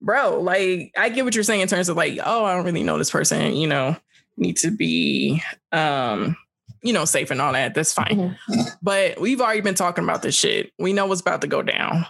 bro, 0.00 0.40
like 0.40 0.92
I 0.96 1.10
get 1.10 1.24
what 1.24 1.34
you're 1.34 1.44
saying 1.44 1.60
in 1.60 1.68
terms 1.68 1.88
of 1.88 1.96
like, 1.96 2.18
oh, 2.24 2.44
I 2.44 2.54
don't 2.54 2.64
really 2.64 2.82
know 2.82 2.98
this 2.98 3.10
person, 3.10 3.54
you 3.54 3.66
know, 3.66 3.96
need 4.36 4.56
to 4.58 4.70
be 4.70 5.42
um, 5.72 6.36
you 6.84 6.92
know, 6.92 7.06
safe 7.06 7.30
and 7.30 7.40
all 7.40 7.52
that. 7.54 7.74
That's 7.74 7.92
fine. 7.92 8.36
Mm-hmm. 8.48 8.60
But 8.82 9.18
we've 9.18 9.40
already 9.40 9.62
been 9.62 9.74
talking 9.74 10.04
about 10.04 10.22
this 10.22 10.36
shit. 10.36 10.70
We 10.78 10.92
know 10.92 11.06
what's 11.06 11.22
about 11.22 11.40
to 11.40 11.46
go 11.46 11.62
down. 11.62 12.06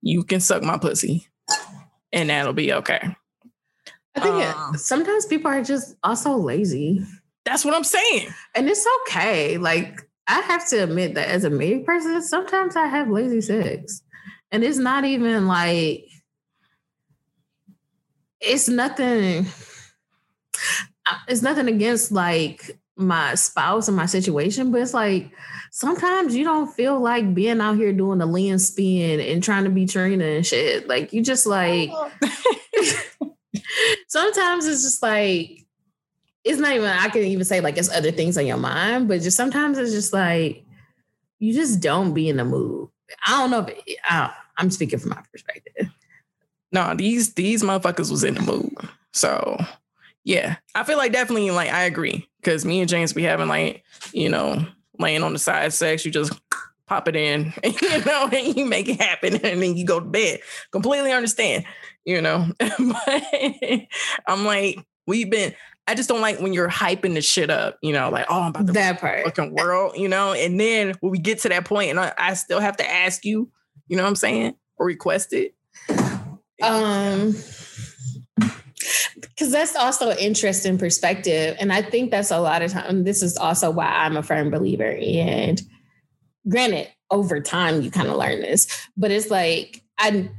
You 0.00 0.24
can 0.24 0.40
suck 0.40 0.62
my 0.62 0.78
pussy 0.78 1.28
and 2.12 2.30
that'll 2.30 2.54
be 2.54 2.72
okay. 2.72 3.16
I 4.16 4.20
think 4.20 4.34
um, 4.34 4.74
it, 4.74 4.78
sometimes 4.78 5.26
people 5.26 5.50
are 5.50 5.62
just 5.62 5.96
also 6.02 6.36
lazy. 6.36 7.04
That's 7.44 7.64
what 7.64 7.74
I'm 7.74 7.84
saying. 7.84 8.28
And 8.54 8.68
it's 8.68 8.86
okay. 9.02 9.58
Like, 9.58 10.00
I 10.26 10.40
have 10.40 10.66
to 10.68 10.84
admit 10.84 11.14
that 11.16 11.28
as 11.28 11.44
a 11.44 11.50
married 11.50 11.84
person, 11.84 12.22
sometimes 12.22 12.76
I 12.76 12.86
have 12.86 13.10
lazy 13.10 13.42
sex. 13.42 14.02
And 14.50 14.64
it's 14.64 14.78
not 14.78 15.04
even 15.04 15.46
like, 15.46 16.06
it's 18.40 18.68
nothing, 18.68 19.46
it's 21.28 21.42
nothing 21.42 21.68
against 21.68 22.12
like 22.12 22.78
my 22.96 23.34
spouse 23.34 23.88
and 23.88 23.96
my 23.96 24.06
situation, 24.06 24.70
but 24.70 24.80
it's 24.80 24.94
like 24.94 25.30
sometimes 25.72 26.36
you 26.36 26.44
don't 26.44 26.72
feel 26.72 27.00
like 27.00 27.34
being 27.34 27.60
out 27.60 27.76
here 27.76 27.92
doing 27.92 28.18
the 28.18 28.26
land 28.26 28.60
spin 28.60 29.20
and 29.20 29.42
trying 29.42 29.64
to 29.64 29.70
be 29.70 29.86
Trina 29.86 30.24
and 30.24 30.46
shit. 30.46 30.86
Like, 30.86 31.12
you 31.12 31.22
just 31.22 31.46
like, 31.46 31.90
oh. 31.92 32.10
sometimes 34.08 34.66
it's 34.66 34.82
just 34.82 35.02
like, 35.02 35.64
it's 36.44 36.60
not 36.60 36.74
even 36.74 36.88
I 36.88 37.08
can 37.08 37.22
even 37.22 37.44
say 37.44 37.60
like 37.60 37.78
it's 37.78 37.90
other 37.90 38.12
things 38.12 38.36
on 38.36 38.46
your 38.46 38.58
mind, 38.58 39.08
but 39.08 39.22
just 39.22 39.36
sometimes 39.36 39.78
it's 39.78 39.92
just 39.92 40.12
like 40.12 40.64
you 41.38 41.54
just 41.54 41.80
don't 41.80 42.12
be 42.12 42.28
in 42.28 42.36
the 42.36 42.44
mood. 42.44 42.90
I 43.26 43.40
don't 43.40 43.50
know 43.50 43.60
if 43.60 43.68
it, 43.68 43.98
I 44.04 44.32
am 44.58 44.70
speaking 44.70 44.98
from 44.98 45.10
my 45.10 45.22
perspective. 45.32 45.88
No, 46.70 46.94
these 46.94 47.34
these 47.34 47.62
motherfuckers 47.62 48.10
was 48.10 48.24
in 48.24 48.34
the 48.34 48.42
mood. 48.42 48.76
So 49.12 49.58
yeah, 50.24 50.56
I 50.74 50.84
feel 50.84 50.96
like 50.96 51.12
definitely 51.12 51.50
like 51.50 51.70
I 51.70 51.84
agree 51.84 52.28
because 52.40 52.64
me 52.64 52.80
and 52.80 52.88
James 52.88 53.12
be 53.12 53.22
having 53.22 53.48
like 53.48 53.84
you 54.12 54.30
know 54.30 54.66
laying 54.98 55.22
on 55.22 55.34
the 55.34 55.38
side 55.38 55.72
sex. 55.72 56.04
You 56.04 56.10
just 56.10 56.32
pop 56.86 57.08
it 57.08 57.16
in, 57.16 57.52
you 57.64 58.04
know, 58.04 58.28
and 58.32 58.56
you 58.56 58.64
make 58.64 58.88
it 58.88 59.00
happen, 59.00 59.34
and 59.44 59.62
then 59.62 59.76
you 59.76 59.84
go 59.84 60.00
to 60.00 60.06
bed. 60.06 60.40
Completely 60.72 61.12
understand, 61.12 61.64
you 62.04 62.22
know. 62.22 62.48
but 62.58 63.22
I'm 64.26 64.44
like, 64.44 64.78
we've 65.06 65.30
been. 65.30 65.54
I 65.86 65.94
just 65.94 66.08
don't 66.08 66.22
like 66.22 66.40
when 66.40 66.54
you're 66.54 66.70
hyping 66.70 67.12
the 67.12 67.20
shit 67.20 67.50
up, 67.50 67.76
you 67.82 67.92
know, 67.92 68.08
like, 68.08 68.24
oh, 68.30 68.40
I'm 68.40 68.48
about 68.48 68.68
to 68.68 68.72
that 68.72 69.00
part. 69.00 69.22
fucking 69.24 69.54
world, 69.54 69.98
you 69.98 70.08
know, 70.08 70.32
and 70.32 70.58
then 70.58 70.94
when 71.00 71.12
we 71.12 71.18
get 71.18 71.40
to 71.40 71.50
that 71.50 71.66
point 71.66 71.90
and 71.90 72.00
I, 72.00 72.10
I 72.16 72.32
still 72.32 72.58
have 72.58 72.78
to 72.78 72.90
ask 72.90 73.22
you, 73.26 73.50
you 73.86 73.98
know 73.98 74.02
what 74.02 74.08
I'm 74.08 74.16
saying? 74.16 74.54
Or 74.78 74.86
request 74.86 75.34
it. 75.34 75.54
Um 76.62 77.34
because 79.28 79.52
that's 79.52 79.76
also 79.76 80.10
an 80.10 80.18
interesting 80.18 80.78
perspective. 80.78 81.56
And 81.58 81.72
I 81.72 81.82
think 81.82 82.10
that's 82.10 82.30
a 82.30 82.40
lot 82.40 82.62
of 82.62 82.72
time. 82.72 83.04
This 83.04 83.22
is 83.22 83.36
also 83.36 83.70
why 83.70 83.86
I'm 83.86 84.16
a 84.16 84.22
firm 84.22 84.50
believer. 84.50 84.96
And 85.00 85.60
granted, 86.48 86.88
over 87.10 87.40
time 87.40 87.82
you 87.82 87.90
kind 87.90 88.08
of 88.08 88.16
learn 88.16 88.40
this, 88.40 88.88
but 88.96 89.10
it's 89.10 89.30
like 89.30 89.82
I 89.98 90.30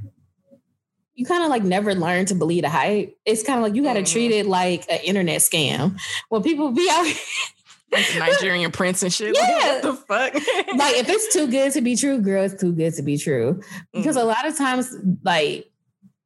you 1.15 1.25
kind 1.25 1.43
of 1.43 1.49
like 1.49 1.63
never 1.63 1.95
learn 1.95 2.25
to 2.25 2.35
believe 2.35 2.63
the 2.63 2.69
hype. 2.69 3.17
It's 3.25 3.41
kind 3.41 3.57
of 3.57 3.63
like 3.63 3.75
you 3.75 3.83
got 3.83 3.93
to 3.93 4.01
mm-hmm. 4.01 4.11
treat 4.11 4.31
it 4.31 4.45
like 4.45 4.85
an 4.89 4.99
internet 5.03 5.39
scam. 5.39 5.97
When 6.27 6.43
people 6.43 6.71
be 6.71 6.87
out 6.91 7.05
like 7.91 8.05
Nigerian 8.17 8.71
prince 8.71 9.01
and 9.01 9.13
shit. 9.13 9.35
Yeah. 9.35 9.71
Like, 9.73 9.81
the 9.81 9.93
fuck? 9.93 10.33
like 10.33 10.95
if 10.97 11.09
it's 11.09 11.33
too 11.33 11.47
good 11.47 11.71
to 11.73 11.81
be 11.81 11.95
true, 11.95 12.19
girl, 12.19 12.43
it's 12.43 12.59
too 12.59 12.73
good 12.73 12.93
to 12.95 13.01
be 13.01 13.17
true. 13.17 13.61
Because 13.93 14.17
mm-hmm. 14.17 14.25
a 14.25 14.29
lot 14.29 14.45
of 14.45 14.57
times, 14.57 14.93
like 15.23 15.71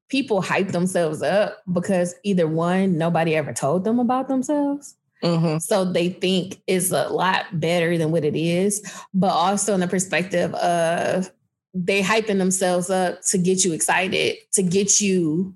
people 0.09 0.41
hype 0.41 0.69
themselves 0.69 1.21
up 1.21 1.61
because 1.71 2.15
either 2.23 2.47
one, 2.47 2.97
nobody 2.97 3.35
ever 3.35 3.53
told 3.53 3.83
them 3.83 3.99
about 3.99 4.27
themselves. 4.27 4.95
Mm-hmm. 5.23 5.57
So 5.59 5.85
they 5.85 6.09
think 6.09 6.61
it's 6.65 6.91
a 6.91 7.09
lot 7.09 7.59
better 7.59 7.97
than 7.97 8.11
what 8.11 8.23
it 8.23 8.35
is, 8.35 8.81
but 9.13 9.31
also 9.31 9.73
in 9.73 9.79
the 9.79 9.87
perspective 9.87 10.53
of 10.55 11.31
they 11.73 12.01
hyping 12.01 12.39
themselves 12.39 12.89
up 12.89 13.21
to 13.29 13.37
get 13.37 13.63
you 13.63 13.73
excited, 13.73 14.37
to 14.53 14.63
get 14.63 14.99
you 14.99 15.55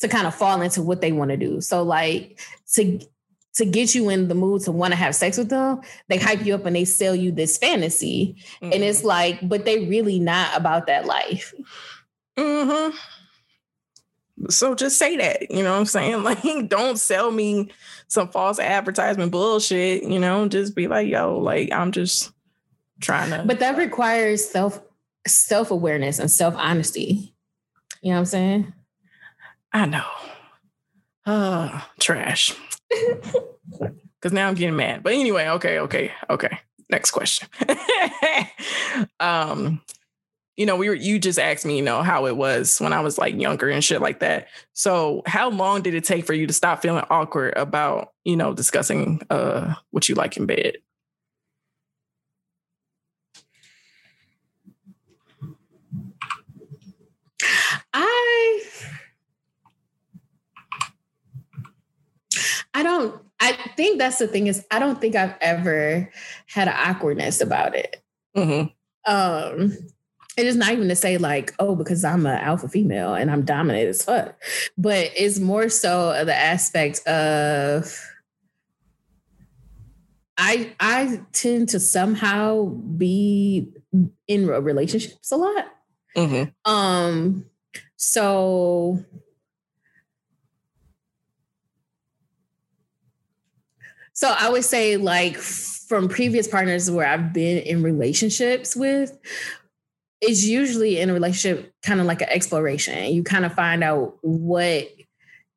to 0.00 0.08
kind 0.08 0.26
of 0.26 0.34
fall 0.34 0.60
into 0.62 0.82
what 0.82 1.00
they 1.00 1.12
want 1.12 1.30
to 1.30 1.36
do. 1.36 1.60
So 1.60 1.82
like 1.82 2.40
to 2.74 3.00
to 3.56 3.64
get 3.64 3.94
you 3.94 4.10
in 4.10 4.28
the 4.28 4.34
mood 4.34 4.62
to 4.62 4.72
want 4.72 4.92
to 4.92 4.96
have 4.96 5.14
sex 5.14 5.38
with 5.38 5.48
them, 5.48 5.80
they 6.08 6.18
hype 6.18 6.44
you 6.44 6.54
up 6.54 6.66
and 6.66 6.76
they 6.76 6.84
sell 6.84 7.14
you 7.14 7.32
this 7.32 7.56
fantasy. 7.56 8.36
Mm-hmm. 8.60 8.72
And 8.72 8.84
it's 8.84 8.98
mm-hmm. 8.98 9.08
like, 9.08 9.48
but 9.48 9.64
they 9.64 9.86
really 9.86 10.18
not 10.18 10.54
about 10.54 10.86
that 10.88 11.06
life. 11.06 11.54
Mm-hmm. 12.38 12.94
So 14.50 14.74
just 14.74 14.98
say 14.98 15.16
that, 15.16 15.50
you 15.50 15.62
know 15.62 15.72
what 15.72 15.78
I'm 15.78 15.86
saying? 15.86 16.22
Like, 16.22 16.68
don't 16.68 16.98
sell 16.98 17.30
me 17.30 17.70
some 18.08 18.28
false 18.28 18.58
advertisement 18.58 19.32
bullshit, 19.32 20.02
you 20.04 20.18
know, 20.18 20.46
just 20.48 20.74
be 20.74 20.88
like, 20.88 21.08
yo, 21.08 21.38
like, 21.38 21.72
I'm 21.72 21.92
just 21.92 22.32
trying 23.00 23.30
to. 23.30 23.44
But 23.46 23.60
that 23.60 23.76
requires 23.76 24.48
self 24.48 24.80
self 25.26 25.70
awareness 25.70 26.18
and 26.18 26.30
self 26.30 26.54
honesty. 26.56 27.34
You 28.02 28.10
know 28.10 28.16
what 28.16 28.20
I'm 28.20 28.24
saying? 28.26 28.72
I 29.72 29.86
know. 29.86 30.04
Uh, 31.24 31.80
trash. 31.98 32.54
Because 34.26 34.32
now 34.32 34.48
I'm 34.48 34.54
getting 34.54 34.76
mad. 34.76 35.02
But 35.02 35.12
anyway, 35.12 35.46
okay, 35.46 35.78
okay, 35.80 36.10
okay. 36.30 36.58
Next 36.88 37.10
question. 37.10 37.48
um, 39.20 39.82
you 40.56 40.64
know, 40.64 40.76
we 40.76 40.88
were 40.88 40.94
you 40.94 41.18
just 41.18 41.38
asked 41.38 41.66
me, 41.66 41.76
you 41.76 41.82
know, 41.82 42.02
how 42.02 42.26
it 42.26 42.36
was 42.36 42.80
when 42.80 42.92
I 42.92 43.00
was 43.00 43.18
like 43.18 43.38
younger 43.38 43.68
and 43.68 43.84
shit 43.84 44.00
like 44.00 44.20
that. 44.20 44.48
So 44.72 45.22
how 45.26 45.50
long 45.50 45.82
did 45.82 45.94
it 45.94 46.04
take 46.04 46.24
for 46.24 46.32
you 46.32 46.46
to 46.46 46.52
stop 46.52 46.80
feeling 46.80 47.04
awkward 47.10 47.54
about, 47.56 48.12
you 48.24 48.36
know, 48.36 48.54
discussing 48.54 49.20
uh 49.30 49.74
what 49.90 50.08
you 50.08 50.14
like 50.14 50.36
in 50.36 50.46
bed? 50.46 50.78
I 57.92 58.62
I 62.72 62.82
don't 62.82 63.22
I 63.40 63.52
think 63.76 63.98
that's 63.98 64.18
the 64.18 64.26
thing 64.26 64.46
is 64.46 64.66
I 64.70 64.78
don't 64.78 65.00
think 65.00 65.16
I've 65.16 65.34
ever 65.42 66.10
had 66.46 66.68
an 66.68 66.74
awkwardness 66.76 67.42
about 67.42 67.74
it. 67.74 68.02
Mm-hmm. 68.34 69.12
Um 69.12 69.76
and 70.36 70.46
it's 70.46 70.56
not 70.56 70.72
even 70.72 70.88
to 70.88 70.96
say 70.96 71.16
like, 71.18 71.54
oh, 71.58 71.74
because 71.74 72.04
I'm 72.04 72.26
an 72.26 72.38
alpha 72.38 72.68
female 72.68 73.14
and 73.14 73.30
I'm 73.30 73.44
dominant 73.44 73.88
as 73.88 74.04
fuck, 74.04 74.34
but 74.76 75.10
it's 75.16 75.38
more 75.38 75.68
so 75.68 76.24
the 76.24 76.34
aspect 76.34 77.06
of 77.06 77.98
I 80.36 80.74
I 80.78 81.20
tend 81.32 81.70
to 81.70 81.80
somehow 81.80 82.66
be 82.66 83.68
in 84.28 84.46
relationships 84.46 85.32
a 85.32 85.36
lot. 85.36 85.66
Mm-hmm. 86.16 86.70
Um, 86.70 87.46
so 87.96 89.02
so 94.12 94.34
I 94.38 94.50
would 94.50 94.64
say 94.64 94.98
like 94.98 95.36
from 95.38 96.08
previous 96.08 96.48
partners 96.48 96.90
where 96.90 97.06
I've 97.06 97.32
been 97.32 97.58
in 97.58 97.82
relationships 97.82 98.76
with 98.76 99.16
it's 100.20 100.44
usually 100.44 100.98
in 100.98 101.10
a 101.10 101.12
relationship 101.12 101.72
kind 101.82 102.00
of 102.00 102.06
like 102.06 102.22
an 102.22 102.28
exploration. 102.30 103.12
You 103.12 103.22
kind 103.22 103.44
of 103.44 103.54
find 103.54 103.84
out 103.84 104.16
what 104.22 104.88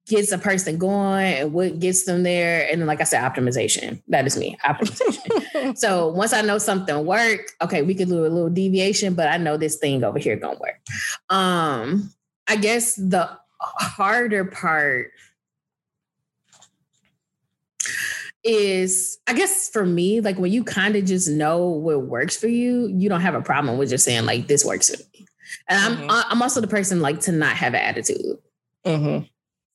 gets 0.10 0.32
a 0.32 0.38
person 0.38 0.78
going 0.78 1.34
and 1.36 1.54
what 1.54 1.80
gets 1.80 2.04
them 2.04 2.24
there. 2.24 2.67
And 2.69 2.82
then, 2.82 2.88
like 2.88 3.00
I 3.00 3.04
said, 3.04 3.22
optimization. 3.22 4.02
That 4.08 4.26
is 4.26 4.36
me, 4.36 4.58
optimization. 4.65 5.78
so 5.78 6.10
once 6.10 6.34
I 6.34 6.41
know 6.41 6.58
something 6.58 7.06
work, 7.06 7.52
okay, 7.62 7.84
we 7.84 7.95
could 7.95 8.10
do 8.10 8.26
a 8.26 8.28
little 8.28 8.50
deviation, 8.50 9.13
but 9.13 9.30
I 9.30 9.38
know 9.38 9.56
this 9.56 9.78
thing 9.78 10.04
over 10.04 10.19
here 10.19 10.36
gonna 10.36 10.60
work. 10.60 10.80
Um, 11.30 12.12
I 12.48 12.56
guess 12.56 12.95
the 12.95 13.30
harder 13.60 14.45
part 14.45 15.12
is 18.43 19.17
I 19.28 19.34
guess 19.34 19.69
for 19.69 19.86
me, 19.86 20.21
like 20.21 20.38
when 20.38 20.52
you 20.52 20.63
kind 20.63 20.95
of 20.95 21.06
just 21.06 21.30
know 21.30 21.67
what 21.67 22.04
works 22.04 22.38
for 22.38 22.47
you, 22.47 22.88
you 22.88 23.10
don't 23.10 23.21
have 23.21 23.36
a 23.36 23.41
problem 23.41 23.78
with 23.78 23.89
just 23.89 24.06
saying 24.06 24.25
like 24.25 24.47
this 24.47 24.63
works 24.65 24.89
for 24.89 25.02
me. 25.13 25.28
And 25.67 25.97
mm-hmm. 25.97 26.10
I'm 26.10 26.23
I'm 26.30 26.41
also 26.41 26.62
the 26.62 26.67
person 26.67 27.02
like 27.02 27.19
to 27.21 27.32
not 27.32 27.56
have 27.56 27.73
an 27.73 27.82
attitude. 27.82 28.38
Mm-hmm. 28.86 29.25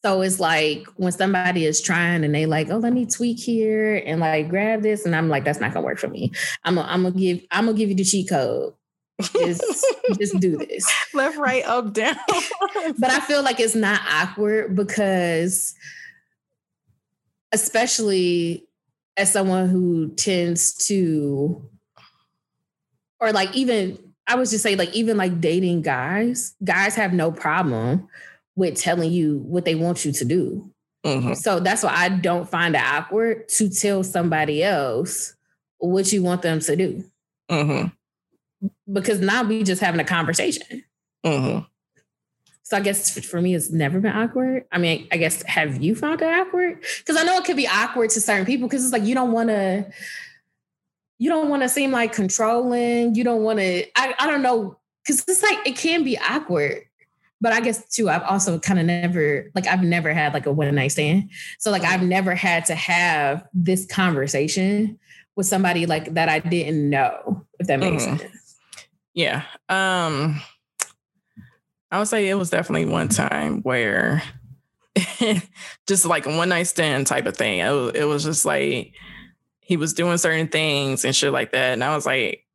So 0.04 0.20
it's 0.20 0.38
like 0.38 0.86
when 0.96 1.12
somebody 1.12 1.64
is 1.64 1.80
trying 1.80 2.24
and 2.24 2.34
they 2.34 2.44
like, 2.44 2.68
oh, 2.70 2.76
let 2.76 2.92
me 2.92 3.06
tweak 3.06 3.38
here 3.38 4.02
and 4.04 4.20
like 4.20 4.50
grab 4.50 4.82
this, 4.82 5.06
and 5.06 5.16
I'm 5.16 5.28
like, 5.28 5.44
that's 5.44 5.60
not 5.60 5.72
gonna 5.72 5.86
work 5.86 5.98
for 5.98 6.08
me. 6.08 6.32
I'm 6.62 6.74
gonna, 6.74 6.88
I'm 6.88 7.04
gonna 7.04 7.14
give 7.14 7.40
I'm 7.50 7.66
gonna 7.66 7.78
give 7.78 7.88
you 7.88 7.94
the 7.94 8.04
cheat 8.04 8.28
code. 8.28 8.74
Just, 9.20 9.62
just 10.18 10.40
do 10.40 10.58
this. 10.58 10.92
Left, 11.14 11.38
right, 11.38 11.64
up, 11.64 11.92
down. 11.92 12.16
but 12.98 13.10
I 13.10 13.20
feel 13.20 13.42
like 13.42 13.60
it's 13.60 13.76
not 13.76 14.00
awkward 14.10 14.74
because 14.74 15.74
especially 17.54 18.66
as 19.16 19.32
someone 19.32 19.68
who 19.68 20.08
tends 20.16 20.74
to 20.88 21.70
or 23.20 23.32
like 23.32 23.54
even 23.54 23.98
I 24.26 24.34
was 24.34 24.50
just 24.50 24.62
say 24.62 24.74
like 24.76 24.92
even 24.92 25.16
like 25.16 25.40
dating 25.40 25.82
guys, 25.82 26.54
guys 26.62 26.96
have 26.96 27.12
no 27.12 27.30
problem 27.30 28.08
with 28.56 28.76
telling 28.76 29.12
you 29.12 29.38
what 29.38 29.64
they 29.64 29.74
want 29.74 30.04
you 30.04 30.12
to 30.12 30.24
do. 30.24 30.70
Mm-hmm. 31.06 31.34
So 31.34 31.60
that's 31.60 31.82
why 31.82 31.92
I 31.94 32.08
don't 32.08 32.48
find 32.48 32.74
it 32.74 32.82
awkward 32.82 33.48
to 33.50 33.68
tell 33.68 34.02
somebody 34.02 34.62
else 34.62 35.34
what 35.78 36.12
you 36.12 36.22
want 36.22 36.42
them 36.42 36.60
to 36.60 36.76
do. 36.76 37.04
Mm-hmm. 37.50 37.88
Because 38.92 39.20
now 39.20 39.42
we 39.44 39.62
just 39.62 39.82
having 39.82 40.00
a 40.00 40.04
conversation. 40.04 40.82
Mm-hmm. 41.24 41.64
So 42.74 42.78
I 42.78 42.82
guess 42.82 43.16
for 43.24 43.40
me, 43.40 43.54
it's 43.54 43.70
never 43.70 44.00
been 44.00 44.10
awkward. 44.10 44.64
I 44.72 44.78
mean, 44.78 45.06
I 45.12 45.16
guess 45.16 45.44
have 45.44 45.80
you 45.80 45.94
found 45.94 46.20
it 46.22 46.24
awkward? 46.24 46.84
Because 46.98 47.16
I 47.16 47.22
know 47.22 47.38
it 47.38 47.44
could 47.44 47.54
be 47.56 47.68
awkward 47.68 48.10
to 48.10 48.20
certain 48.20 48.44
people 48.44 48.66
because 48.66 48.82
it's 48.82 48.92
like 48.92 49.04
you 49.04 49.14
don't 49.14 49.30
want 49.30 49.48
to, 49.50 49.88
you 51.18 51.30
don't 51.30 51.48
want 51.48 51.62
to 51.62 51.68
seem 51.68 51.92
like 51.92 52.12
controlling. 52.12 53.14
You 53.14 53.22
don't 53.22 53.44
want 53.44 53.60
to. 53.60 53.86
I 53.96 54.12
I 54.18 54.26
don't 54.26 54.42
know 54.42 54.76
because 55.06 55.24
it's 55.28 55.40
like 55.40 55.64
it 55.64 55.76
can 55.76 56.02
be 56.02 56.18
awkward 56.18 56.82
but 57.40 57.52
I 57.52 57.60
guess 57.60 57.94
too, 57.94 58.08
I've 58.08 58.22
also 58.22 58.58
kind 58.58 58.80
of 58.80 58.86
never 58.86 59.52
like 59.54 59.68
I've 59.68 59.84
never 59.84 60.12
had 60.12 60.32
like 60.32 60.46
a 60.46 60.52
one 60.52 60.74
night 60.74 60.88
stand. 60.88 61.30
So 61.60 61.70
like 61.70 61.84
I've 61.84 62.02
never 62.02 62.34
had 62.34 62.64
to 62.64 62.74
have 62.74 63.46
this 63.54 63.86
conversation 63.86 64.98
with 65.36 65.46
somebody 65.46 65.86
like 65.86 66.14
that 66.14 66.28
I 66.28 66.40
didn't 66.40 66.90
know, 66.90 67.46
if 67.60 67.68
that 67.68 67.78
makes 67.78 68.04
mm-hmm. 68.04 68.16
sense. 68.16 68.56
Yeah. 69.12 69.42
Um 69.68 70.40
I 71.94 71.98
would 71.98 72.08
say 72.08 72.28
it 72.28 72.34
was 72.34 72.50
definitely 72.50 72.86
one 72.86 73.08
time 73.08 73.62
where 73.62 74.20
just 75.86 76.04
like 76.04 76.26
a 76.26 76.36
one 76.36 76.48
night 76.48 76.64
stand 76.64 77.06
type 77.06 77.24
of 77.26 77.36
thing. 77.36 77.60
It 77.60 77.70
was, 77.70 77.92
it 77.94 78.02
was 78.02 78.24
just 78.24 78.44
like 78.44 78.94
he 79.60 79.76
was 79.76 79.94
doing 79.94 80.18
certain 80.18 80.48
things 80.48 81.04
and 81.04 81.14
shit 81.14 81.32
like 81.32 81.52
that. 81.52 81.74
And 81.74 81.84
I 81.84 81.94
was 81.94 82.04
like, 82.04 82.48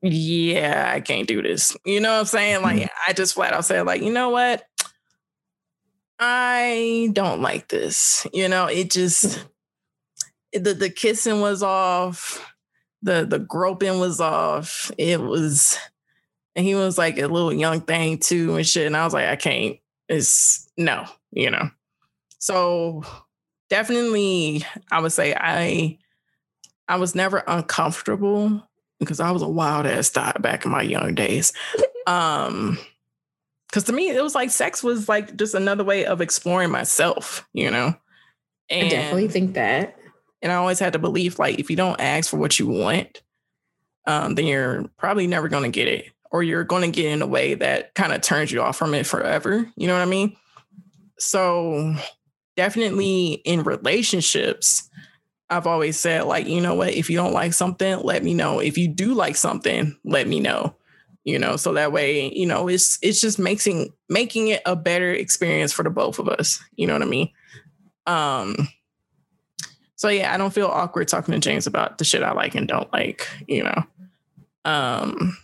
yeah, 0.00 0.90
I 0.90 1.00
can't 1.00 1.28
do 1.28 1.42
this. 1.42 1.76
You 1.84 2.00
know 2.00 2.14
what 2.14 2.20
I'm 2.20 2.24
saying? 2.24 2.62
Like, 2.62 2.78
mm-hmm. 2.78 2.86
I 3.06 3.12
just 3.12 3.34
flat 3.34 3.52
out 3.52 3.66
said, 3.66 3.84
like, 3.84 4.00
you 4.00 4.10
know 4.10 4.30
what? 4.30 4.64
I 6.18 7.10
don't 7.12 7.42
like 7.42 7.68
this. 7.68 8.26
You 8.32 8.48
know, 8.48 8.68
it 8.68 8.90
just 8.90 9.46
the 10.54 10.72
the 10.72 10.88
kissing 10.88 11.42
was 11.42 11.62
off, 11.62 12.54
the 13.02 13.26
the 13.28 13.38
groping 13.38 14.00
was 14.00 14.18
off. 14.18 14.90
It 14.96 15.20
was, 15.20 15.76
and 16.56 16.64
he 16.64 16.74
was 16.74 16.98
like 16.98 17.18
a 17.18 17.26
little 17.26 17.52
young 17.52 17.80
thing 17.80 18.18
too 18.18 18.56
and 18.56 18.66
shit. 18.66 18.86
And 18.86 18.96
I 18.96 19.04
was 19.04 19.14
like, 19.14 19.26
I 19.26 19.36
can't. 19.36 19.76
It's 20.08 20.70
no, 20.76 21.04
you 21.30 21.50
know. 21.50 21.70
So 22.38 23.04
definitely, 23.68 24.64
I 24.90 25.00
would 25.00 25.12
say 25.12 25.34
I 25.34 25.98
I 26.88 26.96
was 26.96 27.14
never 27.14 27.44
uncomfortable 27.46 28.62
because 28.98 29.20
I 29.20 29.30
was 29.30 29.42
a 29.42 29.48
wild 29.48 29.86
ass 29.86 30.10
thought 30.10 30.40
back 30.42 30.64
in 30.64 30.70
my 30.70 30.82
young 30.82 31.14
days. 31.14 31.52
Um, 32.08 32.78
because 33.68 33.84
to 33.84 33.92
me, 33.92 34.08
it 34.08 34.22
was 34.22 34.34
like 34.34 34.50
sex 34.50 34.82
was 34.82 35.10
like 35.10 35.36
just 35.36 35.54
another 35.54 35.84
way 35.84 36.06
of 36.06 36.22
exploring 36.22 36.70
myself, 36.70 37.46
you 37.52 37.70
know. 37.70 37.94
And, 38.70 38.86
I 38.86 38.88
definitely 38.88 39.28
think 39.28 39.54
that. 39.54 39.96
And 40.40 40.50
I 40.50 40.54
always 40.54 40.78
had 40.78 40.94
to 40.94 40.98
believe 40.98 41.38
like 41.38 41.58
if 41.58 41.68
you 41.68 41.76
don't 41.76 42.00
ask 42.00 42.30
for 42.30 42.38
what 42.38 42.58
you 42.58 42.66
want, 42.66 43.22
um, 44.06 44.36
then 44.36 44.46
you're 44.46 44.86
probably 44.96 45.26
never 45.26 45.48
going 45.48 45.64
to 45.64 45.68
get 45.68 45.86
it, 45.86 46.06
or 46.30 46.42
you're 46.42 46.64
going 46.64 46.82
to 46.82 46.94
get 46.94 47.10
in 47.10 47.22
a 47.22 47.26
way 47.26 47.54
that 47.54 47.94
kind 47.94 48.12
of 48.12 48.20
turns 48.20 48.52
you 48.52 48.62
off 48.62 48.76
from 48.76 48.94
it 48.94 49.06
forever. 49.06 49.70
You 49.76 49.86
know 49.86 49.94
what 49.94 50.02
I 50.02 50.06
mean? 50.06 50.36
So 51.18 51.94
definitely 52.56 53.40
in 53.44 53.62
relationships, 53.62 54.88
I've 55.50 55.66
always 55.66 55.98
said, 55.98 56.24
like, 56.24 56.46
you 56.46 56.60
know 56.60 56.74
what, 56.74 56.92
if 56.92 57.08
you 57.08 57.16
don't 57.16 57.32
like 57.32 57.54
something, 57.54 58.00
let 58.00 58.22
me 58.22 58.34
know. 58.34 58.60
If 58.60 58.76
you 58.76 58.88
do 58.88 59.14
like 59.14 59.36
something, 59.36 59.96
let 60.04 60.28
me 60.28 60.40
know. 60.40 60.74
You 61.24 61.38
know, 61.38 61.56
so 61.56 61.74
that 61.74 61.92
way, 61.92 62.32
you 62.32 62.46
know, 62.46 62.68
it's 62.68 62.98
it's 63.02 63.20
just 63.20 63.38
making 63.38 63.92
making 64.08 64.48
it 64.48 64.62
a 64.64 64.74
better 64.74 65.12
experience 65.12 65.72
for 65.72 65.82
the 65.82 65.90
both 65.90 66.18
of 66.18 66.28
us. 66.28 66.58
You 66.74 66.86
know 66.86 66.94
what 66.94 67.02
I 67.02 67.06
mean? 67.06 67.30
Um 68.06 68.68
so 69.96 70.08
yeah, 70.08 70.32
I 70.32 70.38
don't 70.38 70.54
feel 70.54 70.68
awkward 70.68 71.08
talking 71.08 71.32
to 71.32 71.40
James 71.40 71.66
about 71.66 71.98
the 71.98 72.04
shit 72.04 72.22
I 72.22 72.32
like 72.32 72.54
and 72.54 72.66
don't 72.66 72.90
like, 72.94 73.28
you 73.46 73.62
know. 73.62 73.82
Um 74.64 75.36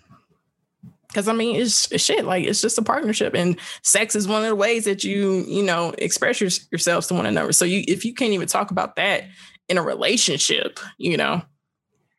because 1.15 1.29
I 1.29 1.33
mean, 1.33 1.57
it's, 1.57 1.91
it's, 1.93 2.03
shit. 2.03 2.25
Like 2.25 2.45
it's 2.45 2.61
just 2.61 2.77
a 2.77 2.83
partnership, 2.83 3.35
and 3.35 3.59
sex 3.83 4.17
is 4.17 4.27
one 4.27 4.43
of 4.43 4.49
the 4.49 4.57
ways 4.57 4.85
that 4.85 5.05
you, 5.05 5.45
you 5.47 5.63
know, 5.63 5.95
express 5.99 6.41
your, 6.41 6.51
yourselves 6.73 7.07
to 7.07 7.15
one 7.15 7.27
another. 7.27 7.53
So 7.53 7.65
you, 7.65 7.85
if 7.87 8.05
you 8.05 8.13
can't 8.13 8.33
even 8.33 8.49
talk 8.49 8.71
about 8.73 8.97
that, 8.97 9.25
in 9.69 9.79
a 9.79 9.83
relationship, 9.83 10.79
you 10.99 11.17
know, 11.17 11.43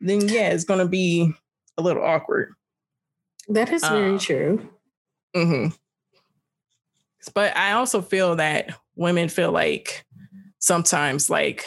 then 0.01 0.27
yeah, 0.27 0.49
it's 0.49 0.63
going 0.63 0.79
to 0.79 0.88
be 0.88 1.34
a 1.77 1.81
little 1.81 2.03
awkward. 2.03 2.53
That 3.49 3.71
is 3.71 3.81
very 3.84 4.12
um, 4.12 4.19
true. 4.19 4.69
Mm-hmm. 5.36 5.75
But 7.34 7.55
I 7.55 7.73
also 7.73 8.01
feel 8.01 8.36
that 8.38 8.75
women 8.95 9.29
feel 9.29 9.51
like 9.51 10.05
sometimes 10.60 11.29
like, 11.29 11.65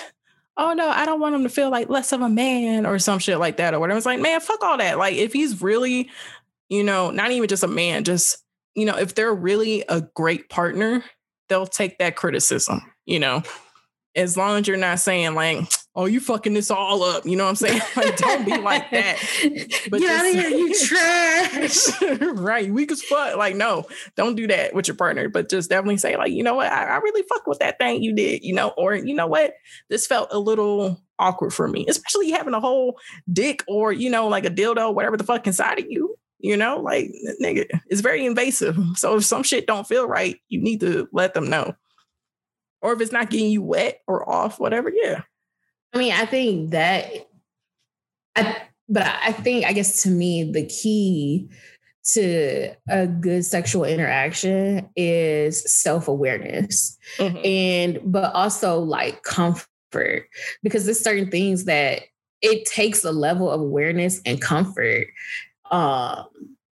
oh 0.56 0.72
no, 0.72 0.88
I 0.88 1.04
don't 1.04 1.20
want 1.20 1.34
him 1.34 1.44
to 1.44 1.48
feel 1.48 1.70
like 1.70 1.88
less 1.88 2.12
of 2.12 2.20
a 2.20 2.28
man 2.28 2.86
or 2.86 2.98
some 2.98 3.18
shit 3.18 3.38
like 3.38 3.58
that 3.58 3.74
or 3.74 3.80
whatever. 3.80 3.96
It's 3.96 4.06
like, 4.06 4.20
man, 4.20 4.40
fuck 4.40 4.62
all 4.62 4.78
that. 4.78 4.98
Like 4.98 5.14
if 5.14 5.32
he's 5.32 5.60
really, 5.62 6.10
you 6.68 6.84
know, 6.84 7.10
not 7.10 7.30
even 7.30 7.48
just 7.48 7.62
a 7.64 7.68
man, 7.68 8.04
just, 8.04 8.38
you 8.74 8.84
know, 8.84 8.96
if 8.96 9.14
they're 9.14 9.34
really 9.34 9.84
a 9.88 10.02
great 10.14 10.48
partner, 10.48 11.04
they'll 11.48 11.66
take 11.66 11.98
that 11.98 12.16
criticism, 12.16 12.80
you 13.06 13.18
know 13.18 13.42
as 14.18 14.36
long 14.36 14.58
as 14.58 14.66
you're 14.66 14.76
not 14.76 14.98
saying 14.98 15.34
like, 15.34 15.58
oh, 15.94 16.06
you 16.06 16.18
fucking 16.18 16.52
this 16.52 16.70
all 16.70 17.04
up. 17.04 17.24
You 17.24 17.36
know 17.36 17.44
what 17.44 17.50
I'm 17.50 17.56
saying? 17.56 17.80
Like, 17.96 18.16
don't 18.16 18.44
be 18.44 18.56
like 18.56 18.90
that. 18.90 19.18
But 19.90 20.00
Get 20.00 20.20
out 20.20 20.26
of 20.26 20.32
here, 20.32 20.48
you 20.50 20.74
trash. 20.86 22.02
right. 22.34 22.70
Weak 22.70 22.92
as 22.92 23.02
fuck. 23.02 23.36
Like, 23.36 23.56
no, 23.56 23.84
don't 24.16 24.34
do 24.34 24.46
that 24.48 24.74
with 24.74 24.88
your 24.88 24.96
partner. 24.96 25.28
But 25.28 25.48
just 25.48 25.70
definitely 25.70 25.96
say, 25.96 26.16
like, 26.16 26.32
you 26.32 26.42
know 26.42 26.54
what? 26.54 26.70
I, 26.70 26.84
I 26.84 26.96
really 26.98 27.22
fuck 27.28 27.46
with 27.46 27.60
that 27.60 27.78
thing 27.78 28.02
you 28.02 28.14
did, 28.14 28.42
you 28.44 28.54
know, 28.54 28.68
or 28.76 28.94
you 28.94 29.14
know 29.14 29.26
what? 29.26 29.54
This 29.88 30.06
felt 30.06 30.28
a 30.32 30.38
little 30.38 31.00
awkward 31.18 31.52
for 31.52 31.66
me, 31.68 31.86
especially 31.88 32.30
having 32.30 32.54
a 32.54 32.60
whole 32.60 32.98
dick 33.32 33.64
or, 33.66 33.92
you 33.92 34.10
know, 34.10 34.28
like 34.28 34.44
a 34.44 34.50
dildo, 34.50 34.94
whatever 34.94 35.16
the 35.16 35.24
fuck 35.24 35.46
inside 35.46 35.78
of 35.78 35.86
you. 35.88 36.17
You 36.38 36.56
know, 36.56 36.78
like 36.80 37.10
nigga, 37.42 37.66
it's 37.88 38.00
very 38.00 38.24
invasive. 38.24 38.78
So 38.94 39.16
if 39.16 39.24
some 39.24 39.42
shit 39.42 39.66
don't 39.66 39.86
feel 39.86 40.06
right, 40.06 40.36
you 40.48 40.60
need 40.60 40.80
to 40.80 41.08
let 41.12 41.34
them 41.34 41.50
know 41.50 41.74
or 42.80 42.92
if 42.92 43.00
it's 43.00 43.12
not 43.12 43.30
getting 43.30 43.50
you 43.50 43.62
wet 43.62 44.00
or 44.06 44.28
off, 44.28 44.60
whatever. 44.60 44.90
Yeah. 44.90 45.22
I 45.92 45.98
mean, 45.98 46.12
I 46.12 46.26
think 46.26 46.70
that, 46.70 47.10
I, 48.36 48.56
but 48.88 49.06
I 49.22 49.32
think, 49.32 49.64
I 49.66 49.72
guess 49.72 50.02
to 50.02 50.10
me, 50.10 50.50
the 50.50 50.66
key 50.66 51.48
to 52.12 52.74
a 52.88 53.06
good 53.06 53.44
sexual 53.44 53.84
interaction 53.84 54.88
is 54.96 55.70
self 55.70 56.08
awareness 56.08 56.96
mm-hmm. 57.16 57.38
and, 57.44 58.00
but 58.04 58.34
also 58.34 58.78
like 58.78 59.22
comfort, 59.22 60.28
because 60.62 60.84
there's 60.84 61.00
certain 61.00 61.30
things 61.30 61.64
that 61.64 62.02
it 62.40 62.64
takes 62.66 63.04
a 63.04 63.12
level 63.12 63.50
of 63.50 63.60
awareness 63.60 64.20
and 64.24 64.40
comfort 64.40 65.08
um, 65.70 66.26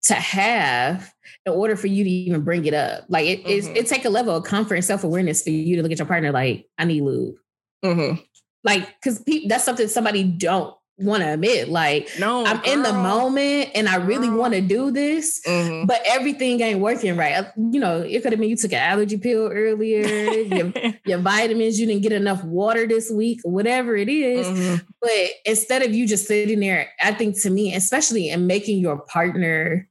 to 0.04 0.14
have 0.14 1.12
in 1.46 1.52
order 1.52 1.76
for 1.76 1.86
you 1.86 2.04
to 2.04 2.10
even 2.10 2.42
bring 2.42 2.64
it 2.64 2.74
up. 2.74 3.04
Like 3.08 3.26
it 3.26 3.44
mm-hmm. 3.44 3.76
it 3.76 3.86
take 3.86 4.04
a 4.04 4.10
level 4.10 4.36
of 4.36 4.44
comfort 4.44 4.76
and 4.76 4.84
self 4.84 5.04
awareness 5.04 5.42
for 5.42 5.50
you 5.50 5.76
to 5.76 5.82
look 5.82 5.92
at 5.92 5.98
your 5.98 6.06
partner 6.06 6.32
like, 6.32 6.66
I 6.78 6.84
need 6.84 7.02
lube. 7.02 7.36
Mm-hmm. 7.84 8.20
Like, 8.62 8.88
because 9.00 9.20
pe- 9.22 9.46
that's 9.46 9.64
something 9.64 9.88
somebody 9.88 10.24
don't 10.24 10.74
want 10.98 11.22
to 11.24 11.32
admit. 11.32 11.68
Like, 11.68 12.08
No, 12.20 12.44
I'm 12.46 12.62
in 12.64 12.82
the 12.82 12.92
moment 12.92 13.70
and 13.74 13.88
I 13.88 13.96
really 13.96 14.30
want 14.30 14.54
to 14.54 14.60
do 14.60 14.92
this, 14.92 15.40
Mhm. 15.44 15.86
but 15.88 16.00
everything 16.06 16.60
ain't 16.60 16.78
working 16.80 17.16
right. 17.16 17.34
Uh, 17.34 17.50
You 17.56 17.80
know, 17.80 18.00
it 18.02 18.22
could 18.22 18.30
have 18.32 18.38
been 18.40 18.48
you 18.48 18.56
took 18.56 18.72
an 18.72 18.78
allergy 18.78 19.18
pill 19.18 19.48
earlier, 19.52 20.06
your, 20.06 20.72
your 21.04 21.18
vitamins, 21.18 21.80
you 21.80 21.86
didn't 21.86 22.02
get 22.02 22.12
enough 22.12 22.44
water 22.44 22.86
this 22.86 23.10
week, 23.10 23.40
whatever 23.42 23.96
it 23.96 24.08
is. 24.08 24.46
Mhm. 24.46 24.84
But 25.02 25.30
instead 25.44 25.82
of 25.82 25.92
you 25.92 26.06
just 26.06 26.26
sitting 26.28 26.60
there, 26.60 26.88
I 27.02 27.12
think 27.12 27.40
to 27.42 27.50
me, 27.50 27.74
especially 27.74 28.28
in 28.28 28.46
making 28.46 28.78
your 28.78 28.98
partner 28.98 29.88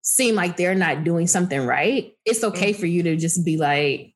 seem 0.00 0.34
like 0.34 0.56
they're 0.56 0.74
not 0.74 1.04
doing 1.04 1.26
something 1.26 1.60
right, 1.66 2.12
it's 2.24 2.42
okay 2.42 2.70
Mm-hmm. 2.72 2.80
for 2.80 2.86
you 2.86 3.02
to 3.02 3.16
just 3.16 3.44
be 3.44 3.58
like, 3.58 4.14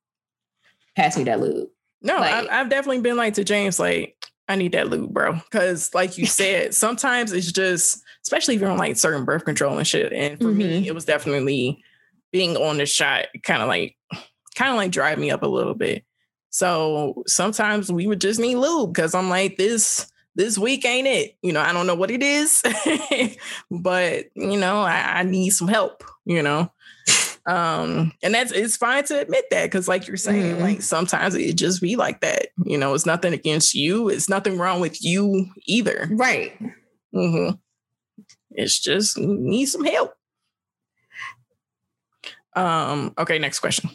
pass 0.97 1.19
me 1.19 1.25
that 1.25 1.41
lube. 1.41 1.69
No, 2.01 2.17
Like- 2.17 2.33
I've, 2.33 2.49
I've 2.51 2.69
definitely 2.71 3.03
been 3.03 3.17
like 3.19 3.35
to 3.35 3.45
James, 3.45 3.79
like, 3.79 4.17
I 4.53 4.57
need 4.57 4.73
that 4.73 4.89
lube, 4.89 5.13
bro. 5.13 5.41
Cause 5.51 5.93
like 5.95 6.19
you 6.19 6.27
said, 6.27 6.75
sometimes 6.75 7.33
it's 7.33 7.51
just, 7.51 8.03
especially 8.23 8.55
if 8.55 8.61
you're 8.61 8.71
on 8.71 8.79
like 8.79 8.97
certain 8.97 9.25
birth 9.25 9.45
control 9.45 9.79
and 9.79 9.87
shit. 9.87 10.13
And 10.13 10.41
for 10.41 10.49
me, 10.49 10.65
mm-hmm. 10.65 10.85
it 10.85 10.95
was 10.95 11.05
definitely 11.05 11.83
being 12.31 12.57
on 12.57 12.79
the 12.79 12.87
shot, 12.87 13.27
kind 13.43 13.63
of 13.63 13.69
like, 13.69 13.97
kind 14.55 14.71
of 14.71 14.77
like 14.77 14.91
drive 14.91 15.19
me 15.19 15.31
up 15.31 15.43
a 15.43 15.49
little 15.49 15.75
bit. 15.75 16.05
So 16.51 17.25
sometimes 17.27 17.91
we 17.91 18.07
would 18.07 18.21
just 18.21 18.39
need 18.39 18.57
lube 18.57 18.93
because 18.93 19.15
I'm 19.15 19.31
like, 19.31 19.57
this 19.57 20.13
this 20.35 20.59
week 20.59 20.85
ain't 20.85 21.07
it. 21.07 21.37
You 21.43 21.53
know, 21.53 21.61
I 21.61 21.73
don't 21.73 21.87
know 21.87 21.95
what 21.95 22.11
it 22.11 22.23
is, 22.23 22.63
but 23.71 24.27
you 24.35 24.59
know, 24.59 24.81
I, 24.81 25.21
I 25.21 25.23
need 25.25 25.51
some 25.51 25.69
help, 25.69 26.05
you 26.25 26.43
know. 26.43 26.71
Um, 27.45 28.13
and 28.23 28.35
that's 28.35 28.53
it's 28.53 28.77
fine 28.77 29.03
to 29.05 29.21
admit 29.21 29.47
that 29.51 29.65
because, 29.65 29.89
like 29.89 30.07
you're 30.07 30.17
saying, 30.17 30.57
Mhm. 30.57 30.61
like 30.61 30.83
sometimes 30.83 31.35
it 31.35 31.57
just 31.57 31.81
be 31.83 31.97
like 31.97 32.21
that. 32.21 32.49
You 32.65 32.79
know, 32.79 32.95
it's 32.95 33.07
nothing 33.07 33.33
against 33.33 33.75
you. 33.75 34.09
It's 34.09 34.29
nothing 34.29 34.59
wrong 34.59 34.81
with 34.81 35.03
you 35.03 35.47
either. 35.67 36.09
Right. 36.13 36.57
Mm-hmm. 37.15 37.57
It's 38.53 38.79
just 38.79 39.19
need 39.19 39.67
some 39.67 39.85
help. 39.85 40.15
Um. 42.55 43.15
Okay. 43.19 43.39
Next 43.39 43.59
question. 43.61 43.91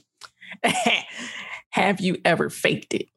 Have 1.69 2.01
you 2.01 2.17
ever 2.25 2.49
faked 2.49 2.93
it? 2.93 3.07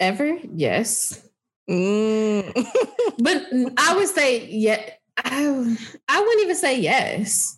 Ever? 0.00 0.38
Yes. 0.54 1.22
Mm. 1.70 2.52
But 3.20 3.42
I 3.76 3.96
would 3.96 4.06
say, 4.08 4.46
yeah, 4.46 4.80
I, 5.16 5.76
I 6.08 6.20
wouldn't 6.20 6.42
even 6.44 6.54
say 6.54 6.78
yes. 6.80 7.57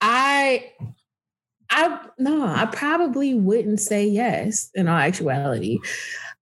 I, 0.00 0.72
I, 1.70 2.00
no, 2.18 2.46
I 2.46 2.66
probably 2.66 3.34
wouldn't 3.34 3.80
say 3.80 4.06
yes 4.06 4.70
in 4.74 4.88
all 4.88 4.96
actuality 4.96 5.78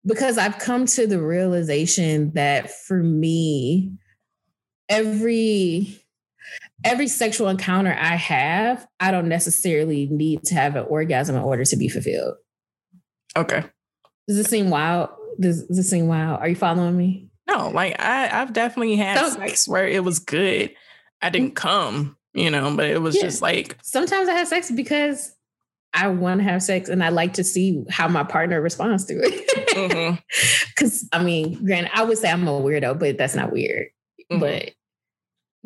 because 0.06 0.38
I've 0.38 0.58
come 0.58 0.86
to 0.86 1.06
the 1.06 1.20
realization 1.20 2.32
that 2.32 2.70
for 2.70 3.02
me, 3.02 3.92
every, 4.88 6.02
every 6.84 7.08
sexual 7.08 7.48
encounter 7.48 7.96
I 7.98 8.16
have, 8.16 8.86
I 9.00 9.10
don't 9.10 9.28
necessarily 9.28 10.06
need 10.06 10.44
to 10.44 10.54
have 10.54 10.76
an 10.76 10.84
orgasm 10.84 11.36
in 11.36 11.42
order 11.42 11.64
to 11.64 11.76
be 11.76 11.88
fulfilled. 11.88 12.34
okay. 13.36 13.64
Does 14.26 14.36
this 14.36 14.48
seem 14.48 14.68
wild? 14.68 15.08
Does, 15.40 15.64
does 15.64 15.78
this 15.78 15.88
seem 15.88 16.06
wild? 16.06 16.40
Are 16.40 16.48
you 16.48 16.56
following 16.56 16.96
me? 16.96 17.28
No, 17.48 17.70
like 17.70 17.98
I, 17.98 18.28
I've 18.30 18.52
definitely 18.52 18.96
had 18.96 19.14
Don't- 19.14 19.32
sex 19.32 19.66
where 19.66 19.88
it 19.88 20.04
was 20.04 20.18
good. 20.18 20.74
I 21.22 21.30
didn't 21.30 21.52
mm. 21.52 21.56
come, 21.56 22.17
you 22.34 22.50
know, 22.50 22.74
but 22.76 22.86
it 22.86 23.00
was 23.02 23.16
Yeah. 23.16 23.22
just 23.22 23.42
like, 23.42 23.76
sometimes 23.82 24.28
I 24.28 24.34
have 24.34 24.48
sex 24.48 24.70
because 24.70 25.34
I 25.94 26.08
want 26.08 26.40
to 26.40 26.44
have 26.44 26.62
sex 26.62 26.88
and 26.90 27.02
I 27.02 27.08
like 27.08 27.32
to 27.34 27.44
see 27.44 27.82
how 27.88 28.08
my 28.08 28.22
partner 28.22 28.60
responds 28.60 29.04
to 29.06 29.14
it. 29.14 29.68
mhm, 29.74 30.22
Because 30.68 31.08
I 31.12 31.22
mean, 31.22 31.64
granted, 31.64 31.90
I 31.94 32.04
would 32.04 32.18
say 32.18 32.30
I'm 32.30 32.46
a 32.46 32.52
weirdo, 32.52 32.98
but 32.98 33.16
that's 33.18 33.34
not 33.34 33.52
weird. 33.52 33.88
mhm. 34.30 34.40
But 34.40 34.70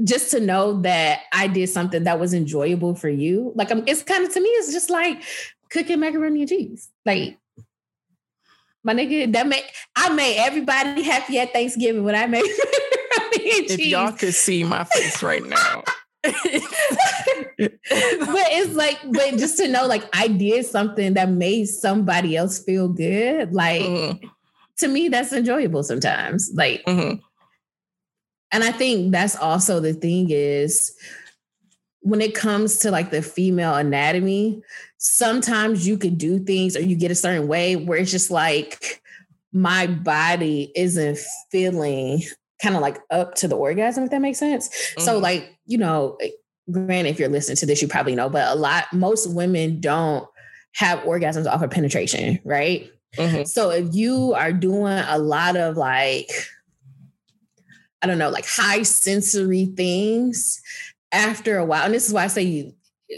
just 0.04 0.30
to 0.30 0.40
know 0.40 0.80
that 0.82 1.20
I 1.32 1.48
did 1.48 1.68
something 1.68 2.04
that 2.04 2.18
was 2.20 2.32
enjoyable 2.34 2.94
for 2.94 3.08
you, 3.08 3.52
like 3.56 3.70
I'm, 3.70 3.82
it's 3.86 4.02
kind 4.02 4.24
of 4.24 4.32
to 4.32 4.40
me, 4.40 4.48
it's 4.48 4.72
just 4.72 4.90
like 4.90 5.22
cooking 5.70 6.00
macaroni 6.00 6.40
and 6.42 6.48
cheese. 6.48 6.88
Like 7.04 7.38
my 8.84 8.94
nigga, 8.94 9.32
that 9.32 9.46
made 9.46 9.64
I 9.96 10.08
made 10.14 10.38
everybody 10.38 11.02
happy 11.02 11.38
at 11.38 11.52
Thanksgiving 11.52 12.04
when 12.04 12.14
I 12.14 12.26
made 12.26 12.42
macaroni 13.18 13.50
and 13.58 13.68
cheese. 13.68 13.70
if 13.72 13.86
y'all 13.86 14.12
could 14.12 14.34
see 14.34 14.64
my 14.64 14.84
face 14.84 15.22
right 15.22 15.44
now. 15.44 15.84
But 16.22 16.32
it's 17.58 18.74
like, 18.74 18.98
but 19.10 19.30
just 19.38 19.56
to 19.58 19.68
know, 19.68 19.86
like, 19.86 20.04
I 20.14 20.28
did 20.28 20.64
something 20.66 21.14
that 21.14 21.28
made 21.30 21.66
somebody 21.66 22.36
else 22.36 22.62
feel 22.62 22.88
good. 22.88 23.52
Like, 23.52 23.82
Mhm, 23.82 24.30
to 24.78 24.88
me, 24.88 25.08
that's 25.08 25.32
enjoyable 25.32 25.82
sometimes. 25.82 26.50
Like, 26.54 26.84
mhm, 26.86 27.20
and 28.52 28.64
I 28.64 28.72
think 28.72 29.12
that's 29.12 29.36
also 29.36 29.80
the 29.80 29.94
thing 29.94 30.28
is 30.30 30.92
when 32.00 32.20
it 32.20 32.34
comes 32.34 32.78
to 32.80 32.90
like 32.90 33.10
the 33.10 33.22
female 33.22 33.74
anatomy, 33.74 34.60
sometimes 34.98 35.86
you 35.86 35.96
could 35.96 36.18
do 36.18 36.38
things 36.38 36.76
or 36.76 36.80
you 36.80 36.96
get 36.96 37.10
a 37.10 37.14
certain 37.14 37.46
way 37.48 37.76
where 37.76 37.98
it's 37.98 38.10
just 38.10 38.30
like 38.30 39.00
my 39.52 39.86
body 39.86 40.72
isn't 40.74 41.18
feeling 41.50 42.22
kind 42.62 42.76
of 42.76 42.80
like 42.80 42.98
up 43.10 43.34
to 43.34 43.48
the 43.48 43.56
orgasm, 43.56 44.04
if 44.04 44.10
that 44.10 44.20
makes 44.20 44.38
sense. 44.38 44.70
So, 44.98 45.18
mhm. 45.18 45.22
like, 45.22 45.58
you 45.66 45.78
know, 45.78 46.16
granted, 46.70 47.10
if 47.10 47.18
you're 47.18 47.28
listening 47.28 47.56
to 47.56 47.66
this, 47.66 47.82
you 47.82 47.88
probably 47.88 48.14
know, 48.14 48.28
but 48.28 48.48
a 48.48 48.54
lot, 48.54 48.92
most 48.92 49.28
women 49.30 49.80
don't 49.80 50.26
have 50.74 51.00
orgasms 51.00 51.46
off 51.46 51.62
of 51.62 51.70
penetration, 51.70 52.38
right? 52.44 52.90
Mhm. 53.16 53.46
So 53.46 53.70
if 53.70 53.94
you 53.94 54.32
are 54.34 54.52
doing 54.52 55.02
a 55.06 55.18
lot 55.18 55.56
of 55.56 55.76
like, 55.76 56.30
I 58.00 58.06
don't 58.06 58.18
know, 58.18 58.30
like 58.30 58.46
high 58.46 58.84
sensory 58.84 59.66
things 59.76 60.60
after 61.10 61.58
a 61.58 61.64
while, 61.64 61.84
and 61.84 61.92
this 61.92 62.06
is 62.06 62.14
why 62.14 62.24
I 62.24 62.28
say 62.28 62.42
you, 62.42 62.74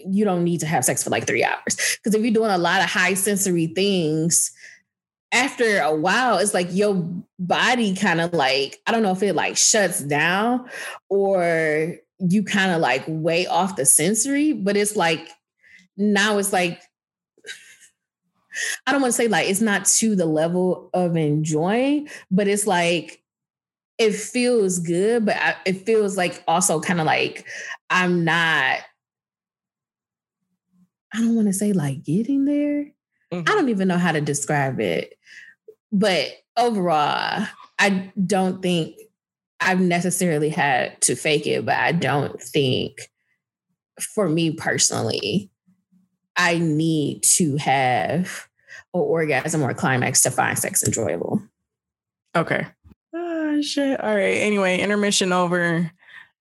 you 0.06 0.24
don't 0.24 0.42
need 0.42 0.60
to 0.60 0.66
have 0.66 0.84
sex 0.84 1.04
for 1.04 1.10
like 1.10 1.26
three 1.26 1.44
hours. 1.44 1.98
Because 2.02 2.14
if 2.14 2.22
you're 2.22 2.34
doing 2.34 2.50
a 2.50 2.58
lot 2.58 2.82
of 2.82 2.90
high 2.90 3.14
sensory 3.14 3.68
things, 3.68 4.50
after 5.34 5.80
a 5.80 5.94
while, 5.94 6.38
it's 6.38 6.54
like 6.54 6.68
your 6.70 6.94
body 7.38 7.94
kind 7.94 8.20
of 8.20 8.32
like, 8.32 8.80
I 8.86 8.92
don't 8.92 9.02
know 9.02 9.12
if 9.12 9.22
it 9.22 9.34
like 9.34 9.56
shuts 9.56 10.00
down 10.00 10.68
or 11.10 11.96
you 12.20 12.44
kind 12.44 12.70
of 12.72 12.80
like 12.80 13.04
way 13.08 13.46
off 13.46 13.76
the 13.76 13.84
sensory, 13.84 14.52
but 14.52 14.76
it's 14.76 14.96
like 14.96 15.28
now 15.96 16.38
it's 16.38 16.52
like 16.52 16.80
I 18.86 18.92
don't 18.92 19.00
want 19.00 19.12
to 19.12 19.16
say 19.16 19.26
like 19.28 19.48
it's 19.48 19.60
not 19.60 19.84
to 19.86 20.14
the 20.14 20.26
level 20.26 20.88
of 20.94 21.16
enjoying, 21.16 22.08
but 22.30 22.46
it's 22.46 22.66
like 22.66 23.20
it 23.98 24.14
feels 24.14 24.78
good, 24.78 25.26
but 25.26 25.36
I, 25.36 25.56
it 25.66 25.84
feels 25.84 26.16
like 26.16 26.42
also 26.46 26.80
kind 26.80 27.00
of 27.00 27.06
like 27.06 27.46
I'm 27.90 28.24
not. 28.24 28.78
I 31.12 31.18
don't 31.18 31.34
want 31.34 31.48
to 31.48 31.52
say 31.52 31.72
like 31.72 32.04
getting 32.04 32.44
there. 32.44 32.92
Mhm. 33.32 33.48
I 33.48 33.54
don't 33.54 33.68
even 33.68 33.88
know 33.88 33.98
how 33.98 34.12
to 34.12 34.20
describe 34.20 34.80
it, 34.80 35.14
but 35.94 36.26
overall, 36.56 37.46
I 37.78 38.12
don't 38.26 38.60
think 38.60 38.96
I've 39.60 39.80
necessarily 39.80 40.48
had 40.48 41.00
to 41.02 41.14
fake 41.14 41.46
it, 41.46 41.64
but 41.64 41.76
I 41.76 41.92
don't 41.92 42.42
think 42.42 42.98
for 44.00 44.28
me 44.28 44.50
personally, 44.50 45.50
I 46.36 46.58
need 46.58 47.22
to 47.22 47.56
have 47.58 48.48
an 48.92 49.00
orgasm 49.00 49.62
or 49.62 49.70
a 49.70 49.74
climax 49.74 50.22
to 50.22 50.32
find 50.32 50.58
sex 50.58 50.82
enjoyable. 50.82 51.40
Okay. 52.34 52.66
Oh 53.14 53.62
shit. 53.62 54.00
All 54.00 54.14
right. 54.14 54.38
Anyway, 54.38 54.80
intermission 54.80 55.32
over. 55.32 55.92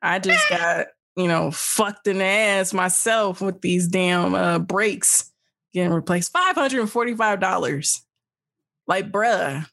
I 0.01 0.17
just 0.17 0.49
got, 0.49 0.87
you 1.15 1.27
know, 1.27 1.51
fucked 1.51 2.07
in 2.07 2.17
the 2.17 2.25
ass 2.25 2.73
myself 2.73 3.39
with 3.39 3.61
these 3.61 3.87
damn 3.87 4.33
uh 4.33 4.57
brakes 4.57 5.31
getting 5.73 5.93
replaced. 5.93 6.33
$545. 6.33 8.01
Like, 8.87 9.11
bruh. 9.11 9.65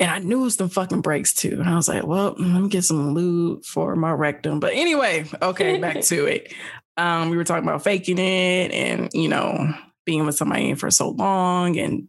And 0.00 0.10
I 0.10 0.18
knew 0.20 0.40
it 0.40 0.44
was 0.44 0.56
them 0.56 0.68
fucking 0.68 1.00
brakes 1.00 1.34
too. 1.34 1.56
And 1.58 1.68
I 1.68 1.74
was 1.74 1.88
like, 1.88 2.06
well, 2.06 2.34
let 2.38 2.62
me 2.62 2.68
get 2.68 2.84
some 2.84 3.14
lube 3.14 3.64
for 3.64 3.96
my 3.96 4.12
rectum. 4.12 4.60
But 4.60 4.74
anyway, 4.74 5.26
okay, 5.42 5.78
back 5.78 6.00
to 6.02 6.26
it. 6.26 6.52
Um, 6.96 7.30
we 7.30 7.36
were 7.36 7.44
talking 7.44 7.68
about 7.68 7.82
faking 7.82 8.18
it 8.18 8.70
and, 8.72 9.08
you 9.12 9.28
know, 9.28 9.72
being 10.04 10.24
with 10.24 10.36
somebody 10.36 10.74
for 10.74 10.90
so 10.90 11.10
long 11.10 11.78
and 11.78 12.08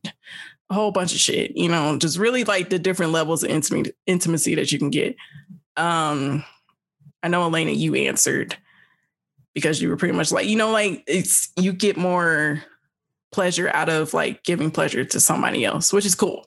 a 0.69 0.73
whole 0.73 0.91
bunch 0.91 1.13
of 1.13 1.19
shit, 1.19 1.57
you 1.57 1.67
know, 1.67 1.97
just 1.97 2.17
really 2.17 2.43
like 2.43 2.69
the 2.69 2.79
different 2.79 3.11
levels 3.11 3.43
of 3.43 3.49
intimacy 3.49 3.91
intimacy 4.05 4.55
that 4.55 4.71
you 4.71 4.77
can 4.77 4.89
get. 4.89 5.15
Um, 5.75 6.43
I 7.23 7.27
know 7.27 7.43
Elena, 7.43 7.71
you 7.71 7.95
answered 7.95 8.55
because 9.53 9.81
you 9.81 9.89
were 9.89 9.97
pretty 9.97 10.15
much 10.15 10.31
like, 10.31 10.47
you 10.47 10.55
know, 10.55 10.71
like 10.71 11.03
it's 11.07 11.51
you 11.57 11.73
get 11.73 11.97
more 11.97 12.63
pleasure 13.31 13.69
out 13.73 13.89
of 13.89 14.13
like 14.13 14.43
giving 14.43 14.71
pleasure 14.71 15.05
to 15.05 15.19
somebody 15.19 15.65
else, 15.65 15.93
which 15.93 16.05
is 16.05 16.15
cool. 16.15 16.45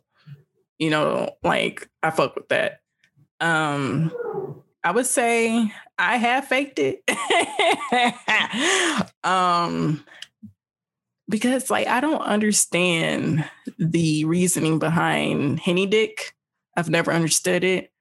You 0.78 0.90
know, 0.90 1.36
like 1.42 1.88
I 2.02 2.10
fuck 2.10 2.34
with 2.34 2.48
that. 2.48 2.80
Um, 3.40 4.12
I 4.84 4.90
would 4.90 5.06
say 5.06 5.72
I 5.98 6.16
have 6.16 6.46
faked 6.46 6.78
it. 6.78 7.02
um, 9.24 10.04
because 11.28 11.70
like 11.70 11.86
I 11.86 12.00
don't 12.00 12.22
understand 12.22 13.48
the 13.78 14.24
reasoning 14.24 14.78
behind 14.78 15.60
henny 15.60 15.86
dick. 15.86 16.34
I've 16.76 16.90
never 16.90 17.12
understood 17.12 17.64
it. 17.64 17.92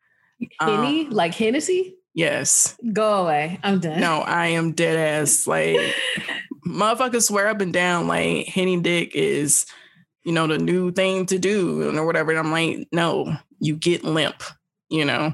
Henny, 0.60 1.06
um, 1.06 1.12
like 1.12 1.36
Hennessy? 1.36 1.98
Yes. 2.14 2.78
Go 2.92 3.24
away. 3.24 3.60
I'm 3.64 3.80
done. 3.80 4.00
No, 4.00 4.20
I 4.20 4.48
am 4.48 4.74
dead 4.74 4.98
ass. 4.98 5.46
Like 5.46 5.78
motherfuckers 6.66 7.24
swear 7.24 7.48
up 7.48 7.62
and 7.62 7.74
down 7.74 8.08
like 8.08 8.48
henny 8.48 8.80
dick 8.80 9.16
is, 9.16 9.66
you 10.24 10.32
know, 10.32 10.48
the 10.48 10.58
new 10.58 10.92
thing 10.92 11.26
to 11.28 11.40
do 11.40 11.98
or 11.98 12.06
whatever. 12.06 12.32
And 12.32 12.40
I'm 12.40 12.52
like, 12.52 12.88
no, 12.92 13.36
you 13.60 13.76
get 13.76 14.04
limp, 14.04 14.44
you 14.90 15.06
know. 15.06 15.34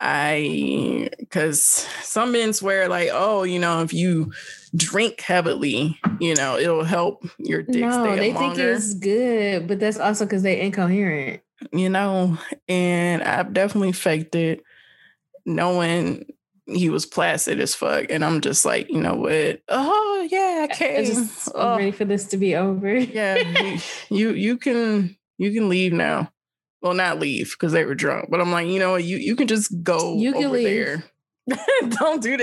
I 0.00 1.08
because 1.18 1.60
some 2.02 2.30
men 2.30 2.52
swear 2.52 2.88
like, 2.88 3.10
oh, 3.12 3.42
you 3.42 3.58
know, 3.58 3.82
if 3.82 3.92
you 3.92 4.32
drink 4.76 5.20
heavily, 5.20 5.98
you 6.20 6.36
know, 6.36 6.56
it'll 6.56 6.84
help 6.84 7.26
your 7.38 7.62
dick 7.62 7.80
no, 7.80 8.04
stay 8.04 8.16
they 8.16 8.32
longer. 8.32 8.56
think 8.56 8.76
it's 8.76 8.94
good, 8.94 9.66
but 9.66 9.80
that's 9.80 9.98
also 9.98 10.24
because 10.24 10.42
they're 10.42 10.58
incoherent. 10.58 11.42
You 11.72 11.88
know, 11.88 12.38
and 12.68 13.24
I've 13.24 13.52
definitely 13.52 13.90
faked 13.90 14.36
it, 14.36 14.62
knowing 15.44 16.26
he 16.68 16.90
was 16.90 17.06
placid 17.06 17.60
as 17.60 17.74
fuck, 17.74 18.06
and 18.10 18.24
I'm 18.24 18.40
just 18.40 18.64
like, 18.64 18.88
you 18.90 19.00
know 19.00 19.14
what? 19.14 19.62
Oh 19.68 20.28
yeah, 20.30 20.66
I 20.68 20.74
came. 20.74 21.04
Just, 21.04 21.50
oh. 21.54 21.72
I'm 21.72 21.78
ready 21.78 21.90
for 21.90 22.04
this 22.04 22.26
to 22.26 22.36
be 22.36 22.54
over. 22.54 22.96
yeah, 22.96 23.78
you, 24.10 24.30
you 24.30 24.56
can 24.56 25.16
you 25.38 25.52
can 25.52 25.68
leave 25.68 25.92
now 25.92 26.30
well, 26.80 26.94
not 26.94 27.18
leave 27.18 27.52
because 27.52 27.72
they 27.72 27.84
were 27.84 27.94
drunk, 27.94 28.28
but 28.30 28.40
I'm 28.40 28.52
like, 28.52 28.68
you 28.68 28.78
know, 28.78 28.96
you 28.96 29.16
you 29.16 29.36
can 29.36 29.48
just 29.48 29.82
go 29.82 30.16
you 30.16 30.32
can 30.32 30.44
over 30.44 30.54
leave. 30.54 30.64
there. 30.86 31.04
Don't 31.88 32.22
do 32.22 32.36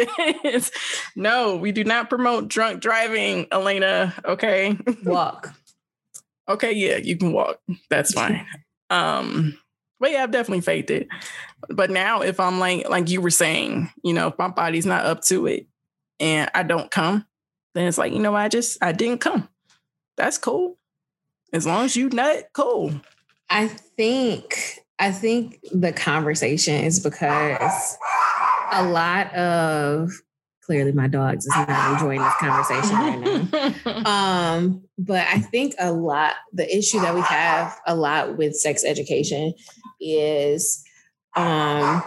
this. 0.44 0.72
No, 1.16 1.56
we 1.56 1.72
do 1.72 1.84
not 1.84 2.10
promote 2.10 2.48
drunk 2.48 2.82
driving, 2.82 3.48
Elena. 3.52 4.14
Okay. 4.26 4.78
Walk. 5.04 5.54
okay, 6.50 6.74
yeah, 6.74 6.98
you 6.98 7.18
can 7.18 7.32
walk. 7.32 7.60
That's 7.90 8.14
fine. 8.16 8.46
um, 8.90 9.58
but 10.00 10.12
yeah, 10.12 10.24
I've 10.24 10.32
definitely 10.32 10.62
faked 10.62 10.90
it. 10.90 11.08
But 11.70 11.90
now 11.90 12.22
if 12.22 12.40
I'm 12.40 12.60
like 12.60 12.90
like 12.90 13.10
you 13.10 13.22
were 13.22 13.30
saying, 13.30 13.92
you 14.04 14.14
know, 14.14 14.28
if 14.28 14.38
my 14.38 14.48
body's 14.48 14.86
not 14.86 15.06
up 15.06 15.22
to 15.26 15.48
it 15.48 15.68
and 16.20 16.50
I 16.54 16.64
don't 16.64 16.92
come, 16.92 17.26
then 17.74 17.88
it's 17.88 17.98
like, 17.98 18.14
you 18.14 18.20
know, 18.20 18.36
I 18.36 18.48
just 18.48 18.78
I 18.82 18.92
didn't 18.92 19.20
come. 19.20 19.50
That's 20.18 20.38
cool. 20.38 20.78
As 21.54 21.66
long 21.66 21.86
as 21.86 21.96
you 21.96 22.10
nut, 22.10 22.50
cool. 22.54 22.92
I 23.50 23.68
think 23.68 24.80
I 25.00 25.12
think 25.12 25.60
the 25.72 25.92
conversation 25.92 26.76
is 26.76 27.00
because 27.00 27.98
a 28.72 28.88
lot 28.88 29.34
of 29.36 30.12
clearly 30.66 30.92
my 30.92 31.08
dogs 31.08 31.46
is 31.46 31.56
not 31.56 31.94
enjoying 31.94 32.22
this 32.22 32.34
conversation 32.40 32.96
right 32.96 33.84
now. 33.86 34.06
um, 34.06 34.84
but 34.98 35.28
I 35.28 35.40
think 35.40 35.76
a 35.80 35.92
lot 35.92 36.34
the 36.54 36.76
issue 36.76 37.00
that 37.02 37.14
we 37.14 37.22
have 37.22 37.78
a 37.86 37.96
lot 37.96 38.38
with 38.38 38.56
sex 38.56 38.84
education 38.84 39.54
is 40.02 40.84
um 41.36 42.04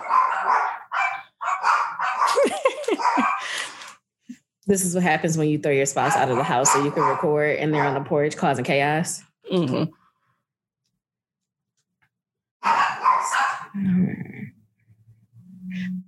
this 4.68 4.84
is 4.84 4.94
what 4.94 5.02
happens 5.02 5.38
when 5.38 5.48
you 5.48 5.58
throw 5.58 5.72
your 5.72 5.86
spouse 5.86 6.14
out 6.14 6.30
of 6.30 6.36
the 6.36 6.44
house 6.44 6.72
so 6.72 6.84
you 6.84 6.90
can 6.90 7.02
record 7.02 7.56
and 7.56 7.72
they're 7.72 7.84
on 7.84 7.94
the 7.94 8.00
porch 8.00 8.36
causing 8.36 8.64
chaos. 8.64 9.22
Mm-hmm. 9.50 9.90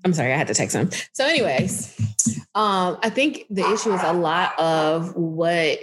I'm 0.05 0.13
sorry, 0.13 0.33
I 0.33 0.37
had 0.37 0.47
to 0.49 0.55
text 0.55 0.77
him. 0.77 0.91
So, 1.13 1.27
anyways, 1.27 1.99
um, 2.55 2.99
I 3.03 3.11
think 3.11 3.47
the 3.51 3.63
issue 3.71 3.93
is 3.93 4.03
a 4.03 4.13
lot 4.13 4.59
of 4.59 5.15
what 5.15 5.79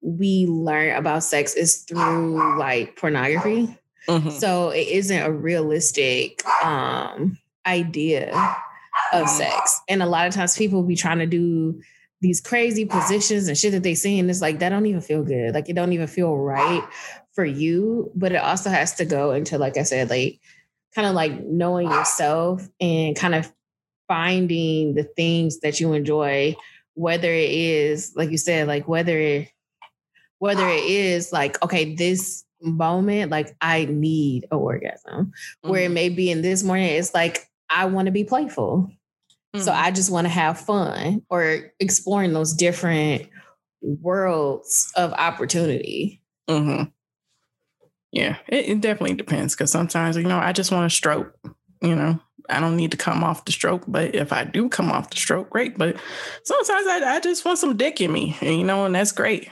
we 0.00 0.46
learn 0.46 0.96
about 0.96 1.22
sex 1.22 1.54
is 1.54 1.78
through 1.78 2.58
like 2.58 2.96
pornography. 2.96 3.76
Mm-hmm. 4.08 4.30
So 4.30 4.70
it 4.70 4.88
isn't 4.88 5.22
a 5.22 5.32
realistic 5.32 6.42
um, 6.62 7.38
idea 7.66 8.34
of 9.12 9.28
sex. 9.28 9.80
And 9.88 10.02
a 10.02 10.06
lot 10.06 10.26
of 10.26 10.34
times 10.34 10.56
people 10.56 10.82
be 10.82 10.96
trying 10.96 11.18
to 11.18 11.26
do 11.26 11.80
these 12.20 12.40
crazy 12.40 12.84
positions 12.84 13.48
and 13.48 13.56
shit 13.56 13.72
that 13.72 13.82
they 13.82 13.94
see, 13.94 14.18
and 14.18 14.30
it's 14.30 14.40
like 14.40 14.58
that 14.60 14.70
don't 14.70 14.86
even 14.86 15.00
feel 15.00 15.22
good. 15.22 15.54
Like 15.54 15.68
it 15.68 15.74
don't 15.74 15.92
even 15.92 16.06
feel 16.06 16.36
right 16.36 16.82
for 17.32 17.44
you. 17.44 18.10
But 18.14 18.32
it 18.32 18.36
also 18.36 18.70
has 18.70 18.94
to 18.96 19.04
go 19.04 19.32
into, 19.32 19.58
like 19.58 19.76
I 19.76 19.82
said, 19.82 20.10
like 20.10 20.40
kind 20.94 21.06
of 21.06 21.14
like 21.14 21.44
knowing 21.44 21.90
yourself 21.90 22.66
and 22.80 23.16
kind 23.16 23.34
of 23.34 23.52
finding 24.08 24.94
the 24.94 25.04
things 25.04 25.60
that 25.60 25.80
you 25.80 25.92
enjoy 25.92 26.54
whether 26.94 27.32
it 27.32 27.50
is 27.50 28.12
like 28.16 28.30
you 28.30 28.38
said 28.38 28.66
like 28.66 28.86
whether 28.88 29.18
it 29.18 29.48
whether 30.38 30.68
it 30.68 30.84
is 30.84 31.32
like 31.32 31.60
okay 31.62 31.94
this 31.94 32.43
moment 32.64 33.30
like 33.30 33.56
i 33.60 33.84
need 33.86 34.46
a 34.50 34.56
orgasm 34.56 35.26
mm-hmm. 35.26 35.70
where 35.70 35.82
it 35.82 35.86
mm-hmm. 35.86 35.94
may 35.94 36.08
be 36.08 36.30
in 36.30 36.42
this 36.42 36.62
morning 36.62 36.86
it's 36.86 37.14
like 37.14 37.48
i 37.70 37.84
want 37.84 38.06
to 38.06 38.12
be 38.12 38.24
playful 38.24 38.90
mm-hmm. 39.54 39.64
so 39.64 39.72
i 39.72 39.90
just 39.90 40.10
want 40.10 40.24
to 40.24 40.32
have 40.32 40.58
fun 40.58 41.22
or 41.28 41.72
exploring 41.80 42.32
those 42.32 42.54
different 42.54 43.28
worlds 43.82 44.90
of 44.96 45.12
opportunity 45.12 46.22
mm-hmm. 46.48 46.84
Yeah, 48.14 48.36
it, 48.46 48.68
it 48.68 48.80
definitely 48.80 49.16
depends 49.16 49.56
because 49.56 49.72
sometimes, 49.72 50.16
you 50.16 50.22
know, 50.22 50.38
I 50.38 50.52
just 50.52 50.70
want 50.70 50.88
to 50.88 50.94
stroke, 50.94 51.36
you 51.82 51.96
know, 51.96 52.20
I 52.48 52.60
don't 52.60 52.76
need 52.76 52.92
to 52.92 52.96
come 52.96 53.24
off 53.24 53.44
the 53.44 53.50
stroke, 53.50 53.82
but 53.88 54.14
if 54.14 54.32
I 54.32 54.44
do 54.44 54.68
come 54.68 54.92
off 54.92 55.10
the 55.10 55.16
stroke, 55.16 55.50
great. 55.50 55.76
But 55.76 55.96
sometimes 56.44 56.86
I, 56.86 57.16
I 57.16 57.20
just 57.20 57.44
want 57.44 57.58
some 57.58 57.76
dick 57.76 58.00
in 58.00 58.12
me, 58.12 58.36
and, 58.40 58.56
you 58.56 58.62
know, 58.62 58.84
and 58.84 58.94
that's 58.94 59.10
great. 59.10 59.48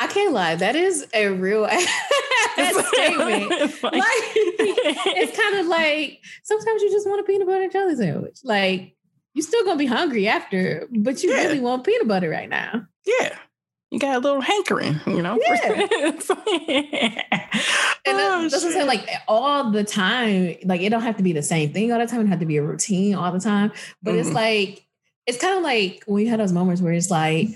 I 0.00 0.06
can't 0.08 0.32
lie. 0.32 0.56
That 0.56 0.74
is 0.74 1.06
a 1.14 1.28
real 1.28 1.66
statement. 1.68 3.50
like, 3.82 4.02
it's 4.34 5.38
kind 5.40 5.56
of 5.56 5.66
like 5.66 6.20
sometimes 6.42 6.82
you 6.82 6.90
just 6.90 7.06
want 7.06 7.20
a 7.20 7.24
peanut 7.24 7.46
butter 7.46 7.62
and 7.62 7.72
jelly 7.72 7.94
sandwich. 7.96 8.38
Like 8.42 8.96
you're 9.34 9.46
still 9.46 9.64
gonna 9.64 9.78
be 9.78 9.86
hungry 9.86 10.28
after, 10.28 10.88
but 10.90 11.22
you 11.22 11.30
yeah. 11.30 11.44
really 11.44 11.60
want 11.60 11.84
peanut 11.84 12.08
butter 12.08 12.28
right 12.28 12.48
now. 12.48 12.86
Yeah 13.06 13.36
you 13.92 13.98
got 13.98 14.16
a 14.16 14.20
little 14.20 14.40
hankering, 14.40 14.98
you 15.06 15.20
know? 15.20 15.38
Yeah. 15.38 15.68
and 15.68 15.84
oh, 18.06 18.48
that's 18.50 18.64
what 18.64 18.74
I'm 18.74 18.86
like 18.86 19.06
all 19.28 19.70
the 19.70 19.84
time, 19.84 20.56
like 20.64 20.80
it 20.80 20.88
don't 20.88 21.02
have 21.02 21.18
to 21.18 21.22
be 21.22 21.34
the 21.34 21.42
same 21.42 21.74
thing 21.74 21.92
all 21.92 21.98
the 21.98 22.06
time. 22.06 22.22
It 22.22 22.28
have 22.28 22.40
to 22.40 22.46
be 22.46 22.56
a 22.56 22.62
routine 22.62 23.14
all 23.14 23.30
the 23.30 23.38
time. 23.38 23.70
But 24.02 24.12
mm-hmm. 24.12 24.20
it's 24.20 24.30
like, 24.30 24.86
it's 25.26 25.38
kind 25.38 25.58
of 25.58 25.62
like 25.62 26.04
when 26.06 26.24
you 26.24 26.30
had 26.30 26.40
those 26.40 26.54
moments 26.54 26.80
where 26.80 26.94
it's 26.94 27.10
like, 27.10 27.48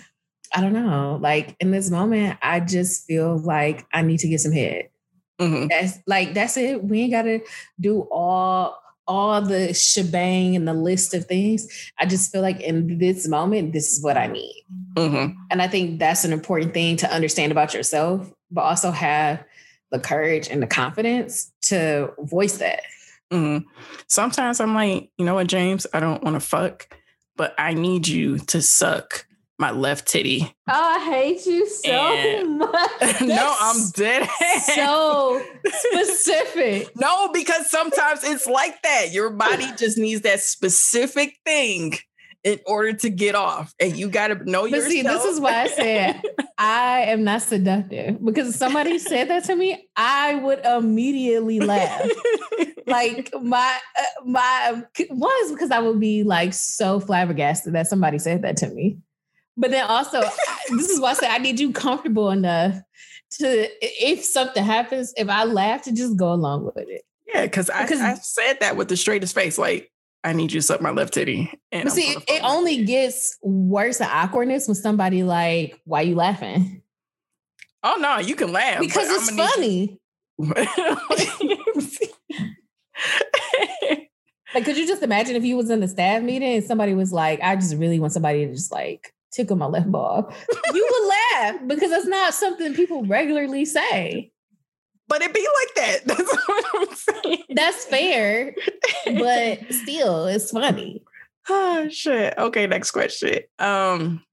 I 0.54 0.60
don't 0.60 0.72
know, 0.72 1.18
like 1.20 1.56
in 1.60 1.70
this 1.70 1.90
moment, 1.90 2.38
I 2.42 2.60
just 2.60 3.06
feel 3.06 3.38
like 3.38 3.86
I 3.92 4.02
need 4.02 4.18
to 4.20 4.28
get 4.28 4.40
some 4.40 4.52
head. 4.52 4.88
Mm-hmm. 5.40 5.68
That's 5.68 5.98
like 6.06 6.34
that's 6.34 6.56
it. 6.56 6.82
We 6.82 7.02
ain't 7.02 7.12
gotta 7.12 7.40
do 7.78 8.02
all 8.10 8.78
all 9.08 9.40
the 9.40 9.72
shebang 9.72 10.56
and 10.56 10.66
the 10.66 10.74
list 10.74 11.14
of 11.14 11.26
things. 11.26 11.92
I 11.98 12.06
just 12.06 12.32
feel 12.32 12.42
like 12.42 12.60
in 12.60 12.98
this 12.98 13.28
moment, 13.28 13.72
this 13.72 13.92
is 13.92 14.02
what 14.02 14.16
I 14.16 14.26
need. 14.26 14.64
Mm-hmm. 14.94 15.38
And 15.50 15.62
I 15.62 15.68
think 15.68 15.98
that's 15.98 16.24
an 16.24 16.32
important 16.32 16.74
thing 16.74 16.96
to 16.98 17.12
understand 17.12 17.52
about 17.52 17.74
yourself, 17.74 18.28
but 18.50 18.62
also 18.62 18.90
have 18.90 19.44
the 19.92 20.00
courage 20.00 20.48
and 20.48 20.62
the 20.62 20.66
confidence 20.66 21.52
to 21.62 22.12
voice 22.18 22.58
that. 22.58 22.82
Mm-hmm. 23.30 23.68
Sometimes 24.08 24.60
I'm 24.60 24.74
like, 24.74 25.10
you 25.18 25.24
know 25.24 25.34
what, 25.34 25.46
James, 25.46 25.86
I 25.92 26.00
don't 26.00 26.22
want 26.22 26.34
to 26.34 26.40
fuck, 26.40 26.88
but 27.36 27.54
I 27.58 27.74
need 27.74 28.08
you 28.08 28.38
to 28.38 28.62
suck 28.62 29.25
my 29.58 29.70
left 29.70 30.06
titty. 30.06 30.54
Oh, 30.68 30.72
I 30.72 31.04
hate 31.10 31.46
you 31.46 31.66
so 31.68 31.90
and, 31.90 32.58
much. 32.58 33.20
no, 33.22 33.56
I'm 33.60 33.90
dead. 33.94 34.28
So 34.74 35.42
specific. 35.66 36.90
no, 36.96 37.30
because 37.32 37.70
sometimes 37.70 38.22
it's 38.24 38.46
like 38.46 38.82
that. 38.82 39.12
Your 39.12 39.30
body 39.30 39.66
just 39.76 39.96
needs 39.98 40.22
that 40.22 40.40
specific 40.40 41.38
thing 41.44 41.94
in 42.44 42.60
order 42.66 42.92
to 42.92 43.10
get 43.10 43.34
off. 43.34 43.74
And 43.80 43.96
you 43.96 44.08
got 44.08 44.28
to 44.28 44.34
know 44.48 44.62
but 44.62 44.70
yourself. 44.70 44.92
See, 44.92 45.02
this 45.02 45.24
is 45.24 45.40
why 45.40 45.62
I 45.62 45.66
said 45.68 46.22
I 46.58 47.00
am 47.08 47.24
not 47.24 47.42
seductive 47.42 48.24
because 48.24 48.54
somebody 48.54 48.98
said 48.98 49.28
that 49.28 49.44
to 49.44 49.56
me, 49.56 49.88
I 49.96 50.36
would 50.36 50.64
immediately 50.64 51.60
laugh. 51.60 52.08
like 52.86 53.32
my 53.42 53.78
uh, 53.98 54.24
my 54.24 54.82
one 55.08 55.32
is 55.42 55.52
because 55.52 55.70
I 55.70 55.80
would 55.80 55.98
be 55.98 56.22
like 56.22 56.54
so 56.54 57.00
flabbergasted 57.00 57.72
that 57.72 57.88
somebody 57.88 58.18
said 58.18 58.42
that 58.42 58.58
to 58.58 58.68
me. 58.68 58.98
But 59.56 59.70
then 59.70 59.86
also, 59.86 60.20
this 60.70 60.90
is 60.90 61.00
why 61.00 61.10
I 61.10 61.14
say 61.14 61.28
I 61.28 61.38
need 61.38 61.58
you 61.58 61.72
comfortable 61.72 62.30
enough 62.30 62.76
to, 63.38 63.68
if 63.80 64.24
something 64.24 64.62
happens, 64.62 65.14
if 65.16 65.28
I 65.28 65.44
laugh, 65.44 65.82
to 65.82 65.92
just 65.92 66.16
go 66.16 66.32
along 66.32 66.64
with 66.64 66.76
it. 66.88 67.02
Yeah, 67.26 67.42
because 67.42 67.70
I, 67.70 67.84
I 67.84 68.14
said 68.14 68.58
that 68.60 68.76
with 68.76 68.88
the 68.88 68.96
straightest 68.96 69.34
face. 69.34 69.58
Like, 69.58 69.90
I 70.22 70.32
need 70.32 70.52
you 70.52 70.60
to 70.60 70.66
suck 70.66 70.80
my 70.80 70.90
left 70.90 71.14
titty. 71.14 71.52
And 71.72 71.84
but 71.84 71.92
see, 71.92 72.16
it 72.28 72.42
only 72.42 72.84
gets 72.84 73.36
worse 73.42 73.98
the 73.98 74.06
awkwardness 74.06 74.68
when 74.68 74.74
somebody 74.74 75.22
like, 75.22 75.80
why 75.84 76.02
you 76.02 76.14
laughing? 76.14 76.82
Oh 77.82 77.96
no, 78.00 78.18
you 78.18 78.34
can 78.34 78.52
laugh. 78.52 78.80
Because 78.80 79.08
it's 79.08 79.30
funny. 79.36 80.00
like, 84.54 84.64
could 84.64 84.76
you 84.76 84.86
just 84.86 85.02
imagine 85.02 85.36
if 85.36 85.44
you 85.44 85.56
was 85.56 85.70
in 85.70 85.80
the 85.80 85.88
staff 85.88 86.22
meeting 86.22 86.56
and 86.56 86.64
somebody 86.64 86.94
was 86.94 87.12
like, 87.12 87.40
I 87.42 87.54
just 87.54 87.76
really 87.76 88.00
want 88.00 88.12
somebody 88.12 88.44
to 88.44 88.52
just 88.52 88.72
like 88.72 89.14
tickle 89.32 89.56
my 89.56 89.66
left 89.66 89.90
ball. 89.90 90.32
you 90.72 90.88
would 90.90 91.08
laugh 91.08 91.60
because 91.66 91.90
that's 91.90 92.06
not 92.06 92.34
something 92.34 92.74
people 92.74 93.04
regularly 93.04 93.64
say. 93.64 94.30
But 95.08 95.22
it 95.22 95.32
be 95.32 95.46
like 95.60 95.74
that. 95.76 96.00
That's 96.06 96.32
what 96.48 96.64
I'm 96.74 96.96
saying. 96.96 97.44
That's 97.50 97.84
fair, 97.84 98.54
but 99.18 99.60
still, 99.72 100.26
it's 100.26 100.50
funny. 100.50 101.04
Oh 101.48 101.88
shit. 101.88 102.34
Okay, 102.36 102.66
next 102.66 102.90
question. 102.90 103.38
Um, 103.60 104.24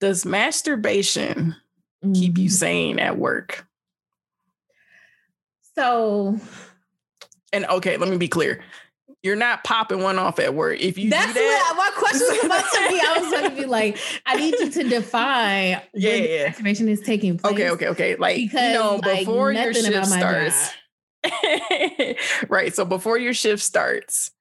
does 0.00 0.24
masturbation 0.24 1.56
keep 2.14 2.38
you 2.38 2.48
Mhm. 2.48 2.52
sane 2.52 2.98
at 3.00 3.18
work? 3.18 3.66
So 5.76 6.38
And 7.52 7.66
okay, 7.66 7.98
let 7.98 8.08
me 8.08 8.16
be 8.16 8.28
clear. 8.28 8.64
You're 9.22 9.36
not 9.36 9.62
popping 9.62 10.02
one 10.02 10.18
off 10.18 10.40
at 10.40 10.54
work. 10.54 10.80
If 10.80 10.98
you 10.98 11.10
that's 11.10 11.32
do 11.32 11.38
that, 11.38 11.74
what 11.76 11.76
my 11.76 11.90
question 11.96 12.26
was 12.28 12.44
about 12.44 12.64
to 12.64 12.88
be. 12.88 13.00
I 13.00 13.18
was 13.20 13.30
going 13.30 13.50
to 13.50 13.56
be 13.56 13.66
like, 13.68 13.96
I 14.26 14.36
need 14.36 14.58
you 14.58 14.68
to 14.70 14.88
define 14.88 15.80
Yeah, 15.94 16.10
when 16.10 16.22
the 16.22 16.28
yeah. 16.28 16.46
masturbation 16.46 16.88
is 16.88 17.00
taking 17.00 17.38
place. 17.38 17.52
Okay, 17.54 17.70
okay, 17.70 17.88
okay. 17.88 18.16
Like 18.16 18.38
you 18.38 18.52
know, 18.52 19.00
like, 19.04 19.20
before 19.20 19.52
your 19.52 19.72
shift 19.72 20.06
starts. 20.06 20.70
right. 22.48 22.74
So 22.74 22.84
before 22.84 23.16
your 23.16 23.32
shift 23.32 23.62
starts 23.62 24.32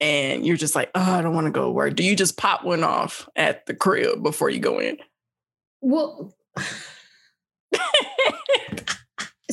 and 0.00 0.44
you're 0.44 0.56
just 0.56 0.74
like, 0.74 0.90
oh, 0.94 1.00
I 1.00 1.22
don't 1.22 1.34
want 1.34 1.46
to 1.46 1.52
go 1.52 1.66
to 1.66 1.70
work. 1.70 1.94
Do 1.94 2.02
you 2.02 2.16
just 2.16 2.36
pop 2.36 2.64
one 2.64 2.82
off 2.82 3.28
at 3.36 3.66
the 3.66 3.74
crib 3.74 4.22
before 4.22 4.50
you 4.50 4.58
go 4.58 4.80
in? 4.80 4.98
Well, 5.80 6.34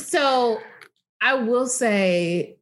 so 0.00 0.58
I 1.20 1.34
will 1.34 1.66
say 1.66 2.56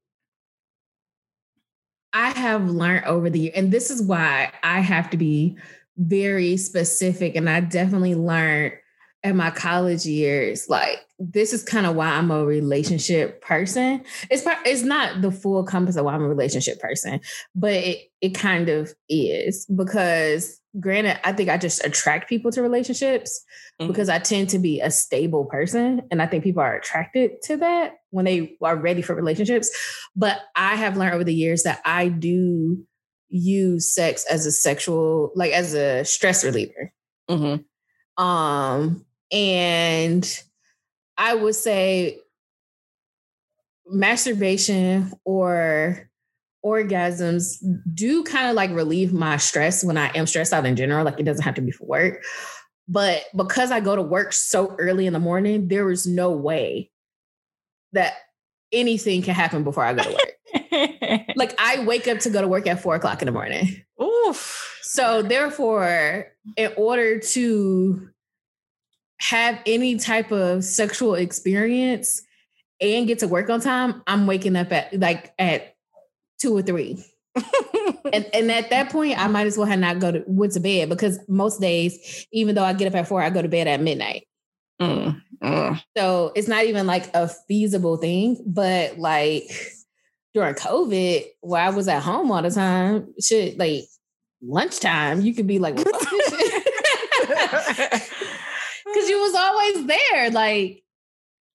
I 2.16 2.30
have 2.30 2.70
learned 2.70 3.04
over 3.04 3.28
the 3.28 3.38
year, 3.38 3.52
and 3.54 3.70
this 3.70 3.90
is 3.90 4.00
why 4.00 4.50
I 4.62 4.80
have 4.80 5.10
to 5.10 5.18
be 5.18 5.58
very 5.98 6.56
specific. 6.56 7.36
And 7.36 7.48
I 7.48 7.60
definitely 7.60 8.14
learned 8.14 8.72
in 9.22 9.36
my 9.36 9.50
college 9.50 10.06
years, 10.06 10.66
like 10.70 10.98
this 11.18 11.52
is 11.52 11.62
kind 11.62 11.84
of 11.84 11.94
why 11.94 12.08
I'm 12.08 12.30
a 12.30 12.42
relationship 12.44 13.42
person. 13.42 14.02
It's 14.30 14.44
it's 14.64 14.82
not 14.82 15.20
the 15.20 15.30
full 15.30 15.62
compass 15.64 15.96
of 15.96 16.06
why 16.06 16.14
I'm 16.14 16.22
a 16.22 16.28
relationship 16.28 16.80
person, 16.80 17.20
but 17.54 17.72
it 17.74 18.10
it 18.22 18.30
kind 18.30 18.70
of 18.70 18.94
is 19.10 19.66
because 19.66 20.58
granted, 20.80 21.18
I 21.22 21.32
think 21.32 21.50
I 21.50 21.58
just 21.58 21.84
attract 21.84 22.28
people 22.30 22.50
to 22.52 22.62
relationships 22.62 23.44
Mhm. 23.80 23.88
because 23.88 24.08
I 24.08 24.18
tend 24.18 24.48
to 24.50 24.58
be 24.58 24.80
a 24.80 24.90
stable 24.90 25.44
person. 25.46 26.02
And 26.10 26.22
I 26.22 26.26
think 26.26 26.44
people 26.44 26.62
are 26.62 26.76
attracted 26.76 27.42
to 27.44 27.56
that 27.58 27.94
when 28.16 28.24
they 28.24 28.56
are 28.62 28.76
ready 28.76 29.02
for 29.02 29.14
relationships. 29.14 29.70
But 30.16 30.40
I 30.56 30.74
have 30.74 30.96
learned 30.96 31.14
over 31.14 31.24
the 31.24 31.34
years 31.34 31.62
that 31.62 31.80
I 31.84 32.08
do 32.08 32.84
use 33.28 33.92
sex 33.94 34.24
as 34.30 34.46
a 34.46 34.52
sexual, 34.52 35.30
like 35.34 35.52
as 35.52 35.74
a 35.74 36.04
stress 36.04 36.44
reliever. 36.44 36.92
Mhm. 37.30 37.64
Um, 38.16 39.04
and 39.30 40.42
I 41.18 41.34
would 41.34 41.54
say 41.54 42.18
masturbation 43.86 45.12
or 45.24 46.10
orgasms 46.64 47.62
do 47.94 48.24
kind 48.24 48.48
of 48.48 48.54
like 48.54 48.70
relieve 48.70 49.12
my 49.12 49.36
stress 49.36 49.84
when 49.84 49.96
I 49.96 50.08
am 50.14 50.26
stressed 50.26 50.52
out 50.52 50.66
in 50.66 50.76
general. 50.76 51.04
Like 51.04 51.20
it 51.20 51.24
doesn't 51.24 51.44
have 51.44 51.54
to 51.54 51.60
be 51.60 51.70
for 51.70 51.86
work. 51.86 52.24
But 52.88 53.24
because 53.34 53.70
I 53.70 53.80
go 53.80 53.96
to 53.96 54.02
work 54.02 54.32
so 54.32 54.74
early 54.78 55.06
in 55.06 55.12
the 55.12 55.18
morning, 55.18 55.68
there 55.68 55.90
is 55.90 56.06
no 56.06 56.30
way 56.30 56.90
that 57.96 58.14
anything 58.72 59.22
can 59.22 59.34
happen 59.34 59.64
before 59.64 59.84
I 59.84 59.94
go 59.94 60.02
to 60.02 60.10
work. 60.10 61.26
like 61.36 61.54
I 61.58 61.84
wake 61.84 62.08
up 62.08 62.18
to 62.20 62.30
go 62.30 62.40
to 62.40 62.48
work 62.48 62.66
at 62.66 62.80
four 62.80 62.94
o'clock 62.94 63.22
in 63.22 63.26
the 63.26 63.32
morning. 63.32 63.82
Oof. 64.02 64.80
So 64.82 65.22
therefore, 65.22 66.26
in 66.56 66.72
order 66.76 67.18
to 67.18 68.08
have 69.20 69.58
any 69.66 69.96
type 69.96 70.30
of 70.30 70.64
sexual 70.64 71.14
experience 71.14 72.22
and 72.80 73.06
get 73.06 73.20
to 73.20 73.28
work 73.28 73.50
on 73.50 73.60
time, 73.60 74.02
I'm 74.06 74.26
waking 74.26 74.56
up 74.56 74.72
at 74.72 74.98
like 74.98 75.32
at 75.38 75.74
two 76.40 76.56
or 76.56 76.62
three. 76.62 77.04
And 78.12 78.26
and 78.34 78.50
at 78.50 78.70
that 78.70 78.90
point, 78.90 79.18
I 79.18 79.28
might 79.28 79.46
as 79.46 79.56
well 79.58 79.66
have 79.66 79.78
not 79.78 79.98
go 79.98 80.12
to 80.12 80.24
went 80.26 80.52
to 80.52 80.60
bed 80.60 80.88
because 80.88 81.18
most 81.28 81.60
days, 81.60 82.26
even 82.32 82.54
though 82.54 82.64
I 82.64 82.72
get 82.72 82.88
up 82.88 82.94
at 82.94 83.08
four, 83.08 83.22
I 83.22 83.30
go 83.30 83.42
to 83.42 83.48
bed 83.48 83.66
at 83.66 83.80
midnight. 83.80 84.26
Mm, 84.80 85.22
mm. 85.42 85.82
So 85.96 86.32
it's 86.34 86.48
not 86.48 86.64
even 86.64 86.86
like 86.86 87.10
a 87.14 87.28
feasible 87.28 87.96
thing. 87.96 88.42
But 88.46 88.98
like 88.98 89.50
during 90.34 90.54
COVID, 90.54 91.24
where 91.40 91.62
I 91.62 91.70
was 91.70 91.88
at 91.88 92.02
home 92.02 92.30
all 92.30 92.42
the 92.42 92.50
time, 92.50 93.14
shit, 93.20 93.58
like 93.58 93.84
lunchtime, 94.42 95.20
you 95.20 95.34
could 95.34 95.46
be 95.46 95.58
like, 95.58 95.76
"What 95.76 95.90
fuck 96.00 96.10
this 96.10 96.50
shit?" 97.76 98.12
because 98.96 99.08
you 99.10 99.20
was 99.20 99.34
always 99.34 99.86
there, 99.86 100.30
like, 100.30 100.82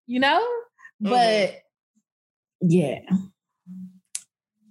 you 0.07 0.19
know? 0.19 0.45
But 0.99 1.55
yeah. 2.61 2.99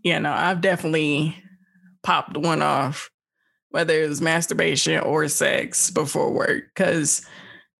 yeah, 0.04 0.18
no, 0.20 0.32
I've 0.32 0.60
definitely 0.60 1.36
popped 2.02 2.36
one 2.36 2.62
off, 2.62 3.10
whether 3.70 3.94
it 3.94 4.08
was 4.08 4.20
masturbation 4.20 5.00
or 5.00 5.26
sex 5.28 5.90
before 5.90 6.32
work. 6.32 6.64
Cause 6.76 7.26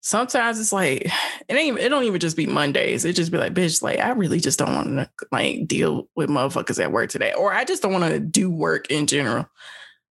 sometimes 0.01 0.59
it's 0.59 0.73
like 0.73 1.07
it 1.49 1.55
ain't 1.55 1.79
it 1.79 1.89
don't 1.89 2.05
even 2.05 2.21
just 2.21 2.37
be 2.37 2.47
Mondays. 2.47 3.05
It 3.05 3.17
just 3.17 3.33
be 3.33 3.39
like, 3.39 3.55
bitch, 3.55 3.83
like 3.83 3.99
I 3.99 4.11
really 4.11 4.41
just 4.41 4.59
don't 4.59 4.75
want 4.75 4.89
to 4.89 5.11
like 5.33 5.67
deal 5.67 6.09
with 6.17 6.31
motherfuckers 6.31 6.83
at 6.83 6.93
work 6.93 7.11
today. 7.11 7.33
Or 7.33 7.53
I 7.53 7.65
just 7.65 7.83
don't 7.83 7.93
want 7.93 8.13
to 8.13 8.21
do 8.21 8.51
work 8.51 8.91
in 8.91 9.07
general. 9.07 9.47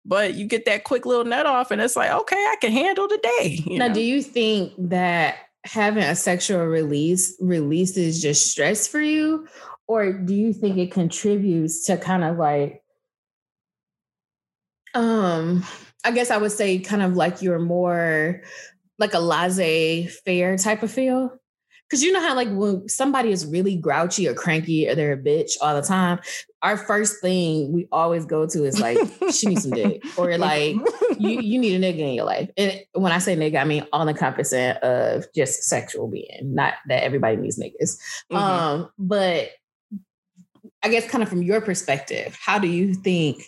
But 0.05 0.35
you 0.35 0.45
get 0.45 0.65
that 0.65 0.85
quick 0.85 1.05
little 1.05 1.25
nut 1.25 1.45
off, 1.45 1.71
and 1.71 1.81
it's 1.81 1.95
like, 1.95 2.09
okay, 2.09 2.35
I 2.37 2.55
can 2.61 2.71
handle 2.71 3.07
the 3.07 3.17
day. 3.17 3.63
you 3.65 3.77
Now, 3.77 3.87
know? 3.87 3.93
do 3.93 4.01
you 4.01 4.23
think 4.23 4.73
that 4.77 5.35
having 5.65 6.03
a 6.03 6.15
sexual 6.15 6.65
release 6.65 7.35
releases 7.41 8.21
just 8.21 8.49
stress 8.49 8.87
for 8.87 9.01
you? 9.01 9.47
Or 9.87 10.13
do 10.13 10.33
you 10.33 10.53
think 10.53 10.77
it 10.77 10.91
contributes 10.91 11.85
to 11.87 11.97
kind 11.97 12.23
of 12.23 12.37
like 12.37 12.83
um 14.93 15.63
I 16.03 16.11
guess 16.11 16.31
I 16.31 16.37
would 16.37 16.51
say 16.51 16.79
kind 16.79 17.01
of 17.01 17.15
like 17.15 17.41
you're 17.41 17.59
more 17.59 18.41
like 18.99 19.13
a 19.13 19.19
laissez-faire 19.19 20.57
type 20.57 20.83
of 20.83 20.91
feel? 20.91 21.39
Because 21.89 22.03
you 22.03 22.11
know 22.11 22.21
how 22.21 22.35
like 22.35 22.49
when 22.51 22.87
somebody 22.87 23.31
is 23.31 23.47
really 23.47 23.75
grouchy 23.75 24.27
or 24.27 24.35
cranky 24.35 24.87
or 24.87 24.93
they're 24.93 25.13
a 25.13 25.17
bitch 25.17 25.53
all 25.59 25.73
the 25.73 25.81
time, 25.81 26.19
our 26.61 26.77
first 26.77 27.19
thing 27.19 27.71
we 27.71 27.87
always 27.91 28.25
go 28.25 28.45
to 28.45 28.63
is 28.63 28.79
like, 28.79 28.99
she 29.31 29.47
needs 29.47 29.63
some 29.63 29.71
dick. 29.71 30.03
Or 30.17 30.37
like, 30.37 30.75
you 31.17 31.29
you 31.41 31.57
need 31.57 31.81
a 31.81 31.93
nigga 31.93 31.99
in 31.99 32.13
your 32.13 32.25
life. 32.25 32.51
And 32.57 32.83
when 32.93 33.11
I 33.11 33.17
say 33.17 33.35
nigga, 33.35 33.59
I 33.59 33.63
mean 33.63 33.87
all 33.91 34.07
encompassing 34.07 34.71
of 34.83 35.25
just 35.33 35.63
sexual 35.63 36.07
being, 36.07 36.53
not 36.53 36.75
that 36.89 37.03
everybody 37.03 37.37
needs 37.37 37.57
niggas. 37.57 37.97
Mhm. 38.31 38.37
Um, 38.37 38.91
but 38.99 39.49
I 40.83 40.89
guess 40.89 41.09
kind 41.09 41.23
of 41.23 41.29
from 41.29 41.41
your 41.41 41.59
perspective, 41.61 42.37
how 42.39 42.59
do 42.59 42.67
you 42.67 42.93
think 42.93 43.41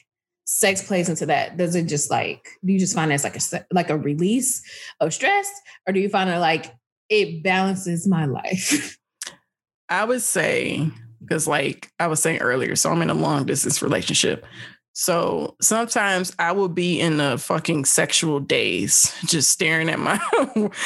sex 0.52 0.82
plays 0.82 1.08
into 1.08 1.26
that? 1.28 1.56
Does 1.58 1.76
it 1.76 1.86
just 1.86 2.12
like 2.12 2.50
do 2.64 2.74
you 2.74 2.80
just 2.80 2.94
find 2.94 3.12
it 3.12 3.16
as 3.16 3.24
like 3.24 3.38
a 3.38 3.66
like 3.72 3.90
a 3.90 3.98
release 3.98 4.62
of 5.00 5.14
stress, 5.14 5.50
or 5.88 5.94
do 5.94 6.00
you 6.00 6.10
find 6.10 6.30
it 6.30 6.40
like 6.40 6.74
it 7.10 7.42
balances 7.44 8.08
my 8.08 8.26
life? 8.26 8.98
I 9.90 10.06
would 10.06 10.22
say, 10.22 10.90
because 11.22 11.48
like 11.48 11.92
I 12.00 12.08
was 12.08 12.22
saying 12.22 12.42
earlier, 12.42 12.76
so 12.76 12.92
I'm 12.92 13.02
in 13.02 13.10
a 13.10 13.16
long 13.16 13.46
distance 13.46 13.82
relationship. 13.82 14.46
So 14.94 15.56
sometimes 15.62 16.34
I 16.38 16.52
will 16.52 16.68
be 16.68 17.00
in 17.00 17.22
a 17.22 17.38
fucking 17.38 17.86
sexual 17.86 18.42
daze, 18.42 19.16
just 19.26 19.52
staring 19.52 19.90
at 19.90 20.00
my 20.00 20.20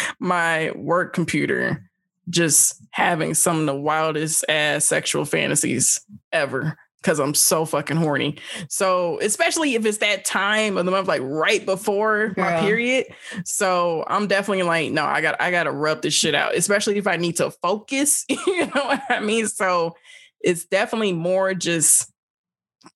my 0.20 0.72
work 0.76 1.14
computer, 1.14 1.90
just 2.30 2.82
having 2.92 3.34
some 3.34 3.62
of 3.62 3.66
the 3.66 3.76
wildest 3.76 4.46
ass 4.48 4.86
sexual 4.86 5.26
fantasies 5.26 6.00
ever. 6.32 6.78
Cause 7.06 7.20
I'm 7.20 7.36
so 7.36 7.66
fucking 7.66 7.98
horny. 7.98 8.38
So 8.68 9.20
especially 9.22 9.76
if 9.76 9.86
it's 9.86 10.00
that 10.00 10.26
time 10.26 10.76
of 10.76 10.86
the 10.86 10.92
month, 10.92 11.08
like 11.08 11.22
right 11.24 11.64
before 11.64 12.34
my 12.36 12.62
period. 12.62 13.06
So 13.44 14.04
I'm 14.08 14.26
definitely 14.26 14.64
like, 14.64 14.92
no, 14.92 15.06
I 15.06 15.22
got 15.22 15.40
I 15.40 15.52
gotta 15.52 15.70
rub 15.70 16.02
this 16.02 16.16
shit 16.16 16.34
out, 16.34 16.56
especially 16.56 16.98
if 16.98 17.06
I 17.06 17.18
need 17.18 17.38
to 17.38 17.52
focus. 17.52 18.26
you 18.30 18.66
know 18.66 18.86
what 18.86 19.04
I 19.08 19.20
mean? 19.20 19.46
So 19.46 19.96
it's 20.42 20.66
definitely 20.66 21.14
more 21.14 21.54
just 21.54 22.12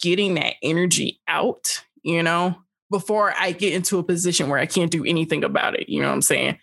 getting 0.02 0.34
that 0.34 0.56
energy 0.64 1.22
out, 1.28 1.84
you 2.02 2.24
know, 2.24 2.56
before 2.90 3.36
I 3.40 3.52
get 3.52 3.74
into 3.74 4.00
a 4.00 4.04
position 4.04 4.50
where 4.50 4.60
I 4.60 4.66
can't 4.66 4.90
do 4.90 5.06
anything 5.06 5.44
about 5.44 5.76
it. 5.76 5.88
You 5.88 6.02
know 6.02 6.08
what 6.08 6.16
I'm 6.16 6.24
saying? 6.24 6.58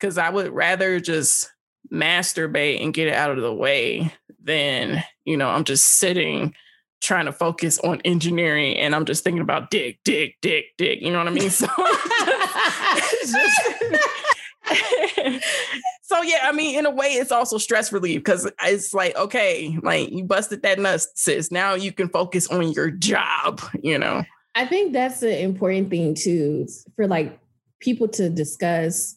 Cause 0.00 0.18
I 0.18 0.30
would 0.30 0.50
rather 0.50 0.98
just 0.98 1.48
masturbate 1.92 2.82
and 2.82 2.92
get 2.92 3.06
it 3.06 3.14
out 3.14 3.30
of 3.30 3.40
the 3.40 3.54
way 3.54 4.12
than, 4.46 5.04
you 5.24 5.36
know, 5.36 5.48
I'm 5.48 5.64
just 5.64 5.98
sitting 5.98 6.54
trying 7.02 7.26
to 7.26 7.32
focus 7.32 7.78
on 7.80 8.00
engineering 8.04 8.76
and 8.78 8.94
I'm 8.94 9.04
just 9.04 9.22
thinking 9.22 9.42
about 9.42 9.70
dick, 9.70 9.98
dick, 10.04 10.36
dick, 10.40 10.66
dick. 10.78 11.00
You 11.02 11.12
know 11.12 11.18
what 11.18 11.28
I 11.28 11.32
mean? 11.32 11.50
So 11.60 11.66
so 16.02 16.22
yeah, 16.22 16.40
I 16.44 16.52
mean, 16.52 16.78
in 16.78 16.86
a 16.86 16.90
way, 16.90 17.06
it's 17.08 17.30
also 17.30 17.58
stress 17.58 17.92
relief 17.92 18.20
because 18.20 18.50
it's 18.64 18.92
like, 18.92 19.16
okay, 19.16 19.78
like 19.82 20.10
you 20.10 20.24
busted 20.24 20.62
that 20.62 20.78
nut, 20.78 21.04
sis. 21.14 21.52
Now 21.52 21.74
you 21.74 21.92
can 21.92 22.08
focus 22.08 22.48
on 22.48 22.72
your 22.72 22.90
job, 22.90 23.60
you 23.82 23.98
know. 23.98 24.24
I 24.56 24.66
think 24.66 24.92
that's 24.92 25.22
an 25.22 25.30
important 25.30 25.90
thing 25.90 26.14
too 26.14 26.66
for 26.96 27.06
like 27.06 27.38
people 27.80 28.08
to 28.08 28.28
discuss 28.28 29.16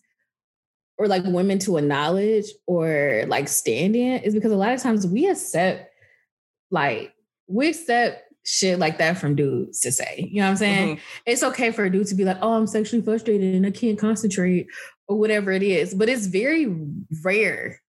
or 0.99 1.07
like 1.07 1.23
women 1.23 1.57
to 1.57 1.77
acknowledge 1.77 2.45
or 2.67 3.23
like 3.27 3.47
stand 3.47 3.95
in 3.95 4.21
is 4.21 4.35
because 4.35 4.51
a 4.51 4.57
lot 4.57 4.73
of 4.73 4.81
times 4.81 5.07
we 5.07 5.27
accept 5.27 5.89
like 6.69 7.13
we 7.47 7.69
accept 7.69 8.21
shit 8.45 8.77
like 8.77 8.97
that 8.97 9.17
from 9.17 9.33
dudes 9.35 9.79
to 9.79 9.91
say. 9.91 10.27
You 10.29 10.41
know 10.41 10.47
what 10.47 10.51
I'm 10.51 10.57
saying? 10.57 10.95
Mm-hmm. 10.97 11.03
It's 11.25 11.43
okay 11.43 11.71
for 11.71 11.85
a 11.85 11.89
dude 11.89 12.07
to 12.07 12.15
be 12.15 12.25
like, 12.25 12.37
oh, 12.41 12.53
I'm 12.53 12.67
sexually 12.67 13.03
frustrated 13.03 13.55
and 13.55 13.65
I 13.65 13.71
can't 13.71 13.97
concentrate 13.97 14.67
or 15.07 15.17
whatever 15.17 15.51
it 15.51 15.63
is. 15.63 15.93
But 15.93 16.09
it's 16.09 16.27
very 16.27 16.75
rare 17.23 17.81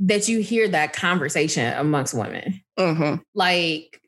that 0.00 0.28
you 0.28 0.40
hear 0.40 0.68
that 0.68 0.92
conversation 0.92 1.72
amongst 1.76 2.14
women. 2.14 2.62
Mm-hmm. 2.78 3.22
Like, 3.34 4.00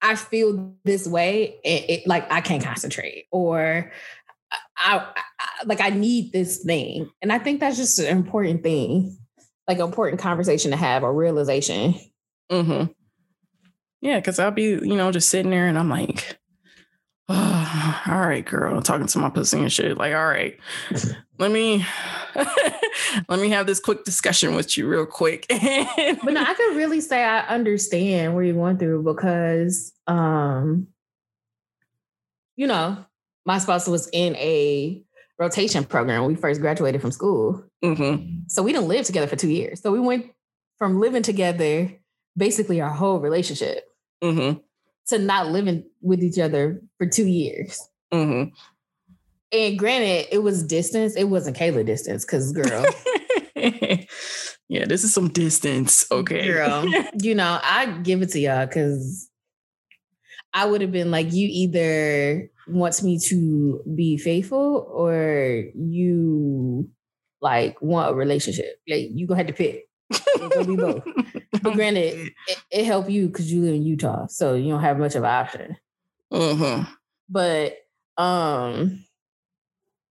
I 0.00 0.14
feel 0.14 0.76
this 0.84 1.06
way, 1.08 1.56
and 1.64 1.84
it, 1.88 2.06
like 2.06 2.30
I 2.30 2.40
can't 2.40 2.62
concentrate, 2.62 3.26
or 3.32 3.90
I, 4.52 5.06
I, 5.06 5.64
like 5.66 5.80
I 5.80 5.90
need 5.90 6.32
this 6.32 6.62
thing, 6.62 7.10
and 7.22 7.32
I 7.32 7.38
think 7.38 7.60
that's 7.60 7.76
just 7.76 7.98
an 7.98 8.06
important 8.06 8.62
thing, 8.62 9.18
like 9.66 9.78
an 9.78 9.84
important 9.84 10.20
conversation 10.20 10.70
to 10.70 10.76
have, 10.76 11.02
or 11.02 11.14
realization. 11.14 11.94
Mm-hmm. 12.50 12.92
Yeah, 14.00 14.20
because 14.20 14.38
I'll 14.38 14.50
be, 14.50 14.62
you 14.62 14.96
know, 14.96 15.10
just 15.12 15.30
sitting 15.30 15.50
there, 15.50 15.66
and 15.66 15.78
I'm 15.78 15.90
like, 15.90 16.38
oh, 17.28 18.02
all 18.06 18.20
right, 18.20 18.44
girl, 18.44 18.80
talking 18.82 19.06
to 19.06 19.18
my 19.18 19.30
pussy 19.30 19.58
and 19.58 19.72
shit. 19.72 19.98
Like, 19.98 20.14
all 20.14 20.26
right, 20.26 20.58
let 21.38 21.50
me 21.50 21.84
let 23.28 23.40
me 23.40 23.50
have 23.50 23.66
this 23.66 23.80
quick 23.80 24.04
discussion 24.04 24.54
with 24.54 24.76
you 24.76 24.86
real 24.88 25.06
quick. 25.06 25.46
but 25.50 26.32
no, 26.32 26.42
I 26.42 26.54
could 26.54 26.76
really 26.76 27.00
say 27.00 27.22
I 27.22 27.40
understand 27.46 28.34
where 28.34 28.44
you're 28.44 28.54
going 28.54 28.78
through 28.78 29.02
because 29.02 29.92
um, 30.06 30.88
you 32.56 32.66
know, 32.66 33.04
my 33.48 33.58
spouse 33.58 33.88
was 33.88 34.08
in 34.12 34.36
a 34.36 35.02
rotation 35.40 35.84
program 35.84 36.22
when 36.22 36.28
we 36.28 36.40
first 36.40 36.60
graduated 36.60 37.00
from 37.00 37.10
school. 37.10 37.64
Mm-hmm. 37.84 38.42
So 38.46 38.62
we 38.62 38.72
didn't 38.72 38.88
live 38.88 39.06
together 39.06 39.26
for 39.26 39.36
two 39.36 39.50
years. 39.50 39.80
So 39.80 39.90
we 39.90 39.98
went 39.98 40.26
from 40.78 41.00
living 41.00 41.24
together 41.24 41.92
basically 42.36 42.80
our 42.80 42.90
whole 42.90 43.18
relationship. 43.18 43.84
Mm-hmm 44.22 44.60
to 45.08 45.18
not 45.18 45.48
living 45.48 45.84
with 46.00 46.22
each 46.22 46.38
other 46.38 46.80
for 46.98 47.06
two 47.06 47.26
years. 47.26 47.80
Mm-hmm. 48.12 48.50
And 49.50 49.78
granted, 49.78 50.26
it 50.30 50.42
was 50.42 50.62
distance. 50.62 51.16
It 51.16 51.24
wasn't 51.24 51.56
Kayla 51.56 51.84
distance, 51.84 52.24
because 52.24 52.52
girl. 52.52 52.84
yeah, 54.68 54.84
this 54.84 55.04
is 55.04 55.14
some 55.14 55.28
distance. 55.28 56.06
Okay. 56.12 56.46
Girl, 56.46 56.84
you 57.20 57.34
know, 57.34 57.58
I 57.62 57.86
give 58.02 58.20
it 58.20 58.30
to 58.30 58.38
y'all 58.38 58.66
because 58.66 59.27
I 60.58 60.64
would 60.64 60.80
have 60.80 60.90
been 60.90 61.12
like, 61.12 61.32
you 61.32 61.46
either 61.48 62.50
wants 62.66 63.00
me 63.00 63.16
to 63.28 63.80
be 63.94 64.16
faithful 64.16 64.90
or 64.92 65.62
you 65.76 66.90
like 67.40 67.80
want 67.80 68.10
a 68.10 68.14
relationship. 68.14 68.80
Like 68.88 69.06
you 69.12 69.28
gonna 69.28 69.38
have 69.38 69.46
to 69.46 69.52
pick. 69.52 69.84
Gonna 70.36 70.64
be 70.64 70.74
both. 70.76 71.04
But 71.62 71.74
granted, 71.74 72.32
it, 72.48 72.58
it 72.72 72.84
helped 72.86 73.08
you 73.08 73.28
because 73.28 73.52
you 73.52 73.62
live 73.62 73.74
in 73.74 73.84
Utah, 73.84 74.26
so 74.26 74.54
you 74.54 74.72
don't 74.72 74.80
have 74.80 74.98
much 74.98 75.14
of 75.14 75.22
an 75.22 75.30
option. 75.30 75.76
Mm-hmm. 76.32 76.90
But 77.28 77.76
um, 78.16 79.04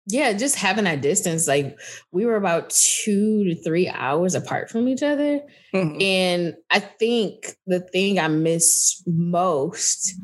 yeah, 0.09 0.33
just 0.33 0.57
having 0.57 0.85
that 0.85 1.03
distance, 1.03 1.47
like 1.47 1.79
we 2.11 2.27
were 2.27 2.35
about 2.35 2.71
two 2.71 3.45
to 3.45 3.63
three 3.63 3.89
hours 3.89 4.35
apart 4.35 4.71
from 4.71 4.89
each 4.89 5.05
other. 5.05 5.41
Mm-hmm. 5.73 6.03
And 6.03 6.55
I 6.69 6.81
think 6.81 7.55
the 7.69 7.79
thing 7.79 8.19
I 8.19 8.27
miss 8.27 9.01
most 9.07 10.17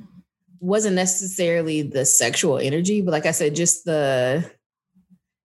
wasn't 0.61 0.97
necessarily 0.97 1.83
the 1.83 2.05
sexual 2.05 2.59
energy, 2.59 3.01
but 3.01 3.13
like 3.13 3.27
I 3.27 3.33
said, 3.33 3.55
just 3.55 3.85
the 3.85 4.51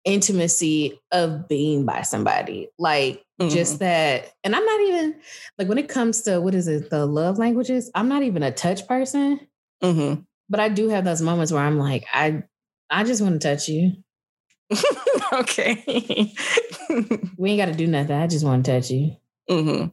intimacy 0.05 0.99
of 1.11 1.47
being 1.47 1.85
by 1.85 2.01
somebody. 2.01 2.69
Like 2.79 3.23
mm-hmm. 3.39 3.49
just 3.49 3.79
that. 3.79 4.33
And 4.43 4.55
I'm 4.55 4.65
not 4.65 4.81
even 4.81 5.15
like 5.57 5.67
when 5.67 5.77
it 5.77 5.89
comes 5.89 6.21
to 6.23 6.39
what 6.39 6.55
is 6.55 6.67
it, 6.67 6.89
the 6.89 7.05
love 7.05 7.37
languages, 7.37 7.91
I'm 7.93 8.07
not 8.07 8.23
even 8.23 8.41
a 8.41 8.51
touch 8.51 8.87
person. 8.87 9.39
Mm-hmm. 9.83 10.21
But 10.49 10.59
I 10.59 10.69
do 10.69 10.89
have 10.89 11.03
those 11.03 11.21
moments 11.21 11.51
where 11.51 11.61
I'm 11.61 11.77
like, 11.77 12.05
I 12.13 12.43
I 12.89 13.03
just 13.03 13.21
want 13.21 13.39
to 13.41 13.47
touch 13.47 13.67
you. 13.67 13.93
okay. 15.33 15.83
we 17.37 17.51
ain't 17.51 17.59
got 17.59 17.65
to 17.65 17.73
do 17.73 17.87
nothing. 17.87 18.15
I 18.15 18.27
just 18.27 18.45
want 18.45 18.65
to 18.65 18.71
touch 18.71 18.89
you. 18.91 19.17
Mm-hmm. 19.49 19.87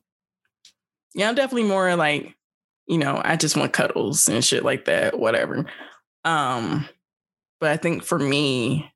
Yeah, 1.14 1.28
I'm 1.28 1.34
definitely 1.34 1.68
more 1.68 1.94
like, 1.96 2.36
you 2.86 2.98
know, 2.98 3.20
I 3.24 3.36
just 3.36 3.56
want 3.56 3.72
cuddles 3.72 4.28
and 4.28 4.44
shit 4.44 4.64
like 4.64 4.84
that, 4.86 5.18
whatever. 5.18 5.66
Um, 6.24 6.88
but 7.60 7.70
I 7.70 7.76
think 7.76 8.02
for 8.02 8.18
me, 8.18 8.90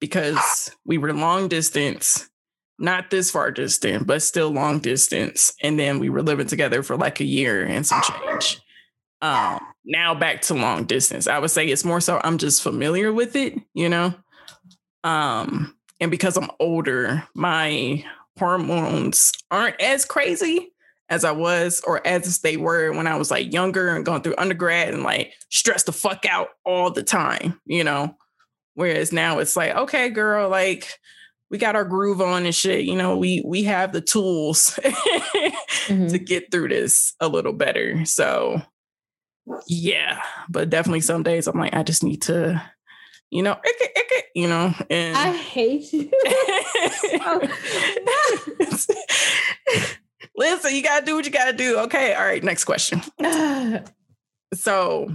because 0.00 0.70
we 0.84 0.98
were 0.98 1.12
long 1.12 1.48
distance, 1.48 2.28
not 2.78 3.10
this 3.10 3.30
far 3.30 3.50
distant, 3.50 4.06
but 4.06 4.22
still 4.22 4.50
long 4.50 4.78
distance. 4.78 5.52
And 5.62 5.78
then 5.78 5.98
we 5.98 6.08
were 6.08 6.22
living 6.22 6.46
together 6.46 6.82
for 6.82 6.96
like 6.96 7.20
a 7.20 7.24
year 7.24 7.64
and 7.64 7.84
some 7.84 8.02
change. 8.02 8.60
Um, 9.20 9.58
now 9.84 10.14
back 10.14 10.42
to 10.42 10.54
long 10.54 10.84
distance. 10.84 11.26
I 11.26 11.40
would 11.40 11.50
say 11.50 11.66
it's 11.66 11.84
more 11.84 12.00
so 12.00 12.20
I'm 12.22 12.38
just 12.38 12.62
familiar 12.62 13.12
with 13.12 13.34
it, 13.34 13.58
you 13.74 13.88
know. 13.88 14.14
Um, 15.02 15.76
and 16.00 16.10
because 16.10 16.36
I'm 16.36 16.50
older, 16.60 17.24
my 17.34 18.04
hormones 18.38 19.32
aren't 19.50 19.80
as 19.80 20.04
crazy 20.04 20.72
as 21.10 21.24
I 21.24 21.32
was 21.32 21.80
or 21.86 22.06
as 22.06 22.38
they 22.40 22.56
were 22.56 22.92
when 22.92 23.06
I 23.06 23.16
was 23.16 23.30
like 23.30 23.52
younger 23.52 23.94
and 23.94 24.04
going 24.04 24.22
through 24.22 24.34
undergrad 24.36 24.92
and 24.92 25.02
like 25.02 25.32
stressed 25.48 25.86
the 25.86 25.92
fuck 25.92 26.24
out 26.26 26.48
all 26.64 26.90
the 26.90 27.02
time, 27.02 27.60
you 27.64 27.84
know. 27.84 28.14
Whereas 28.74 29.12
now 29.12 29.38
it's 29.38 29.56
like, 29.56 29.74
okay, 29.74 30.10
girl, 30.10 30.48
like 30.48 30.86
we 31.50 31.58
got 31.58 31.76
our 31.76 31.84
groove 31.84 32.20
on 32.20 32.44
and 32.44 32.54
shit. 32.54 32.84
You 32.84 32.96
know, 32.96 33.16
we 33.16 33.42
we 33.44 33.64
have 33.64 33.92
the 33.92 34.00
tools 34.00 34.78
mm-hmm. 34.84 36.06
to 36.08 36.18
get 36.18 36.50
through 36.50 36.68
this 36.68 37.14
a 37.20 37.28
little 37.28 37.52
better. 37.52 38.04
So 38.04 38.60
yeah, 39.66 40.20
but 40.48 40.70
definitely 40.70 41.00
some 41.00 41.22
days 41.22 41.46
I'm 41.46 41.58
like, 41.58 41.74
I 41.74 41.82
just 41.82 42.04
need 42.04 42.22
to, 42.22 42.62
you 43.30 43.42
know, 43.42 43.56
you 44.34 44.46
know, 44.46 44.74
and 44.90 45.16
I 45.16 45.34
hate 45.36 45.92
you. 45.92 46.10
Listen, 50.38 50.72
you 50.72 50.84
gotta 50.84 51.04
do 51.04 51.16
what 51.16 51.24
you 51.24 51.32
gotta 51.32 51.52
do. 51.52 51.78
Okay, 51.80 52.14
all 52.14 52.24
right. 52.24 52.44
Next 52.44 52.64
question. 52.64 53.02
so, 54.54 55.10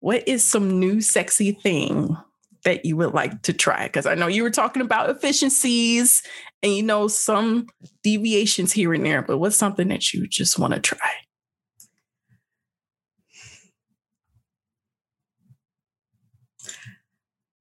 what 0.00 0.26
is 0.26 0.42
some 0.42 0.80
new 0.80 1.00
sexy 1.00 1.52
thing 1.52 2.16
that 2.64 2.84
you 2.84 2.96
would 2.96 3.14
like 3.14 3.42
to 3.42 3.52
try? 3.52 3.86
Because 3.86 4.06
I 4.06 4.16
know 4.16 4.26
you 4.26 4.42
were 4.42 4.50
talking 4.50 4.82
about 4.82 5.08
efficiencies 5.08 6.20
and 6.64 6.74
you 6.74 6.82
know 6.82 7.06
some 7.06 7.68
deviations 8.02 8.72
here 8.72 8.92
and 8.92 9.06
there, 9.06 9.22
but 9.22 9.38
what's 9.38 9.54
something 9.54 9.86
that 9.86 10.12
you 10.12 10.26
just 10.26 10.58
want 10.58 10.74
to 10.74 10.80
try? 10.80 11.12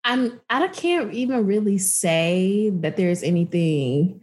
I'm 0.03 0.41
I 0.49 0.67
can't 0.69 1.13
even 1.13 1.45
really 1.45 1.78
say 1.78 2.71
that 2.78 2.97
there's 2.97 3.21
anything 3.21 4.22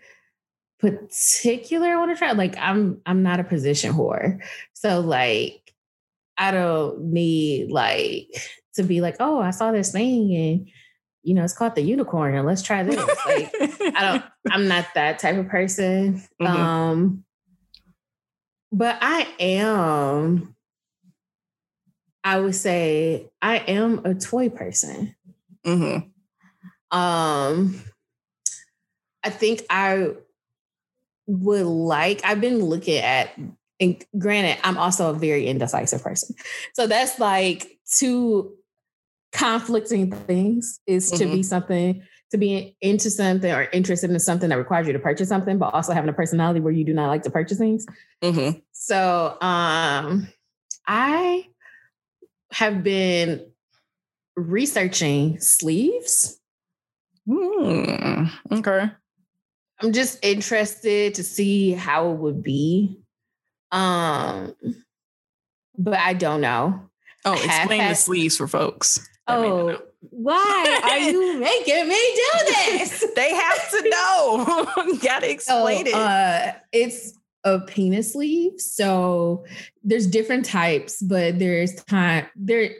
particular 0.80 1.88
I 1.88 1.96
want 1.96 2.10
to 2.12 2.16
try. 2.16 2.32
Like 2.32 2.56
I'm 2.58 3.00
I'm 3.04 3.22
not 3.22 3.40
a 3.40 3.44
position 3.44 3.92
whore. 3.92 4.40
So 4.72 5.00
like 5.00 5.74
I 6.36 6.50
don't 6.50 7.12
need 7.12 7.70
like 7.70 8.28
to 8.74 8.82
be 8.82 9.00
like, 9.00 9.16
oh, 9.20 9.40
I 9.40 9.50
saw 9.50 9.72
this 9.72 9.92
thing 9.92 10.34
and 10.34 10.68
you 11.22 11.34
know, 11.34 11.44
it's 11.44 11.52
called 11.52 11.74
the 11.74 11.82
unicorn 11.82 12.34
and 12.34 12.46
let's 12.46 12.62
try 12.62 12.82
this. 12.82 12.96
Like 12.96 13.54
I 13.94 14.00
don't 14.00 14.24
I'm 14.50 14.68
not 14.68 14.86
that 14.94 15.18
type 15.18 15.36
of 15.36 15.48
person. 15.48 16.22
Mm-hmm. 16.40 16.46
Um 16.46 17.24
but 18.72 18.98
I 19.02 19.28
am 19.38 20.56
I 22.24 22.40
would 22.40 22.54
say 22.54 23.30
I 23.42 23.58
am 23.58 24.04
a 24.06 24.14
toy 24.14 24.48
person. 24.48 25.14
Mm-hmm. 25.66 26.98
Um 26.98 27.82
I 29.22 29.28
think 29.28 29.64
I 29.68 30.14
would 31.30 31.66
like 31.66 32.20
I've 32.24 32.40
been 32.40 32.64
looking 32.64 32.98
at 32.98 33.30
and 33.80 34.04
granted, 34.18 34.58
I'm 34.62 34.76
also 34.76 35.10
a 35.10 35.14
very 35.14 35.46
indecisive 35.46 36.02
person. 36.02 36.36
So 36.74 36.86
that's 36.86 37.18
like 37.18 37.78
two 37.90 38.54
conflicting 39.32 40.12
things 40.12 40.80
is 40.86 41.10
to 41.12 41.24
mm-hmm. 41.24 41.34
be 41.36 41.42
something 41.42 42.02
to 42.30 42.38
be 42.38 42.76
into 42.80 43.10
something 43.10 43.50
or 43.50 43.68
interested 43.72 44.10
in 44.10 44.18
something 44.20 44.50
that 44.50 44.58
requires 44.58 44.86
you 44.86 44.92
to 44.92 45.00
purchase 45.00 45.28
something, 45.28 45.58
but 45.58 45.74
also 45.74 45.92
having 45.92 46.08
a 46.08 46.12
personality 46.12 46.60
where 46.60 46.72
you 46.72 46.84
do 46.84 46.94
not 46.94 47.08
like 47.08 47.22
to 47.22 47.30
purchase 47.30 47.58
things. 47.58 47.86
Mm-hmm. 48.22 48.58
So 48.70 49.36
um, 49.40 50.28
I 50.86 51.48
have 52.52 52.84
been 52.84 53.50
researching 54.36 55.40
sleeves. 55.40 56.38
Mm, 57.28 58.30
okay. 58.52 58.90
I'm 59.82 59.92
just 59.92 60.18
interested 60.22 61.14
to 61.14 61.24
see 61.24 61.72
how 61.72 62.10
it 62.10 62.16
would 62.16 62.42
be. 62.42 62.98
Um, 63.72 64.54
but 65.78 65.98
I 65.98 66.14
don't 66.14 66.40
know. 66.40 66.88
Oh, 67.24 67.32
explain 67.32 67.80
had, 67.80 67.92
the 67.92 67.96
sleeves 67.96 68.36
for 68.36 68.48
folks. 68.48 69.06
Oh, 69.26 69.78
Why 70.00 70.80
are 70.82 70.98
you 70.98 71.38
making 71.40 71.88
me 71.88 71.94
do 71.94 72.46
this? 72.46 73.06
they 73.14 73.34
have 73.34 73.70
to 73.70 73.88
know. 73.88 74.98
gotta 75.02 75.30
explain 75.30 75.86
so, 75.86 75.90
it. 75.90 75.94
Uh, 75.94 76.52
it's 76.72 77.14
a 77.44 77.60
penis 77.60 78.12
sleeve. 78.12 78.60
So 78.60 79.44
there's 79.82 80.06
different 80.06 80.44
types, 80.44 81.00
but 81.00 81.38
there's 81.38 81.74
time 81.84 82.26
there 82.36 82.70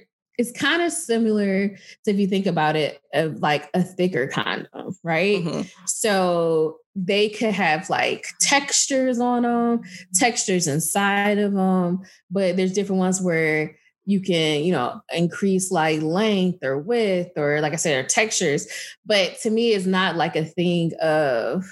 it's 0.41 0.53
kind 0.53 0.81
of 0.81 0.91
similar 0.91 1.69
to 1.69 2.11
if 2.11 2.17
you 2.17 2.27
think 2.27 2.47
about 2.47 2.75
it 2.75 2.99
of 3.13 3.41
like 3.41 3.69
a 3.75 3.83
thicker 3.83 4.27
condom, 4.27 4.97
right? 5.03 5.45
Mm-hmm. 5.45 5.69
So 5.85 6.79
they 6.97 7.29
could 7.29 7.53
have 7.53 7.91
like 7.91 8.25
textures 8.41 9.21
on 9.21 9.43
them, 9.43 9.83
textures 10.15 10.67
inside 10.67 11.37
of 11.37 11.53
them, 11.53 12.01
but 12.31 12.57
there's 12.57 12.73
different 12.73 13.01
ones 13.01 13.21
where 13.21 13.77
you 14.07 14.23
can, 14.23 14.65
you 14.65 14.73
know, 14.73 15.03
increase 15.13 15.71
like 15.71 16.01
length 16.01 16.65
or 16.65 16.79
width 16.79 17.37
or 17.37 17.61
like 17.61 17.75
I 17.75 17.77
said, 17.77 18.03
or 18.03 18.09
textures. 18.09 18.67
But 19.05 19.39
to 19.43 19.51
me, 19.51 19.75
it's 19.75 19.85
not 19.85 20.17
like 20.17 20.37
a 20.37 20.45
thing 20.47 20.93
of 21.03 21.71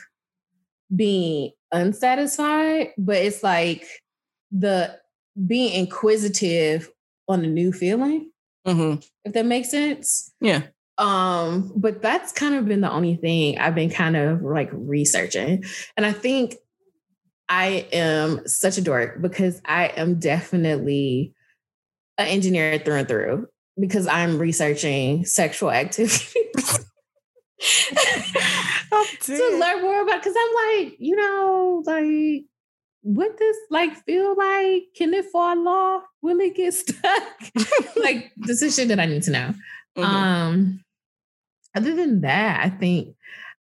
being 0.94 1.52
unsatisfied, 1.72 2.90
but 2.98 3.16
it's 3.16 3.42
like 3.42 3.86
the 4.52 4.94
being 5.46 5.72
inquisitive 5.72 6.90
on 7.28 7.42
a 7.46 7.48
new 7.48 7.72
feeling. 7.72 8.30
Mm-hmm. 8.68 9.00
If 9.24 9.32
that 9.32 9.46
makes 9.46 9.70
sense. 9.70 10.32
Yeah. 10.40 10.62
Um, 10.98 11.72
but 11.76 12.02
that's 12.02 12.32
kind 12.32 12.54
of 12.54 12.66
been 12.66 12.80
the 12.80 12.90
only 12.90 13.16
thing 13.16 13.58
I've 13.58 13.74
been 13.74 13.90
kind 13.90 14.16
of 14.16 14.42
like 14.42 14.68
researching. 14.72 15.64
And 15.96 16.04
I 16.04 16.12
think 16.12 16.56
I 17.48 17.86
am 17.92 18.46
such 18.46 18.78
a 18.78 18.82
dork 18.82 19.22
because 19.22 19.62
I 19.64 19.86
am 19.96 20.18
definitely 20.18 21.34
an 22.18 22.26
engineer 22.26 22.78
through 22.78 22.96
and 22.96 23.08
through 23.08 23.48
because 23.78 24.06
I'm 24.06 24.38
researching 24.38 25.24
sexual 25.24 25.70
activities. 25.70 26.34
to 29.20 29.58
learn 29.58 29.82
more 29.82 30.02
about 30.02 30.22
because 30.22 30.34
I'm 30.38 30.78
like, 30.78 30.96
you 30.98 31.16
know, 31.16 31.82
like 31.86 32.44
what 33.02 33.38
this 33.38 33.56
like 33.70 33.94
feel 34.04 34.36
like? 34.36 34.84
Can 34.96 35.14
it 35.14 35.26
fall 35.26 35.68
off? 35.68 36.04
Will 36.22 36.40
it 36.40 36.56
get 36.56 36.74
stuck? 36.74 37.22
like 37.96 38.32
this 38.36 38.62
is 38.62 38.74
shit 38.74 38.88
that 38.88 39.00
I 39.00 39.06
need 39.06 39.22
to 39.24 39.30
know. 39.30 39.54
Mm-hmm. 39.96 40.04
Um 40.04 40.84
other 41.74 41.94
than 41.94 42.22
that, 42.22 42.64
I 42.64 42.70
think 42.70 43.14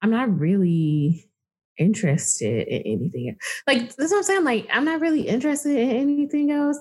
I'm 0.03 0.11
not 0.11 0.39
really 0.39 1.29
interested 1.79 2.69
in 2.69 2.83
anything. 2.83 3.37
Like 3.67 3.95
that's 3.95 4.11
what 4.11 4.19
I'm 4.19 4.23
saying. 4.23 4.45
Like 4.45 4.69
I'm 4.73 4.85
not 4.85 5.01
really 5.01 5.23
interested 5.23 5.77
in 5.77 5.91
anything 5.91 6.51
else. 6.51 6.79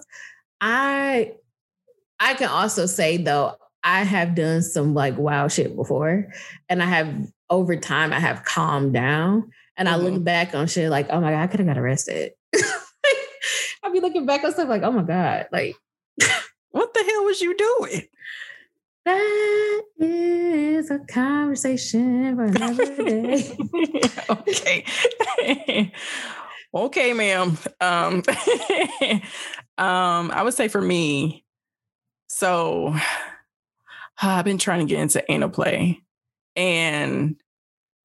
I 0.61 1.33
I 2.19 2.33
can 2.35 2.49
also 2.49 2.85
say 2.85 3.17
though, 3.17 3.55
I 3.83 4.03
have 4.03 4.35
done 4.35 4.61
some 4.61 4.93
like 4.93 5.17
wild 5.17 5.51
shit 5.51 5.75
before, 5.75 6.31
and 6.69 6.81
I 6.81 6.85
have 6.85 7.13
over 7.49 7.75
time 7.75 8.13
I 8.13 8.19
have 8.19 8.43
calmed 8.43 8.93
down, 8.93 9.51
and 9.77 9.87
mm-hmm. 9.87 9.99
I 9.99 10.01
look 10.01 10.13
mm-hmm. 10.15 10.23
back 10.23 10.55
on 10.55 10.67
shit 10.67 10.89
like, 10.89 11.07
oh 11.09 11.21
my 11.21 11.31
god, 11.31 11.43
I 11.43 11.47
could 11.47 11.59
have 11.59 11.67
got 11.67 11.77
arrested. 11.77 12.31
I'll 13.83 13.91
be 13.91 13.99
looking 13.99 14.25
back 14.25 14.43
on 14.43 14.51
stuff 14.51 14.69
like, 14.69 14.83
oh 14.83 14.91
my 14.91 15.03
God, 15.03 15.47
like 15.51 15.75
what 16.71 16.93
the 16.93 17.03
hell 17.03 17.25
was 17.25 17.41
you 17.41 17.55
doing? 17.55 18.07
That 19.05 19.83
is 19.99 20.89
a 20.89 20.99
conversation 20.99 22.35
for 22.35 22.45
another 22.45 22.95
day. 22.95 23.55
okay. 24.29 25.91
okay, 26.73 27.13
ma'am. 27.13 27.57
Um, 27.79 28.23
um, 29.77 30.31
I 30.31 30.41
would 30.43 30.55
say 30.55 30.69
for 30.69 30.81
me, 30.81 31.45
so 32.27 32.95
I've 34.21 34.45
been 34.45 34.57
trying 34.57 34.79
to 34.79 34.91
get 34.91 35.01
into 35.01 35.31
anal 35.31 35.49
play 35.49 36.01
and 36.55 37.35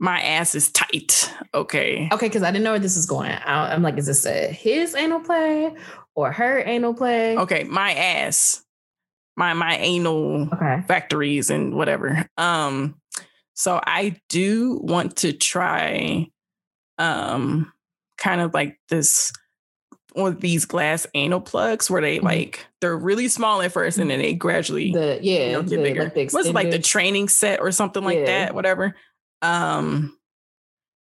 my 0.01 0.21
ass 0.21 0.55
is 0.55 0.73
tight. 0.73 1.33
Okay. 1.53 2.09
Okay, 2.11 2.27
because 2.27 2.43
I 2.43 2.51
didn't 2.51 2.65
know 2.65 2.71
where 2.71 2.81
this 2.81 2.97
is 2.97 3.05
going. 3.07 3.31
I, 3.31 3.75
am 3.75 3.83
like, 3.83 3.99
is 3.99 4.07
this 4.07 4.25
a 4.25 4.47
his 4.51 4.95
anal 4.95 5.21
play 5.21 5.75
or 6.15 6.33
her 6.33 6.61
anal 6.67 6.95
play? 6.95 7.37
Okay, 7.37 7.65
my 7.65 7.93
ass, 7.93 8.65
my 9.37 9.53
my 9.53 9.77
anal 9.77 10.49
okay. 10.55 10.83
factories 10.89 11.51
and 11.51 11.75
whatever. 11.75 12.27
Um, 12.39 12.97
so 13.55 13.79
I 13.87 14.17
do 14.31 14.81
want 14.83 15.17
to 15.17 15.35
try, 15.35 16.29
um, 16.97 17.71
kind 18.17 18.41
of 18.41 18.55
like 18.55 18.81
this 18.89 19.33
or 20.15 20.31
these 20.31 20.65
glass 20.65 21.07
anal 21.15 21.41
plugs 21.41 21.91
where 21.91 22.01
they 22.01 22.17
mm-hmm. 22.17 22.27
like 22.27 22.67
they're 22.81 22.97
really 22.97 23.29
small 23.29 23.61
at 23.61 23.71
first 23.71 23.99
and 23.99 24.11
then 24.11 24.19
they 24.19 24.33
gradually 24.33 24.93
the 24.93 25.19
yeah 25.23 25.47
you 25.47 25.53
know, 25.53 25.63
get 25.63 25.77
the, 25.77 25.83
bigger. 25.83 26.13
Like 26.17 26.33
What's 26.33 26.49
it, 26.49 26.55
like 26.55 26.71
the 26.71 26.79
training 26.79 27.29
set 27.29 27.61
or 27.61 27.71
something 27.71 28.03
like 28.03 28.21
yeah. 28.21 28.25
that, 28.25 28.55
whatever. 28.55 28.97
Um, 29.43 30.17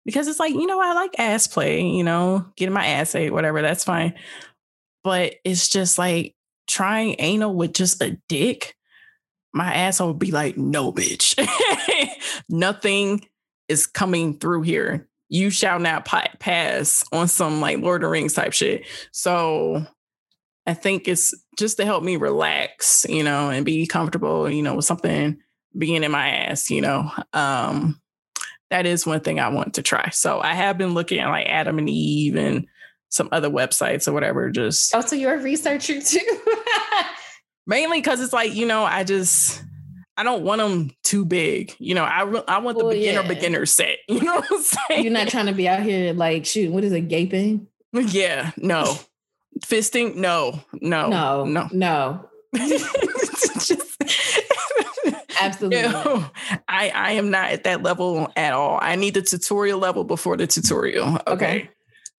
because 0.04 0.26
it's 0.28 0.40
like, 0.40 0.52
you 0.52 0.66
know, 0.66 0.80
I 0.80 0.94
like 0.94 1.18
ass 1.18 1.46
play, 1.46 1.82
you 1.82 2.02
know, 2.02 2.46
getting 2.56 2.74
my 2.74 2.86
ass 2.86 3.14
ate, 3.14 3.32
whatever, 3.32 3.62
that's 3.62 3.84
fine. 3.84 4.14
But 5.04 5.34
it's 5.44 5.68
just 5.68 5.98
like 5.98 6.34
trying 6.66 7.16
anal 7.18 7.54
with 7.54 7.74
just 7.74 8.02
a 8.02 8.18
dick. 8.28 8.76
My 9.52 9.72
asshole 9.72 10.08
would 10.08 10.18
be 10.18 10.30
like, 10.30 10.56
no, 10.56 10.92
bitch. 10.92 11.36
Nothing 12.48 13.26
is 13.68 13.86
coming 13.86 14.38
through 14.38 14.62
here. 14.62 15.08
You 15.28 15.50
shall 15.50 15.78
not 15.78 16.04
pass 16.04 17.04
on 17.12 17.28
some 17.28 17.60
like 17.60 17.78
Lord 17.78 18.02
of 18.02 18.08
the 18.08 18.12
Rings 18.12 18.34
type 18.34 18.52
shit. 18.52 18.86
So 19.12 19.86
I 20.66 20.74
think 20.74 21.08
it's 21.08 21.34
just 21.58 21.76
to 21.78 21.84
help 21.84 22.04
me 22.04 22.16
relax, 22.16 23.06
you 23.08 23.22
know, 23.22 23.50
and 23.50 23.64
be 23.64 23.86
comfortable, 23.86 24.50
you 24.50 24.62
know, 24.62 24.76
with 24.76 24.84
something 24.84 25.38
being 25.76 26.04
in 26.04 26.10
my 26.10 26.28
ass, 26.28 26.70
you 26.70 26.80
know. 26.80 27.10
Um, 27.32 28.00
that 28.72 28.86
is 28.86 29.04
one 29.04 29.20
thing 29.20 29.38
I 29.38 29.48
want 29.48 29.74
to 29.74 29.82
try. 29.82 30.08
So 30.08 30.40
I 30.40 30.54
have 30.54 30.78
been 30.78 30.94
looking 30.94 31.18
at 31.18 31.28
like 31.28 31.46
Adam 31.46 31.78
and 31.78 31.90
Eve 31.90 32.36
and 32.36 32.66
some 33.10 33.28
other 33.30 33.50
websites 33.50 34.08
or 34.08 34.12
whatever. 34.12 34.50
Just 34.50 34.94
oh, 34.94 35.02
so 35.02 35.14
you're 35.14 35.34
a 35.34 35.42
researcher 35.42 36.00
too. 36.00 36.40
Mainly 37.66 37.98
because 37.98 38.22
it's 38.22 38.32
like 38.32 38.54
you 38.54 38.66
know 38.66 38.82
I 38.82 39.04
just 39.04 39.62
I 40.16 40.22
don't 40.22 40.42
want 40.42 40.60
them 40.62 40.90
too 41.04 41.26
big. 41.26 41.74
You 41.78 41.94
know 41.94 42.02
I 42.02 42.22
I 42.48 42.58
want 42.60 42.78
the 42.78 42.84
well, 42.84 42.94
beginner 42.94 43.20
yeah. 43.20 43.28
beginner 43.28 43.66
set. 43.66 43.98
You 44.08 44.22
know 44.22 44.36
what 44.36 44.50
I'm 44.50 44.62
saying? 44.62 45.04
You're 45.04 45.12
not 45.12 45.28
trying 45.28 45.46
to 45.46 45.52
be 45.52 45.68
out 45.68 45.82
here 45.82 46.14
like 46.14 46.46
shoot. 46.46 46.72
What 46.72 46.82
is 46.82 46.92
it? 46.92 47.08
Gaping? 47.08 47.68
Yeah. 47.92 48.52
No. 48.56 48.96
Fisting? 49.60 50.14
No. 50.16 50.58
No. 50.80 51.10
No. 51.10 51.44
No. 51.44 51.68
No. 51.72 52.28
just 52.56 53.91
Absolutely. 55.46 55.82
No, 55.92 56.30
I, 56.68 56.90
I 56.94 57.12
am 57.12 57.30
not 57.30 57.50
at 57.50 57.64
that 57.64 57.82
level 57.82 58.30
at 58.36 58.52
all. 58.52 58.78
I 58.80 58.96
need 58.96 59.14
the 59.14 59.22
tutorial 59.22 59.78
level 59.78 60.04
before 60.04 60.36
the 60.36 60.46
tutorial. 60.46 61.18
Okay. 61.26 61.32
okay. 61.32 61.70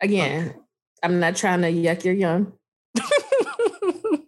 Again, 0.02 0.56
I'm 1.02 1.20
not 1.20 1.36
trying 1.36 1.62
to 1.62 1.72
yuck 1.72 2.04
your 2.04 2.14
yum. 2.14 2.54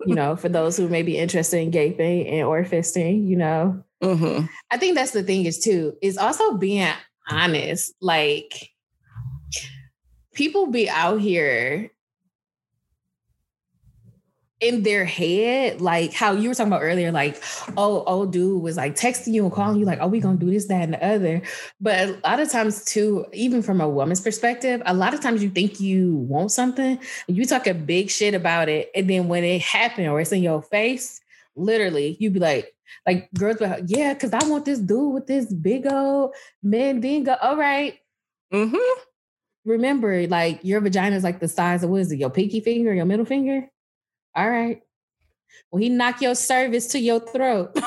you 0.06 0.16
know, 0.16 0.36
for 0.36 0.50
those 0.50 0.78
who 0.78 0.88
may 0.88 1.02
be 1.02 1.18
interested 1.18 1.60
in 1.60 1.72
gaping 1.72 2.28
and 2.28 2.48
or 2.48 2.64
fisting, 2.64 3.28
you 3.28 3.36
know. 3.36 3.84
Mm-hmm. 4.04 4.46
I 4.72 4.78
think 4.78 4.96
that's 4.96 5.12
the 5.12 5.24
thing 5.24 5.46
is 5.46 5.60
too, 5.60 5.96
is 6.02 6.18
also 6.18 6.58
being 6.58 6.92
honest. 7.30 7.94
Like 8.02 8.70
people 10.34 10.68
be 10.68 10.90
out 10.90 11.20
here 11.22 11.92
in 14.66 14.82
their 14.82 15.06
head, 15.06 15.80
like 15.80 16.12
how 16.12 16.32
you 16.32 16.50
were 16.50 16.56
talking 16.56 16.74
about 16.74 16.82
earlier, 16.82 17.12
like, 17.12 17.42
oh, 17.78 18.04
old 18.06 18.32
dude 18.34 18.62
was 18.64 18.78
like 18.78 18.96
texting 18.96 19.34
you 19.34 19.44
and 19.44 19.54
calling 19.54 19.78
you, 19.80 19.86
like, 19.86 20.00
oh, 20.02 20.08
we 20.08 20.20
gonna 20.20 20.38
do 20.38 20.50
this, 20.50 20.66
that, 20.66 20.82
and 20.82 20.94
the 20.94 21.06
other. 21.06 21.42
But 21.80 22.10
a 22.10 22.20
lot 22.24 22.40
of 22.40 22.50
times, 22.50 22.84
too, 22.84 23.26
even 23.32 23.62
from 23.62 23.80
a 23.80 23.88
woman's 23.88 24.22
perspective, 24.22 24.82
a 24.86 24.94
lot 24.94 25.14
of 25.14 25.22
times 25.22 25.44
you 25.44 25.50
think 25.50 25.80
you 25.80 26.16
want 26.16 26.52
something, 26.52 27.00
you 27.28 27.46
talk 27.46 27.68
a 27.68 27.76
big 27.76 28.10
shit 28.10 28.34
about 28.34 28.68
it, 28.68 28.90
and 28.96 29.08
then 29.08 29.28
when 29.28 29.44
it 29.44 29.62
happened 29.62 30.08
or 30.08 30.20
it's 30.20 30.32
in 30.32 30.42
your 30.42 30.64
face, 30.64 31.22
literally, 31.56 32.18
you'd 32.20 32.34
be 32.34 32.40
like, 32.40 32.74
like 33.06 33.30
girls 33.34 33.62
like, 33.62 33.84
yeah, 33.86 34.14
because 34.14 34.34
I 34.34 34.48
want 34.48 34.66
this 34.66 34.80
dude 34.80 35.14
with 35.14 35.28
this 35.28 35.54
big 35.54 35.86
old 35.92 36.34
mandinga. 36.66 37.38
All 37.40 37.56
right. 37.56 38.00
Mm-hmm. 38.52 39.02
Remember, 39.66 40.26
like 40.28 40.60
your 40.64 40.82
vagina 40.82 41.16
is 41.16 41.24
like 41.24 41.40
the 41.40 41.48
size 41.48 41.84
of 41.84 41.92
what 41.92 42.02
is 42.02 42.12
it, 42.12 42.20
your 42.20 42.30
pinky 42.32 42.62
finger, 42.62 42.94
your 42.94 43.06
middle 43.06 43.26
finger? 43.26 43.70
All 44.36 44.50
right. 44.50 44.82
Well, 45.72 45.82
he 45.82 45.90
knock 45.90 46.22
your 46.22 46.36
cervix 46.36 46.88
to 46.88 47.00
your 47.00 47.20
throat. 47.20 47.78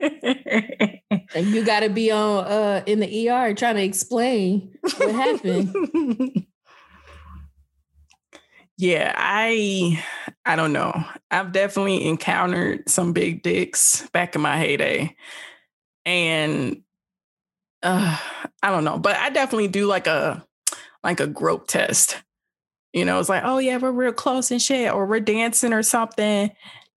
and 0.00 1.46
you 1.46 1.64
got 1.64 1.80
to 1.80 1.88
be 1.88 2.10
on 2.10 2.44
uh 2.44 2.82
in 2.86 3.00
the 3.00 3.28
ER 3.28 3.54
trying 3.54 3.76
to 3.76 3.82
explain 3.82 4.76
what 4.98 5.14
happened. 5.14 6.46
Yeah, 8.80 9.12
I 9.16 10.02
I 10.46 10.54
don't 10.54 10.72
know. 10.72 10.92
I've 11.32 11.50
definitely 11.50 12.06
encountered 12.06 12.88
some 12.88 13.12
big 13.12 13.42
dicks 13.42 14.08
back 14.10 14.36
in 14.36 14.40
my 14.40 14.56
heyday. 14.56 15.16
And 16.04 16.82
uh 17.82 18.16
I 18.62 18.70
don't 18.70 18.84
know, 18.84 18.96
but 18.96 19.16
I 19.16 19.30
definitely 19.30 19.66
do 19.66 19.86
like 19.86 20.06
a 20.06 20.46
like 21.02 21.18
a 21.18 21.26
grope 21.26 21.66
test. 21.66 22.22
You 22.92 23.04
know, 23.04 23.20
it's 23.20 23.28
like, 23.28 23.42
oh 23.44 23.58
yeah, 23.58 23.76
we're 23.76 23.92
real 23.92 24.12
close 24.12 24.50
and 24.50 24.62
shit, 24.62 24.92
or 24.92 25.06
we're 25.06 25.20
dancing 25.20 25.72
or 25.72 25.82
something. 25.82 26.50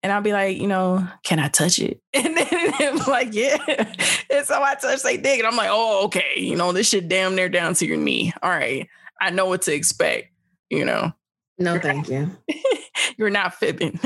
And 0.04 0.12
I'll 0.12 0.22
be 0.22 0.34
like, 0.34 0.58
you 0.58 0.68
know, 0.68 1.08
can 1.24 1.39
I 1.39 1.48
touch 1.48 1.80
it? 1.80 2.02
And 2.14 2.36
then 2.36 2.74
I'm 2.80 2.98
like, 3.08 3.34
yeah. 3.34 3.58
And 4.32 4.46
so 4.46 4.62
I 4.62 4.76
touch 4.76 5.04
they 5.04 5.18
dick. 5.18 5.39
And 5.39 5.48
I'm 5.48 5.56
like, 5.56 5.70
oh, 5.72 6.06
okay. 6.06 6.34
You 6.38 6.56
know, 6.56 6.72
this 6.72 6.89
shit 6.89 7.08
damn 7.08 7.36
near 7.36 7.50
down 7.50 7.74
to 7.76 7.86
your 7.86 7.98
knee. 7.98 8.34
All 8.42 8.50
right. 8.50 8.88
I 9.20 9.30
know 9.30 9.46
what 9.46 9.64
to 9.64 9.74
expect, 9.74 10.32
you 10.70 10.86
know. 10.86 11.12
No, 11.60 11.78
thank 11.80 12.10
you. 12.10 12.32
You're 13.18 13.30
not 13.30 13.54
fibbing. 13.54 14.00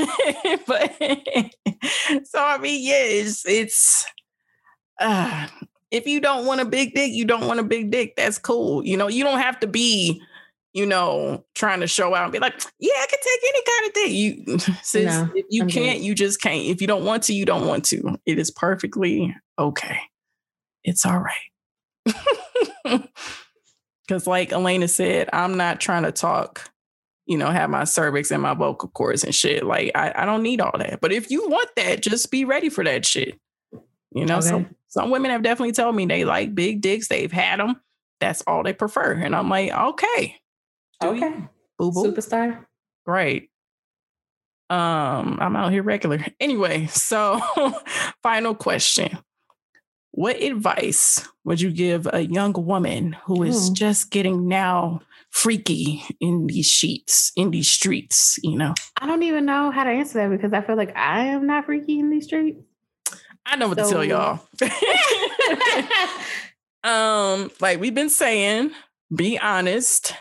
but 0.68 0.96
so 2.26 2.44
I 2.44 2.58
mean, 2.58 2.86
yeah, 2.86 3.04
it's 3.04 3.46
it's 3.48 4.06
uh 5.00 5.48
if 5.92 6.06
you 6.06 6.20
don't 6.20 6.46
want 6.46 6.60
a 6.60 6.66
big 6.66 6.94
dick, 6.94 7.14
you 7.14 7.24
don't 7.24 7.48
want 7.48 7.62
a 7.62 7.64
big 7.64 7.92
dick. 7.92 8.16
That's 8.18 8.38
cool. 8.38 8.86
You 8.86 8.98
know, 8.98 9.08
you 9.08 9.24
don't 9.24 9.40
have 9.40 9.60
to 9.62 9.68
be 9.68 10.22
you 10.76 10.86
know, 10.86 11.46
trying 11.56 11.80
to 11.80 11.88
show 11.88 12.14
out 12.14 12.26
and 12.26 12.34
be 12.34 12.40
like, 12.40 12.54
yeah, 12.80 12.92
I 13.00 13.08
can 13.08 13.20
take 13.22 13.40
any 13.50 13.64
kind 13.64 13.88
of 13.88 13.94
thing. 13.94 14.14
You, 14.14 14.60
since 14.84 15.16
no, 15.16 15.32
if 15.34 15.46
you 15.50 15.64
I'm 15.64 15.70
can't, 15.70 16.00
good. 16.00 16.06
you 16.06 16.14
just 16.14 16.42
can't. 16.42 16.66
If 16.66 16.82
you 16.82 16.88
don't 16.88 17.06
want 17.06 17.24
to, 17.24 17.34
you 17.34 17.46
don't 17.46 17.66
want 17.66 17.86
to. 17.86 18.20
It 18.26 18.38
is 18.38 18.52
perfectly 18.52 19.34
okay. 19.58 20.00
It's 20.84 21.06
all 21.06 21.20
right. 21.20 23.04
Because, 24.08 24.28
like 24.28 24.54
Elena 24.54 24.88
said, 24.88 25.30
I'm 25.34 25.58
not 25.58 25.80
trying 25.80 26.04
to 26.04 26.12
talk, 26.12 26.70
you 27.26 27.40
know, 27.40 27.50
have 27.50 27.72
my 27.72 27.86
cervix 27.86 28.30
and 28.30 28.40
my 28.40 28.54
vocal 28.54 28.90
cords 28.90 29.24
and 29.24 29.34
shit. 29.34 29.64
Like, 29.64 29.92
I, 29.96 30.14
I 30.16 30.26
don't 30.26 30.44
need 30.44 30.62
all 30.62 30.78
that. 30.78 31.02
But 31.02 31.12
if 31.12 31.32
you 31.32 31.50
want 31.50 31.70
that, 31.76 32.04
just 32.04 32.30
be 32.30 32.46
ready 32.46 32.70
for 32.70 32.84
that 32.84 33.04
shit. 33.04 33.40
You 34.12 34.28
know, 34.28 34.38
okay. 34.38 34.48
some 34.48 34.76
some 34.90 35.10
women 35.10 35.32
have 35.32 35.42
definitely 35.42 35.72
told 35.72 35.96
me 35.96 36.06
they 36.06 36.24
like 36.24 36.54
big 36.54 36.82
dicks. 36.82 37.08
They've 37.08 37.32
had 37.32 37.60
them. 37.60 37.82
That's 38.20 38.44
all 38.46 38.62
they 38.62 38.74
prefer. 38.74 39.14
And 39.14 39.36
I'm 39.36 39.50
like, 39.50 39.72
okay, 39.72 40.36
do 41.02 41.08
okay. 41.10 41.34
Boo 41.78 41.92
boo. 41.92 42.12
Superstar. 42.12 42.66
Right. 43.06 43.50
Um, 44.70 45.38
I'm 45.40 45.56
out 45.56 45.72
here 45.72 45.84
regular. 45.84 46.26
Anyway, 46.40 46.88
so 46.88 47.40
final 48.24 48.56
question. 48.56 49.18
What 50.12 50.42
advice 50.42 51.28
would 51.44 51.62
you 51.62 51.72
give 51.72 52.08
a 52.12 52.22
young 52.22 52.54
woman 52.54 53.18
who 53.26 53.44
is 53.44 53.70
just 53.70 54.12
getting 54.12 54.48
now 54.48 55.02
freaky 55.30 56.04
in 56.22 56.48
these 56.48 56.68
sheets, 56.68 57.34
in 57.36 57.52
these 57.52 57.70
streets, 57.70 58.40
you 58.42 58.58
know? 58.58 58.74
I 59.00 59.08
don't 59.08 59.24
even 59.24 59.46
know 59.46 59.72
how 59.72 59.84
to 59.84 59.90
answer 59.90 60.20
that 60.20 60.30
because 60.30 60.54
I 60.54 60.62
feel 60.62 60.78
like 60.78 60.96
I 60.96 61.26
am 61.28 61.46
not 61.46 61.66
freaky 61.66 62.00
in 62.00 62.10
these 62.10 62.26
streets. 62.26 62.62
I 63.46 63.58
know 63.58 63.68
what 63.68 63.78
so. 63.78 63.84
to 63.84 63.90
tell 63.92 64.06
y'all. 64.06 64.40
um, 66.84 67.52
like 67.60 67.80
we've 67.80 67.94
been 67.94 68.10
saying, 68.10 68.72
be 69.14 69.38
honest 69.38 70.14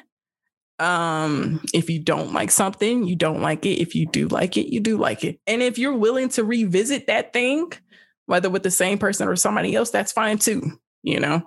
um 0.80 1.60
if 1.72 1.88
you 1.88 2.00
don't 2.00 2.32
like 2.32 2.50
something 2.50 3.04
you 3.04 3.16
don't 3.16 3.40
like 3.40 3.64
it. 3.64 3.80
If 3.80 3.94
you 3.94 4.06
do 4.06 4.28
like 4.28 4.56
it 4.56 4.72
you 4.72 4.80
do 4.80 4.96
like 4.96 5.24
it. 5.24 5.40
And 5.46 5.62
if 5.62 5.78
you're 5.78 5.96
willing 5.96 6.28
to 6.30 6.44
revisit 6.44 7.06
that 7.06 7.32
thing 7.32 7.72
whether 8.26 8.50
with 8.50 8.62
the 8.62 8.70
same 8.70 8.98
person 8.98 9.28
or 9.28 9.36
somebody 9.36 9.74
else 9.74 9.90
that's 9.90 10.12
fine 10.12 10.38
too 10.38 10.62
you 11.02 11.20
know? 11.20 11.42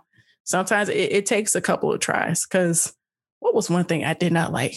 Sometimes 0.45 0.87
it, 0.87 1.11
it 1.11 1.25
takes 1.25 1.55
a 1.55 1.61
couple 1.61 1.91
of 1.91 1.99
tries 1.99 2.45
because 2.45 2.93
what 3.39 3.53
was 3.53 3.69
one 3.69 3.85
thing 3.85 4.05
i 4.05 4.13
did 4.13 4.31
not 4.31 4.53
like? 4.53 4.75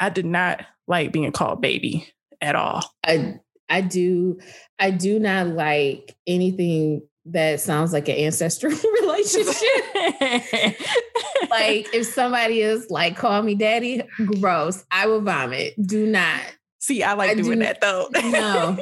I 0.00 0.10
did 0.10 0.26
not 0.26 0.64
like 0.88 1.12
being 1.12 1.32
called 1.32 1.62
baby 1.62 2.12
at 2.40 2.56
all. 2.56 2.82
I 3.04 3.36
i 3.68 3.80
do 3.80 4.38
i 4.78 4.92
do 4.92 5.18
not 5.18 5.48
like 5.48 6.16
anything 6.26 7.02
that 7.24 7.60
sounds 7.60 7.92
like 7.92 8.08
an 8.08 8.16
ancestral 8.16 8.72
relationship. 9.34 10.80
like 11.50 11.94
if 11.94 12.06
somebody 12.06 12.60
is 12.60 12.90
like, 12.90 13.16
call 13.16 13.42
me 13.42 13.54
daddy, 13.54 14.02
gross. 14.40 14.84
I 14.90 15.06
will 15.06 15.20
vomit. 15.20 15.74
Do 15.84 16.06
not. 16.06 16.40
See, 16.78 17.02
I 17.02 17.14
like 17.14 17.30
I 17.30 17.34
doing 17.34 17.58
do, 17.58 17.64
that 17.64 17.80
though. 17.80 18.08
no. 18.12 18.76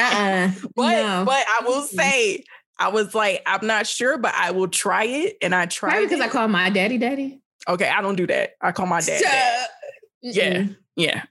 Uh-uh. 0.00 0.50
But 0.76 0.92
no. 0.92 1.24
but 1.26 1.44
I 1.48 1.60
will 1.64 1.82
say, 1.82 2.44
I 2.78 2.88
was 2.88 3.14
like, 3.14 3.42
I'm 3.46 3.66
not 3.66 3.86
sure, 3.86 4.18
but 4.18 4.34
I 4.34 4.52
will 4.52 4.68
try 4.68 5.04
it. 5.04 5.36
And 5.42 5.54
I 5.54 5.66
tried 5.66 6.02
because 6.02 6.20
I 6.20 6.28
call 6.28 6.48
my 6.48 6.70
daddy 6.70 6.98
daddy. 6.98 7.40
Okay, 7.68 7.88
I 7.88 8.00
don't 8.02 8.16
do 8.16 8.26
that. 8.26 8.50
I 8.60 8.72
call 8.72 8.86
my 8.86 9.00
dad. 9.00 9.20
dad. 9.20 9.68
Yeah. 10.22 10.66
Yeah. 10.96 11.22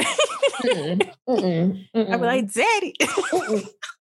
mm-mm, 0.00 1.10
mm-mm, 1.28 1.86
mm-mm. 1.96 2.10
I'd 2.10 2.20
be 2.20 2.26
like, 2.26 2.52
Daddy. 2.52 2.94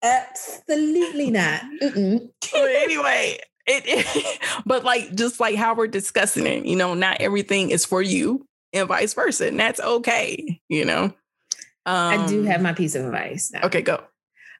Absolutely 0.03 1.32
not. 1.32 1.61
But 1.80 2.70
anyway, 2.70 3.39
it, 3.66 3.84
it, 3.86 4.39
but 4.66 4.84
like 4.84 5.14
just 5.16 5.39
like 5.39 5.55
how 5.55 5.76
we're 5.76 5.88
discussing 5.88 6.47
it, 6.47 6.66
you 6.66 6.76
know, 6.76 6.93
not 6.93 7.22
everything 7.22 7.70
is 7.70 7.86
for 7.86 8.01
you 8.01 8.45
and 8.74 8.88
vice 8.88 9.14
versa. 9.14 9.47
And 9.47 9.59
that's 9.59 9.80
okay, 9.80 10.61
you 10.70 10.86
know. 10.86 11.14
Um, 11.86 12.22
I 12.22 12.26
do 12.28 12.43
have 12.43 12.61
my 12.61 12.74
piece 12.74 12.95
of 12.95 13.05
advice. 13.05 13.51
Now. 13.51 13.61
Okay, 13.64 13.82
go. 13.82 14.03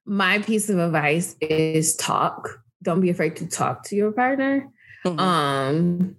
My 0.06 0.40
piece 0.40 0.70
of 0.70 0.80
advice 0.80 1.36
is 1.40 1.96
talk. 1.96 2.62
Don't 2.82 3.02
be 3.02 3.10
afraid 3.10 3.38
to 3.38 3.48
talk 3.48 3.84
to 3.86 3.96
your 3.96 4.12
partner. 4.12 4.70
Mm-hmm. 5.06 5.20
Um, 5.20 6.16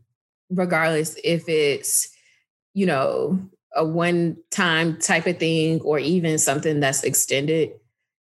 regardless 0.51 1.16
if 1.22 1.49
it's, 1.49 2.09
you 2.72 2.87
know, 2.87 3.39
a 3.76 3.85
one 3.85 4.37
time 4.51 4.99
type 4.99 5.26
of 5.26 5.39
thing 5.39 5.80
or 5.82 5.99
even 5.99 6.39
something 6.39 6.80
that's 6.80 7.05
extended 7.05 7.72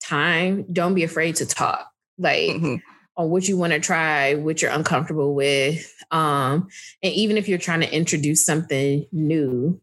time, 0.03 0.65
don't 0.71 0.95
be 0.95 1.03
afraid 1.03 1.35
to 1.37 1.45
talk. 1.45 1.89
Like 2.17 2.49
mm-hmm. 2.49 2.75
On 3.17 3.29
what 3.29 3.47
you 3.47 3.57
want 3.57 3.73
to 3.73 3.79
try, 3.79 4.35
what 4.35 4.61
you're 4.61 4.71
uncomfortable 4.71 5.33
with. 5.33 5.93
Um, 6.11 6.67
and 7.01 7.13
even 7.13 7.37
if 7.37 7.47
you're 7.47 7.57
trying 7.57 7.81
to 7.81 7.93
introduce 7.93 8.45
something 8.45 9.05
new, 9.11 9.79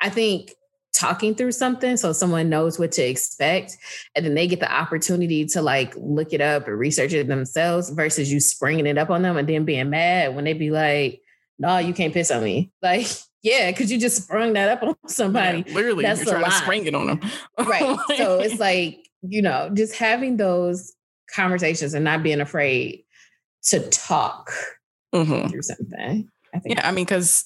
I 0.00 0.10
think 0.10 0.52
talking 0.94 1.34
through 1.34 1.52
something 1.52 1.94
so 1.98 2.10
someone 2.10 2.48
knows 2.48 2.78
what 2.78 2.90
to 2.90 3.02
expect 3.02 3.76
and 4.14 4.24
then 4.24 4.34
they 4.34 4.46
get 4.46 4.60
the 4.60 4.74
opportunity 4.74 5.44
to 5.44 5.60
like 5.60 5.92
look 5.98 6.32
it 6.32 6.40
up 6.40 6.66
and 6.66 6.78
research 6.78 7.12
it 7.12 7.28
themselves 7.28 7.90
versus 7.90 8.32
you 8.32 8.40
springing 8.40 8.86
it 8.86 8.96
up 8.96 9.10
on 9.10 9.20
them 9.20 9.36
and 9.36 9.46
then 9.46 9.66
being 9.66 9.90
mad 9.90 10.34
when 10.34 10.44
they 10.44 10.54
be 10.54 10.70
like 10.70 11.20
no 11.58 11.76
you 11.76 11.92
can't 11.92 12.14
piss 12.14 12.30
on 12.30 12.42
me 12.42 12.72
like 12.82 13.06
yeah, 13.46 13.70
because 13.70 13.92
you 13.92 13.98
just 14.00 14.24
sprung 14.24 14.54
that 14.54 14.68
up 14.68 14.82
on 15.04 15.08
somebody. 15.08 15.62
Yeah, 15.68 15.74
literally, 15.74 16.02
That's 16.02 16.24
you're 16.24 16.30
trying 16.30 16.42
lot. 16.42 16.50
to 16.50 16.56
spring 16.56 16.86
it 16.86 16.96
on 16.96 17.06
them. 17.06 17.20
right. 17.64 17.96
So 18.16 18.40
it's 18.40 18.58
like, 18.58 19.06
you 19.22 19.40
know, 19.40 19.70
just 19.72 19.94
having 19.94 20.36
those 20.36 20.92
conversations 21.34 21.94
and 21.94 22.04
not 22.04 22.22
being 22.22 22.40
afraid 22.40 23.04
to 23.64 23.80
talk 23.90 24.50
mm-hmm. 25.14 25.48
through 25.48 25.62
something. 25.62 26.28
I 26.54 26.58
think. 26.58 26.76
Yeah, 26.76 26.88
I 26.88 26.92
mean, 26.92 27.04
because 27.04 27.44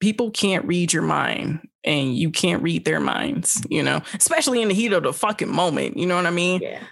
people 0.00 0.30
can't 0.30 0.64
read 0.64 0.92
your 0.92 1.02
mind 1.02 1.60
and 1.84 2.16
you 2.16 2.30
can't 2.30 2.62
read 2.62 2.84
their 2.84 3.00
minds, 3.00 3.64
you 3.68 3.82
know, 3.82 4.00
especially 4.14 4.62
in 4.62 4.68
the 4.68 4.74
heat 4.74 4.92
of 4.92 5.02
the 5.02 5.12
fucking 5.12 5.52
moment. 5.52 5.96
You 5.96 6.06
know 6.06 6.16
what 6.16 6.26
I 6.26 6.30
mean? 6.30 6.60
Yeah. 6.62 6.82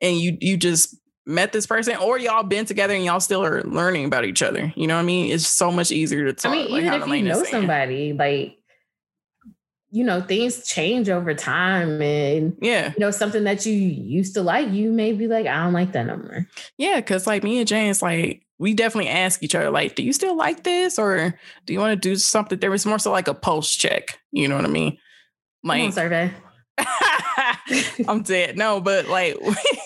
And 0.00 0.16
you 0.16 0.36
you 0.40 0.56
just 0.56 0.96
met 1.24 1.52
this 1.52 1.66
person 1.66 1.96
or 1.96 2.18
y'all 2.18 2.42
been 2.42 2.64
together 2.64 2.94
and 2.94 3.04
y'all 3.04 3.20
still 3.20 3.44
are 3.44 3.62
learning 3.62 4.04
about 4.04 4.24
each 4.24 4.42
other. 4.42 4.72
You 4.76 4.86
know 4.86 4.96
what 4.96 5.02
I 5.02 5.04
mean? 5.04 5.32
It's 5.32 5.46
so 5.46 5.70
much 5.70 5.92
easier 5.92 6.24
to 6.26 6.32
talk. 6.32 6.52
I 6.52 6.56
mean, 6.56 6.70
like 6.70 6.84
even 6.84 7.02
if 7.02 7.08
you 7.08 7.22
know 7.22 7.44
somebody, 7.44 8.12
like 8.12 8.58
you 9.92 10.02
know, 10.02 10.22
things 10.22 10.66
change 10.66 11.10
over 11.10 11.34
time 11.34 12.00
and 12.00 12.56
yeah, 12.62 12.92
you 12.96 13.00
know, 13.00 13.10
something 13.10 13.44
that 13.44 13.66
you 13.66 13.74
used 13.74 14.34
to 14.34 14.42
like, 14.42 14.70
you 14.70 14.90
may 14.90 15.12
be 15.12 15.28
like, 15.28 15.46
I 15.46 15.62
don't 15.62 15.74
like 15.74 15.92
that 15.92 16.06
no 16.06 16.16
more. 16.16 16.48
Yeah, 16.78 16.96
because 16.96 17.26
like 17.26 17.44
me 17.44 17.58
and 17.58 17.68
James, 17.68 18.00
like 18.00 18.46
we 18.58 18.72
definitely 18.72 19.10
ask 19.10 19.42
each 19.42 19.54
other, 19.54 19.70
like, 19.70 19.94
do 19.94 20.02
you 20.02 20.14
still 20.14 20.34
like 20.34 20.64
this? 20.64 20.98
Or 20.98 21.38
do 21.66 21.72
you 21.74 21.78
want 21.78 21.92
to 21.92 22.08
do 22.08 22.16
something? 22.16 22.58
There 22.58 22.70
was 22.70 22.86
more 22.86 22.98
so 22.98 23.12
like 23.12 23.28
a 23.28 23.34
pulse 23.34 23.70
check. 23.70 24.18
You 24.30 24.48
know 24.48 24.56
what 24.56 24.64
I 24.64 24.68
mean? 24.68 24.96
Like 25.62 25.92
survey. 25.92 26.32
I'm 28.08 28.22
dead. 28.22 28.56
No, 28.56 28.80
but 28.80 29.08
like 29.08 29.36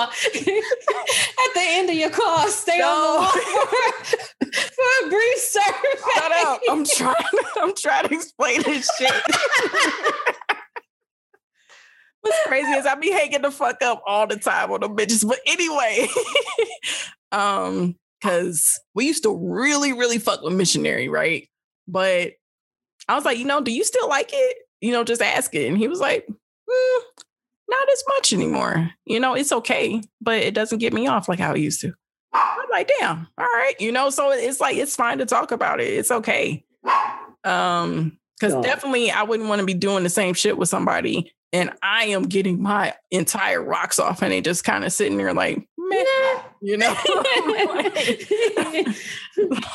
at 0.02 1.54
the 1.54 1.60
end 1.60 1.90
of 1.90 1.96
your 1.96 2.10
call, 2.10 2.46
stay 2.48 2.78
no. 2.78 2.86
on 2.86 3.24
the 3.24 3.40
for, 4.40 4.52
for, 4.52 5.06
a 5.06 5.08
brief 5.08 5.38
survey. 5.38 5.94
Shut 6.14 6.32
up. 6.46 6.60
I'm 6.70 6.84
trying 6.84 7.14
I'm 7.56 7.74
trying 7.74 8.08
to 8.08 8.14
explain 8.14 8.62
this 8.62 8.90
shit. 8.98 9.22
What's 12.20 12.46
crazy 12.46 12.70
is 12.70 12.86
I 12.86 12.94
be 12.94 13.10
hanging 13.10 13.42
the 13.42 13.50
fuck 13.50 13.82
up 13.82 14.02
all 14.06 14.26
the 14.26 14.36
time 14.36 14.70
on 14.70 14.80
the 14.80 14.88
bitches. 14.88 15.28
But 15.28 15.40
anyway, 15.46 16.08
um, 17.32 17.96
because 18.24 18.80
we 18.94 19.06
used 19.06 19.24
to 19.24 19.36
really, 19.36 19.92
really 19.92 20.18
fuck 20.18 20.42
with 20.42 20.54
missionary, 20.54 21.10
right? 21.10 21.48
But 21.86 22.32
I 23.06 23.14
was 23.14 23.26
like, 23.26 23.36
you 23.36 23.44
know, 23.44 23.60
do 23.60 23.70
you 23.70 23.84
still 23.84 24.08
like 24.08 24.30
it? 24.32 24.56
You 24.80 24.92
know, 24.92 25.04
just 25.04 25.20
ask 25.20 25.54
it. 25.54 25.68
And 25.68 25.76
he 25.76 25.88
was 25.88 26.00
like, 26.00 26.26
mm, 26.26 27.00
not 27.68 27.90
as 27.90 28.04
much 28.08 28.32
anymore. 28.32 28.90
You 29.04 29.20
know, 29.20 29.34
it's 29.34 29.52
okay, 29.52 30.02
but 30.20 30.38
it 30.38 30.54
doesn't 30.54 30.78
get 30.78 30.92
me 30.92 31.06
off 31.06 31.28
like 31.28 31.38
how 31.38 31.52
it 31.54 31.60
used 31.60 31.80
to. 31.82 31.92
I'm 32.32 32.68
like, 32.70 32.90
damn, 32.98 33.28
all 33.38 33.44
right, 33.44 33.74
you 33.78 33.92
know, 33.92 34.10
so 34.10 34.32
it's 34.32 34.60
like 34.60 34.76
it's 34.76 34.96
fine 34.96 35.18
to 35.18 35.26
talk 35.26 35.52
about 35.52 35.80
it. 35.80 35.92
It's 35.92 36.10
okay. 36.10 36.64
Um, 37.44 38.18
because 38.40 38.64
definitely 38.64 39.10
I 39.10 39.22
wouldn't 39.22 39.48
want 39.48 39.60
to 39.60 39.66
be 39.66 39.74
doing 39.74 40.02
the 40.02 40.10
same 40.10 40.34
shit 40.34 40.58
with 40.58 40.68
somebody 40.68 41.32
and 41.54 41.70
I 41.82 42.06
am 42.06 42.24
getting 42.24 42.60
my 42.60 42.94
entire 43.12 43.62
rocks 43.62 44.00
off 44.00 44.22
and 44.22 44.32
they 44.32 44.40
just 44.40 44.64
kind 44.64 44.84
of 44.84 44.92
sitting 44.92 45.16
there 45.16 45.32
like, 45.32 45.68
man, 45.78 46.04
you 46.60 46.76
know, 46.76 46.96
like, 47.46 47.94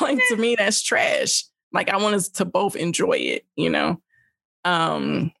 like 0.00 0.18
to 0.28 0.36
me, 0.38 0.56
that's 0.56 0.82
trash. 0.82 1.44
Like 1.72 1.88
I 1.88 1.96
want 1.96 2.16
us 2.16 2.28
to 2.28 2.44
both 2.44 2.76
enjoy 2.76 3.14
it, 3.14 3.46
you 3.56 3.70
know. 3.70 4.00
Um, 4.64 5.32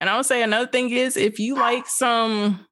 And 0.00 0.08
I 0.08 0.16
would 0.16 0.26
say 0.26 0.42
another 0.42 0.68
thing 0.68 0.90
is 0.90 1.16
if 1.16 1.38
you 1.38 1.56
like 1.56 1.86
some 1.86 2.66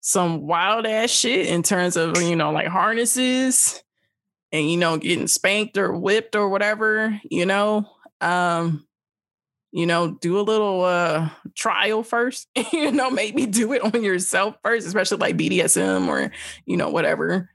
some 0.00 0.46
wild 0.46 0.86
ass 0.86 1.10
shit 1.10 1.46
in 1.48 1.62
terms 1.62 1.96
of 1.96 2.20
you 2.22 2.36
know 2.36 2.52
like 2.52 2.68
harnesses 2.68 3.82
and 4.52 4.70
you 4.70 4.76
know 4.76 4.96
getting 4.96 5.26
spanked 5.26 5.76
or 5.76 5.92
whipped 5.92 6.36
or 6.36 6.48
whatever, 6.48 7.20
you 7.30 7.44
know, 7.44 7.86
um, 8.20 8.86
you 9.72 9.86
know, 9.86 10.12
do 10.12 10.38
a 10.38 10.42
little 10.42 10.84
uh 10.84 11.28
trial 11.54 12.02
first. 12.02 12.48
you 12.72 12.92
know, 12.92 13.10
maybe 13.10 13.46
do 13.46 13.72
it 13.72 13.82
on 13.82 14.02
yourself 14.02 14.56
first, 14.64 14.86
especially 14.86 15.18
like 15.18 15.36
BDSM 15.36 16.08
or 16.08 16.30
you 16.64 16.76
know 16.76 16.88
whatever. 16.88 17.50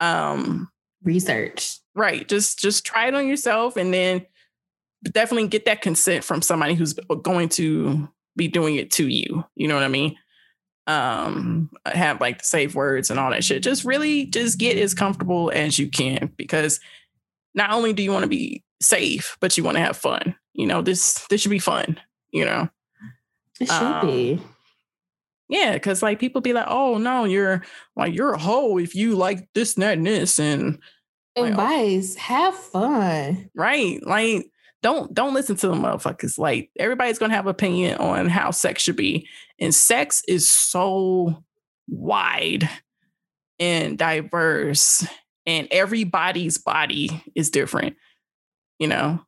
Um, 0.00 0.68
research. 1.02 1.78
Right. 1.94 2.28
Just 2.28 2.58
just 2.58 2.84
try 2.84 3.06
it 3.06 3.14
on 3.14 3.28
yourself 3.28 3.76
and 3.76 3.94
then 3.94 4.26
definitely 5.04 5.48
get 5.48 5.66
that 5.66 5.82
consent 5.82 6.24
from 6.24 6.42
somebody 6.42 6.74
who's 6.74 6.94
going 7.22 7.48
to 7.50 8.08
be 8.36 8.48
doing 8.48 8.76
it 8.76 8.90
to 8.92 9.08
you. 9.08 9.44
You 9.54 9.68
know 9.68 9.74
what 9.74 9.84
I 9.84 9.88
mean? 9.88 10.16
Um, 10.86 11.70
have 11.86 12.20
like 12.20 12.38
the 12.38 12.44
safe 12.44 12.74
words 12.74 13.10
and 13.10 13.18
all 13.18 13.30
that 13.30 13.44
shit. 13.44 13.62
Just 13.62 13.84
really 13.84 14.26
just 14.26 14.58
get 14.58 14.76
as 14.76 14.94
comfortable 14.94 15.50
as 15.54 15.78
you 15.78 15.88
can 15.88 16.32
because 16.36 16.80
not 17.54 17.70
only 17.70 17.92
do 17.92 18.02
you 18.02 18.12
want 18.12 18.24
to 18.24 18.28
be 18.28 18.62
safe, 18.82 19.36
but 19.40 19.56
you 19.56 19.64
want 19.64 19.76
to 19.76 19.82
have 19.82 19.96
fun. 19.96 20.34
You 20.52 20.66
know, 20.66 20.82
this 20.82 21.26
this 21.28 21.40
should 21.40 21.50
be 21.50 21.58
fun, 21.58 22.00
you 22.32 22.44
know. 22.44 22.68
It 23.60 23.66
should 23.66 23.82
um, 23.82 24.06
be. 24.06 24.40
Yeah, 25.48 25.74
because 25.74 26.02
like 26.02 26.18
people 26.18 26.40
be 26.40 26.52
like, 26.52 26.66
oh 26.68 26.98
no, 26.98 27.24
you're 27.24 27.62
like 27.96 28.14
you're 28.14 28.34
a 28.34 28.38
hoe 28.38 28.78
if 28.78 28.94
you 28.94 29.14
like 29.14 29.48
this, 29.54 29.74
and 29.74 29.82
that, 29.82 29.98
and 29.98 30.06
this, 30.06 30.38
and 30.38 30.78
advice, 31.36 32.14
like, 32.14 32.22
oh. 32.30 32.34
have 32.34 32.54
fun. 32.54 33.50
Right. 33.54 34.04
Like 34.04 34.50
don't 34.84 35.14
don't 35.14 35.32
listen 35.32 35.56
to 35.56 35.68
the 35.68 35.74
motherfuckers. 35.74 36.38
Like 36.38 36.70
everybody's 36.78 37.18
gonna 37.18 37.34
have 37.34 37.46
opinion 37.46 37.96
on 37.96 38.28
how 38.28 38.50
sex 38.50 38.82
should 38.82 38.96
be, 38.96 39.26
and 39.58 39.74
sex 39.74 40.22
is 40.28 40.46
so 40.46 41.42
wide 41.88 42.68
and 43.58 43.96
diverse, 43.96 45.06
and 45.46 45.68
everybody's 45.70 46.58
body 46.58 47.24
is 47.34 47.48
different. 47.48 47.96
You 48.78 48.88
know, 48.88 49.20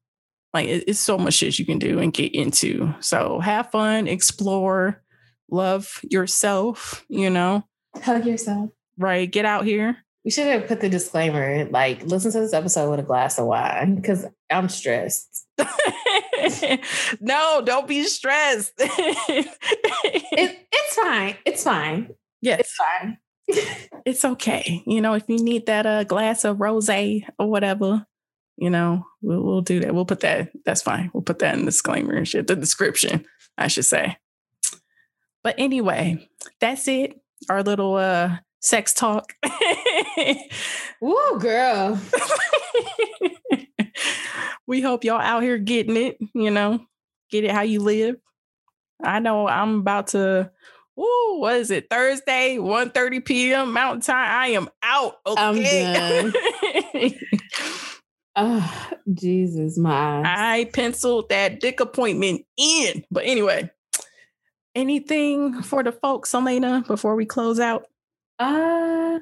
like 0.53 0.69
it, 0.69 0.85
it's 0.89 1.01
so 1.01 1.17
much 1.17 1.33
shit 1.33 1.59
you 1.59 1.65
can 1.65 1.79
do 1.79 2.01
and 2.01 2.13
get 2.13 2.35
into. 2.35 2.95
So 3.01 3.41
have 3.41 3.71
fun, 3.71 4.09
explore, 4.09 5.03
love 5.51 6.01
yourself. 6.03 7.03
You 7.09 7.31
know, 7.31 7.65
hug 8.03 8.27
yourself. 8.27 8.69
Right, 8.99 9.31
get 9.31 9.47
out 9.47 9.65
here. 9.65 10.05
We 10.27 10.33
should 10.33 10.49
have 10.49 10.67
put 10.67 10.81
the 10.81 10.89
disclaimer 10.89 11.67
like, 11.67 12.03
listen 12.03 12.33
to 12.33 12.41
this 12.41 12.53
episode 12.53 12.91
with 12.91 12.99
a 12.99 13.05
glass 13.05 13.39
of 13.39 13.47
wine 13.47 13.95
because 13.95 14.27
I'm 14.51 14.69
stressed. 14.69 15.47
no, 17.21 17.63
don't 17.65 17.87
be 17.87 18.03
stressed. 18.03 18.73
it, 18.79 20.67
it's 20.73 20.95
fine. 20.97 21.37
It's 21.45 21.63
fine. 21.63 22.11
Yes. 22.43 22.59
It's 22.59 22.75
fine. 22.75 23.19
it's 24.05 24.25
okay. 24.25 24.83
You 24.85 25.01
know, 25.01 25.15
if 25.15 25.23
you 25.29 25.39
need 25.39 25.67
that 25.67 25.87
uh, 25.87 26.03
glass 26.03 26.45
of 26.45 26.61
rose 26.61 26.91
or 26.91 27.21
whatever, 27.39 28.05
you 28.57 28.69
know, 28.69 29.07
we'll, 29.23 29.45
we'll 29.45 29.61
do 29.61 29.79
that. 29.79 29.95
We'll 29.95 30.07
put 30.07 30.21
that. 30.21 30.51
That's 30.65 30.83
fine. 30.83 31.09
We'll 31.15 31.23
put 31.23 31.39
that 31.39 31.55
in 31.55 31.61
the 31.61 31.67
disclaimer 31.67 32.15
and 32.15 32.27
shit, 32.27 32.49
the 32.49 32.57
description, 32.57 33.27
I 33.57 33.69
should 33.69 33.85
say. 33.85 34.17
But 35.45 35.55
anyway, 35.57 36.29
that's 36.59 36.89
it. 36.89 37.21
Our 37.49 37.63
little 37.63 37.95
uh 37.95 38.39
sex 38.61 38.93
talk. 38.93 39.35
Woo, 41.01 41.39
girl 41.39 42.01
we 44.67 44.81
hope 44.81 45.05
y'all 45.05 45.21
out 45.21 45.43
here 45.43 45.59
getting 45.59 45.97
it, 45.97 46.19
you 46.35 46.51
know, 46.51 46.85
get 47.31 47.45
it 47.45 47.51
how 47.51 47.63
you 47.63 47.81
live. 47.81 48.17
I 49.03 49.21
know 49.21 49.47
I'm 49.47 49.81
about 49.81 50.09
to 50.09 50.51
Ooh, 50.99 51.37
what 51.41 51.57
is 51.57 51.71
it? 51.71 51.91
Thursday, 51.91 52.59
1 52.59 52.91
30 52.91 53.21
p.m. 53.21 53.73
Mountain 53.73 54.01
Time. 54.01 54.31
I 54.31 54.49
am 54.49 54.69
out. 54.83 55.17
Okay. 55.27 55.93
I'm 55.93 56.31
done. 56.31 57.13
oh, 58.37 58.91
Jesus, 59.13 59.77
my 59.77 60.23
I 60.25 60.71
penciled 60.73 61.29
that 61.29 61.61
dick 61.61 61.81
appointment 61.81 62.47
in. 62.57 63.05
But 63.11 63.25
anyway, 63.27 63.71
anything 64.75 65.63
for 65.63 65.83
the 65.83 65.93
folks, 65.93 66.35
Elena, 66.35 66.83
before 66.87 67.15
we 67.15 67.27
close 67.27 67.61
out? 67.61 67.85
Uh 68.39 69.19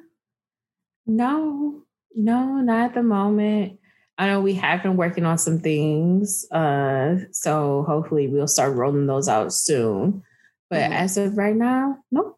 no, 1.07 1.83
no, 2.15 2.45
not 2.57 2.87
at 2.87 2.95
the 2.95 3.03
moment. 3.03 3.79
I 4.17 4.29
know 4.29 4.41
we 4.41 4.55
have 4.55 4.83
been 4.83 4.97
working 4.97 5.25
on 5.25 5.39
some 5.39 5.59
things. 5.59 6.51
Uh, 6.51 7.17
so 7.33 7.85
hopefully 7.87 8.29
we'll 8.29 8.49
start 8.49 8.75
rolling 8.75 9.07
those 9.07 9.29
out 9.29 9.53
soon. 9.53 10.23
But 10.71 10.83
mm-hmm. 10.83 10.93
as 10.93 11.17
of 11.17 11.37
right 11.37 11.57
now, 11.57 11.99
no, 12.11 12.37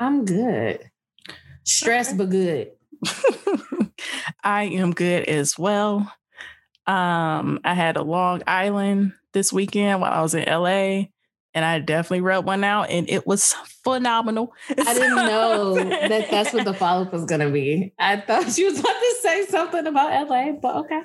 I'm 0.00 0.24
good. 0.24 0.90
Stressed, 1.64 2.10
okay. 2.10 2.18
but 2.18 2.30
good. 2.30 2.70
I 4.42 4.64
am 4.64 4.92
good 4.92 5.28
as 5.28 5.58
well. 5.58 6.12
Um, 6.86 7.60
I 7.62 7.74
had 7.74 7.96
a 7.96 8.02
Long 8.02 8.42
Island 8.46 9.12
this 9.32 9.52
weekend 9.52 10.00
while 10.00 10.12
I 10.12 10.22
was 10.22 10.34
in 10.34 10.44
LA, 10.48 11.04
and 11.54 11.64
I 11.64 11.78
definitely 11.80 12.22
read 12.22 12.44
one 12.44 12.64
out, 12.64 12.90
and 12.90 13.08
it 13.10 13.26
was 13.26 13.52
phenomenal. 13.84 14.54
I 14.70 14.94
didn't 14.94 15.16
know 15.16 15.74
that 15.74 16.30
that's 16.30 16.52
what 16.52 16.64
the 16.64 16.74
follow 16.78 17.02
up 17.02 17.12
was 17.12 17.24
going 17.24 17.40
to 17.40 17.50
be. 17.50 17.92
I 17.98 18.18
thought 18.18 18.50
she 18.52 18.64
was 18.64 18.78
about 18.78 18.92
to 18.92 19.16
say 19.22 19.46
something 19.46 19.86
about 19.86 20.28
LA, 20.28 20.52
but 20.52 20.76
okay. 20.76 21.02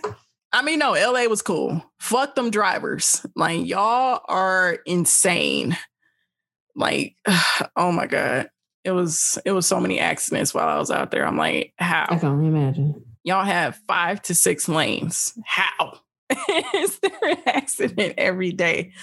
I 0.53 0.61
mean, 0.61 0.79
no, 0.79 0.93
LA 0.93 1.25
was 1.25 1.41
cool. 1.41 1.83
Fuck 1.99 2.35
them 2.35 2.49
drivers. 2.49 3.25
Like, 3.35 3.65
y'all 3.65 4.21
are 4.27 4.79
insane. 4.85 5.77
Like, 6.75 7.15
oh 7.75 7.91
my 7.91 8.07
God. 8.07 8.49
It 8.83 8.91
was 8.91 9.37
it 9.43 9.51
was 9.51 9.67
so 9.67 9.81
many 9.81 9.99
accidents 9.99 10.53
while 10.53 10.69
I 10.69 10.77
was 10.79 10.91
out 10.91 11.11
there. 11.11 11.27
I'm 11.27 11.35
like, 11.35 11.73
how? 11.77 12.05
I 12.07 12.15
can 12.15 12.29
only 12.29 12.47
imagine. 12.47 13.03
Y'all 13.25 13.43
have 13.43 13.75
five 13.85 14.21
to 14.21 14.33
six 14.33 14.69
lanes. 14.69 15.37
How? 15.43 15.99
Is 16.73 16.99
there 16.99 17.29
an 17.29 17.37
accident 17.45 18.13
every 18.17 18.53
day? 18.53 18.93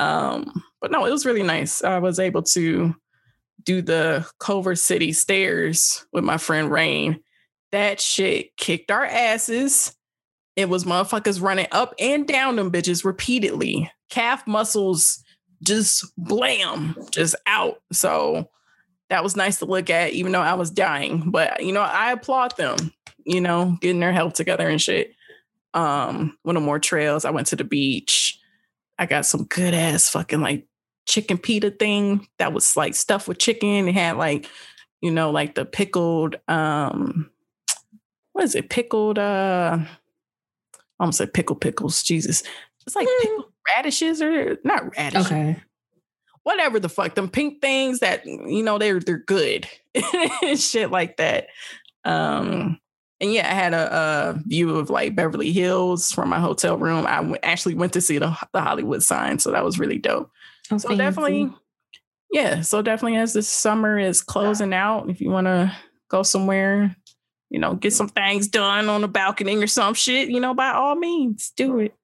Um, 0.00 0.62
but 0.80 0.90
no, 0.90 1.04
it 1.04 1.10
was 1.10 1.26
really 1.26 1.42
nice. 1.42 1.84
I 1.84 1.98
was 1.98 2.18
able 2.18 2.42
to 2.42 2.94
do 3.62 3.82
the 3.82 4.26
Culver 4.38 4.74
City 4.74 5.12
stairs 5.12 6.06
with 6.10 6.24
my 6.24 6.38
friend 6.38 6.70
Rain. 6.70 7.20
That 7.70 8.00
shit 8.00 8.56
kicked 8.56 8.90
our 8.90 9.04
asses. 9.04 9.94
It 10.56 10.70
was 10.70 10.84
motherfuckers 10.84 11.42
running 11.42 11.66
up 11.70 11.94
and 11.98 12.26
down 12.26 12.56
them 12.56 12.72
bitches 12.72 13.04
repeatedly. 13.04 13.92
Calf 14.08 14.46
muscles 14.46 15.22
just 15.62 16.10
blam, 16.16 16.96
just 17.10 17.36
out. 17.46 17.82
So 17.92 18.48
that 19.10 19.22
was 19.22 19.36
nice 19.36 19.58
to 19.58 19.66
look 19.66 19.90
at, 19.90 20.12
even 20.12 20.32
though 20.32 20.40
I 20.40 20.54
was 20.54 20.70
dying. 20.70 21.30
But 21.30 21.62
you 21.62 21.72
know, 21.72 21.82
I 21.82 22.12
applaud 22.12 22.56
them, 22.56 22.92
you 23.26 23.42
know, 23.42 23.76
getting 23.82 24.00
their 24.00 24.12
health 24.12 24.32
together 24.32 24.66
and 24.66 24.80
shit. 24.80 25.12
Um, 25.74 26.38
one 26.42 26.56
of 26.56 26.62
more 26.62 26.78
trails. 26.78 27.26
I 27.26 27.30
went 27.30 27.48
to 27.48 27.56
the 27.56 27.64
beach. 27.64 28.39
I 29.00 29.06
got 29.06 29.24
some 29.24 29.44
good 29.44 29.72
ass 29.72 30.10
fucking 30.10 30.42
like 30.42 30.66
chicken 31.06 31.38
pita 31.38 31.70
thing 31.70 32.28
that 32.38 32.52
was 32.52 32.76
like 32.76 32.94
stuffed 32.94 33.26
with 33.26 33.38
chicken. 33.38 33.88
It 33.88 33.94
had 33.94 34.18
like, 34.18 34.46
you 35.00 35.10
know, 35.10 35.30
like 35.30 35.54
the 35.54 35.64
pickled 35.64 36.36
um 36.48 37.30
what 38.32 38.44
is 38.44 38.54
it? 38.54 38.68
Pickled 38.68 39.18
uh 39.18 39.78
I 39.80 39.86
almost 41.00 41.16
said 41.16 41.32
pickled 41.32 41.62
pickles. 41.62 42.02
Jesus. 42.02 42.42
It's 42.86 42.94
like 42.94 43.08
mm. 43.08 43.22
pickled 43.22 43.52
radishes 43.74 44.20
or 44.20 44.58
not 44.64 44.94
radishes. 44.94 45.26
Okay. 45.26 45.56
Whatever 46.42 46.78
the 46.78 46.90
fuck, 46.90 47.14
them 47.14 47.30
pink 47.30 47.62
things 47.62 48.00
that 48.00 48.26
you 48.26 48.62
know 48.62 48.76
they're 48.76 49.00
they're 49.00 49.16
good. 49.16 49.66
Shit 50.56 50.90
like 50.90 51.16
that. 51.16 51.46
Um 52.04 52.78
and 53.20 53.32
yeah, 53.32 53.50
I 53.50 53.54
had 53.54 53.74
a, 53.74 53.94
a, 53.94 54.48
view 54.48 54.76
of 54.76 54.88
like 54.88 55.14
Beverly 55.14 55.52
Hills 55.52 56.10
from 56.10 56.30
my 56.30 56.40
hotel 56.40 56.78
room. 56.78 57.06
I 57.06 57.16
w- 57.16 57.36
actually 57.42 57.74
went 57.74 57.92
to 57.92 58.00
see 58.00 58.18
the, 58.18 58.36
the 58.52 58.60
Hollywood 58.60 59.02
sign, 59.02 59.38
so 59.38 59.50
that 59.50 59.64
was 59.64 59.78
really 59.78 59.98
dope. 59.98 60.30
Oh, 60.70 60.78
so 60.78 60.88
fancy. 60.88 60.98
definitely, 60.98 61.52
yeah. 62.32 62.62
So 62.62 62.80
definitely, 62.80 63.18
as 63.18 63.34
this 63.34 63.48
summer 63.48 63.98
is 63.98 64.22
closing 64.22 64.72
out, 64.72 65.10
if 65.10 65.20
you 65.20 65.30
want 65.30 65.46
to 65.48 65.76
go 66.08 66.22
somewhere, 66.22 66.96
you 67.50 67.58
know, 67.58 67.74
get 67.74 67.92
some 67.92 68.08
things 68.08 68.48
done 68.48 68.88
on 68.88 69.02
the 69.02 69.08
balcony 69.08 69.56
or 69.56 69.66
some 69.66 69.94
shit, 69.94 70.30
you 70.30 70.40
know, 70.40 70.54
by 70.54 70.70
all 70.70 70.94
means, 70.94 71.52
do 71.56 71.80
it. 71.80 71.94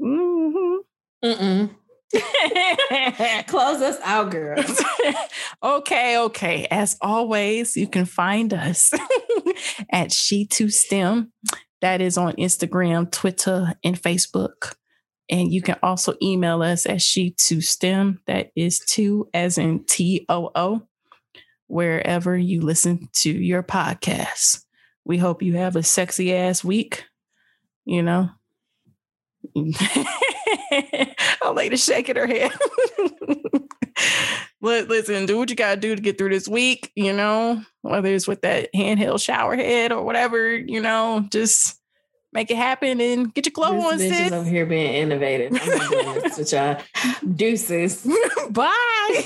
Mm-hmm. 0.00 1.26
Mm-mm. 1.26 1.70
Close 3.46 3.82
us 3.82 3.98
out, 4.02 4.30
girl. 4.30 4.64
okay, 5.62 6.18
okay. 6.18 6.66
As 6.70 6.96
always, 7.00 7.76
you 7.76 7.86
can 7.86 8.06
find 8.06 8.54
us 8.54 8.92
at 9.92 10.08
She2STEM. 10.08 11.28
That 11.80 12.00
is 12.00 12.16
on 12.16 12.32
Instagram, 12.34 13.10
Twitter, 13.10 13.74
and 13.84 14.00
Facebook. 14.00 14.74
And 15.30 15.52
you 15.52 15.60
can 15.60 15.76
also 15.82 16.14
email 16.22 16.62
us 16.62 16.86
at 16.86 17.02
she 17.02 17.30
to 17.32 17.60
stem. 17.60 18.20
That 18.26 18.50
is 18.56 18.80
two 18.80 19.28
as 19.34 19.58
in 19.58 19.84
T 19.84 20.24
O 20.28 20.50
O, 20.54 20.82
wherever 21.66 22.36
you 22.36 22.62
listen 22.62 23.10
to 23.16 23.30
your 23.30 23.62
podcast. 23.62 24.64
We 25.04 25.18
hope 25.18 25.42
you 25.42 25.56
have 25.56 25.76
a 25.76 25.82
sexy 25.82 26.34
ass 26.34 26.64
week. 26.64 27.04
You 27.84 28.02
know. 28.02 28.30
Old 31.42 31.56
lady 31.56 31.76
shaking 31.76 32.16
her 32.16 32.26
head. 32.26 32.52
Listen, 34.60 35.26
do 35.26 35.38
what 35.38 35.50
you 35.50 35.56
gotta 35.56 35.80
do 35.80 35.94
to 35.94 36.02
get 36.02 36.18
through 36.18 36.30
this 36.30 36.48
week, 36.48 36.90
you 36.96 37.12
know, 37.12 37.62
whether 37.82 38.12
it's 38.12 38.26
with 38.26 38.42
that 38.42 38.72
handheld 38.74 39.22
shower 39.22 39.56
head 39.56 39.92
or 39.92 40.02
whatever, 40.04 40.54
you 40.54 40.80
know, 40.80 41.24
just 41.30 41.78
make 42.32 42.50
it 42.50 42.56
happen 42.56 43.00
and 43.00 43.32
get 43.32 43.46
your 43.46 43.52
glow 43.52 43.72
this 43.72 43.84
on, 43.84 43.98
sis. 43.98 44.20
Is 44.20 44.32
over 44.32 44.48
here 44.48 44.66
being 44.66 44.94
innovative. 44.94 45.58
I'm 45.60 45.78
not 45.78 45.90
doing 45.90 46.14
this 46.22 46.38
with 46.38 46.52
y'all. 46.52 46.80
Deuces. 47.34 48.06
Bye. 48.50 49.24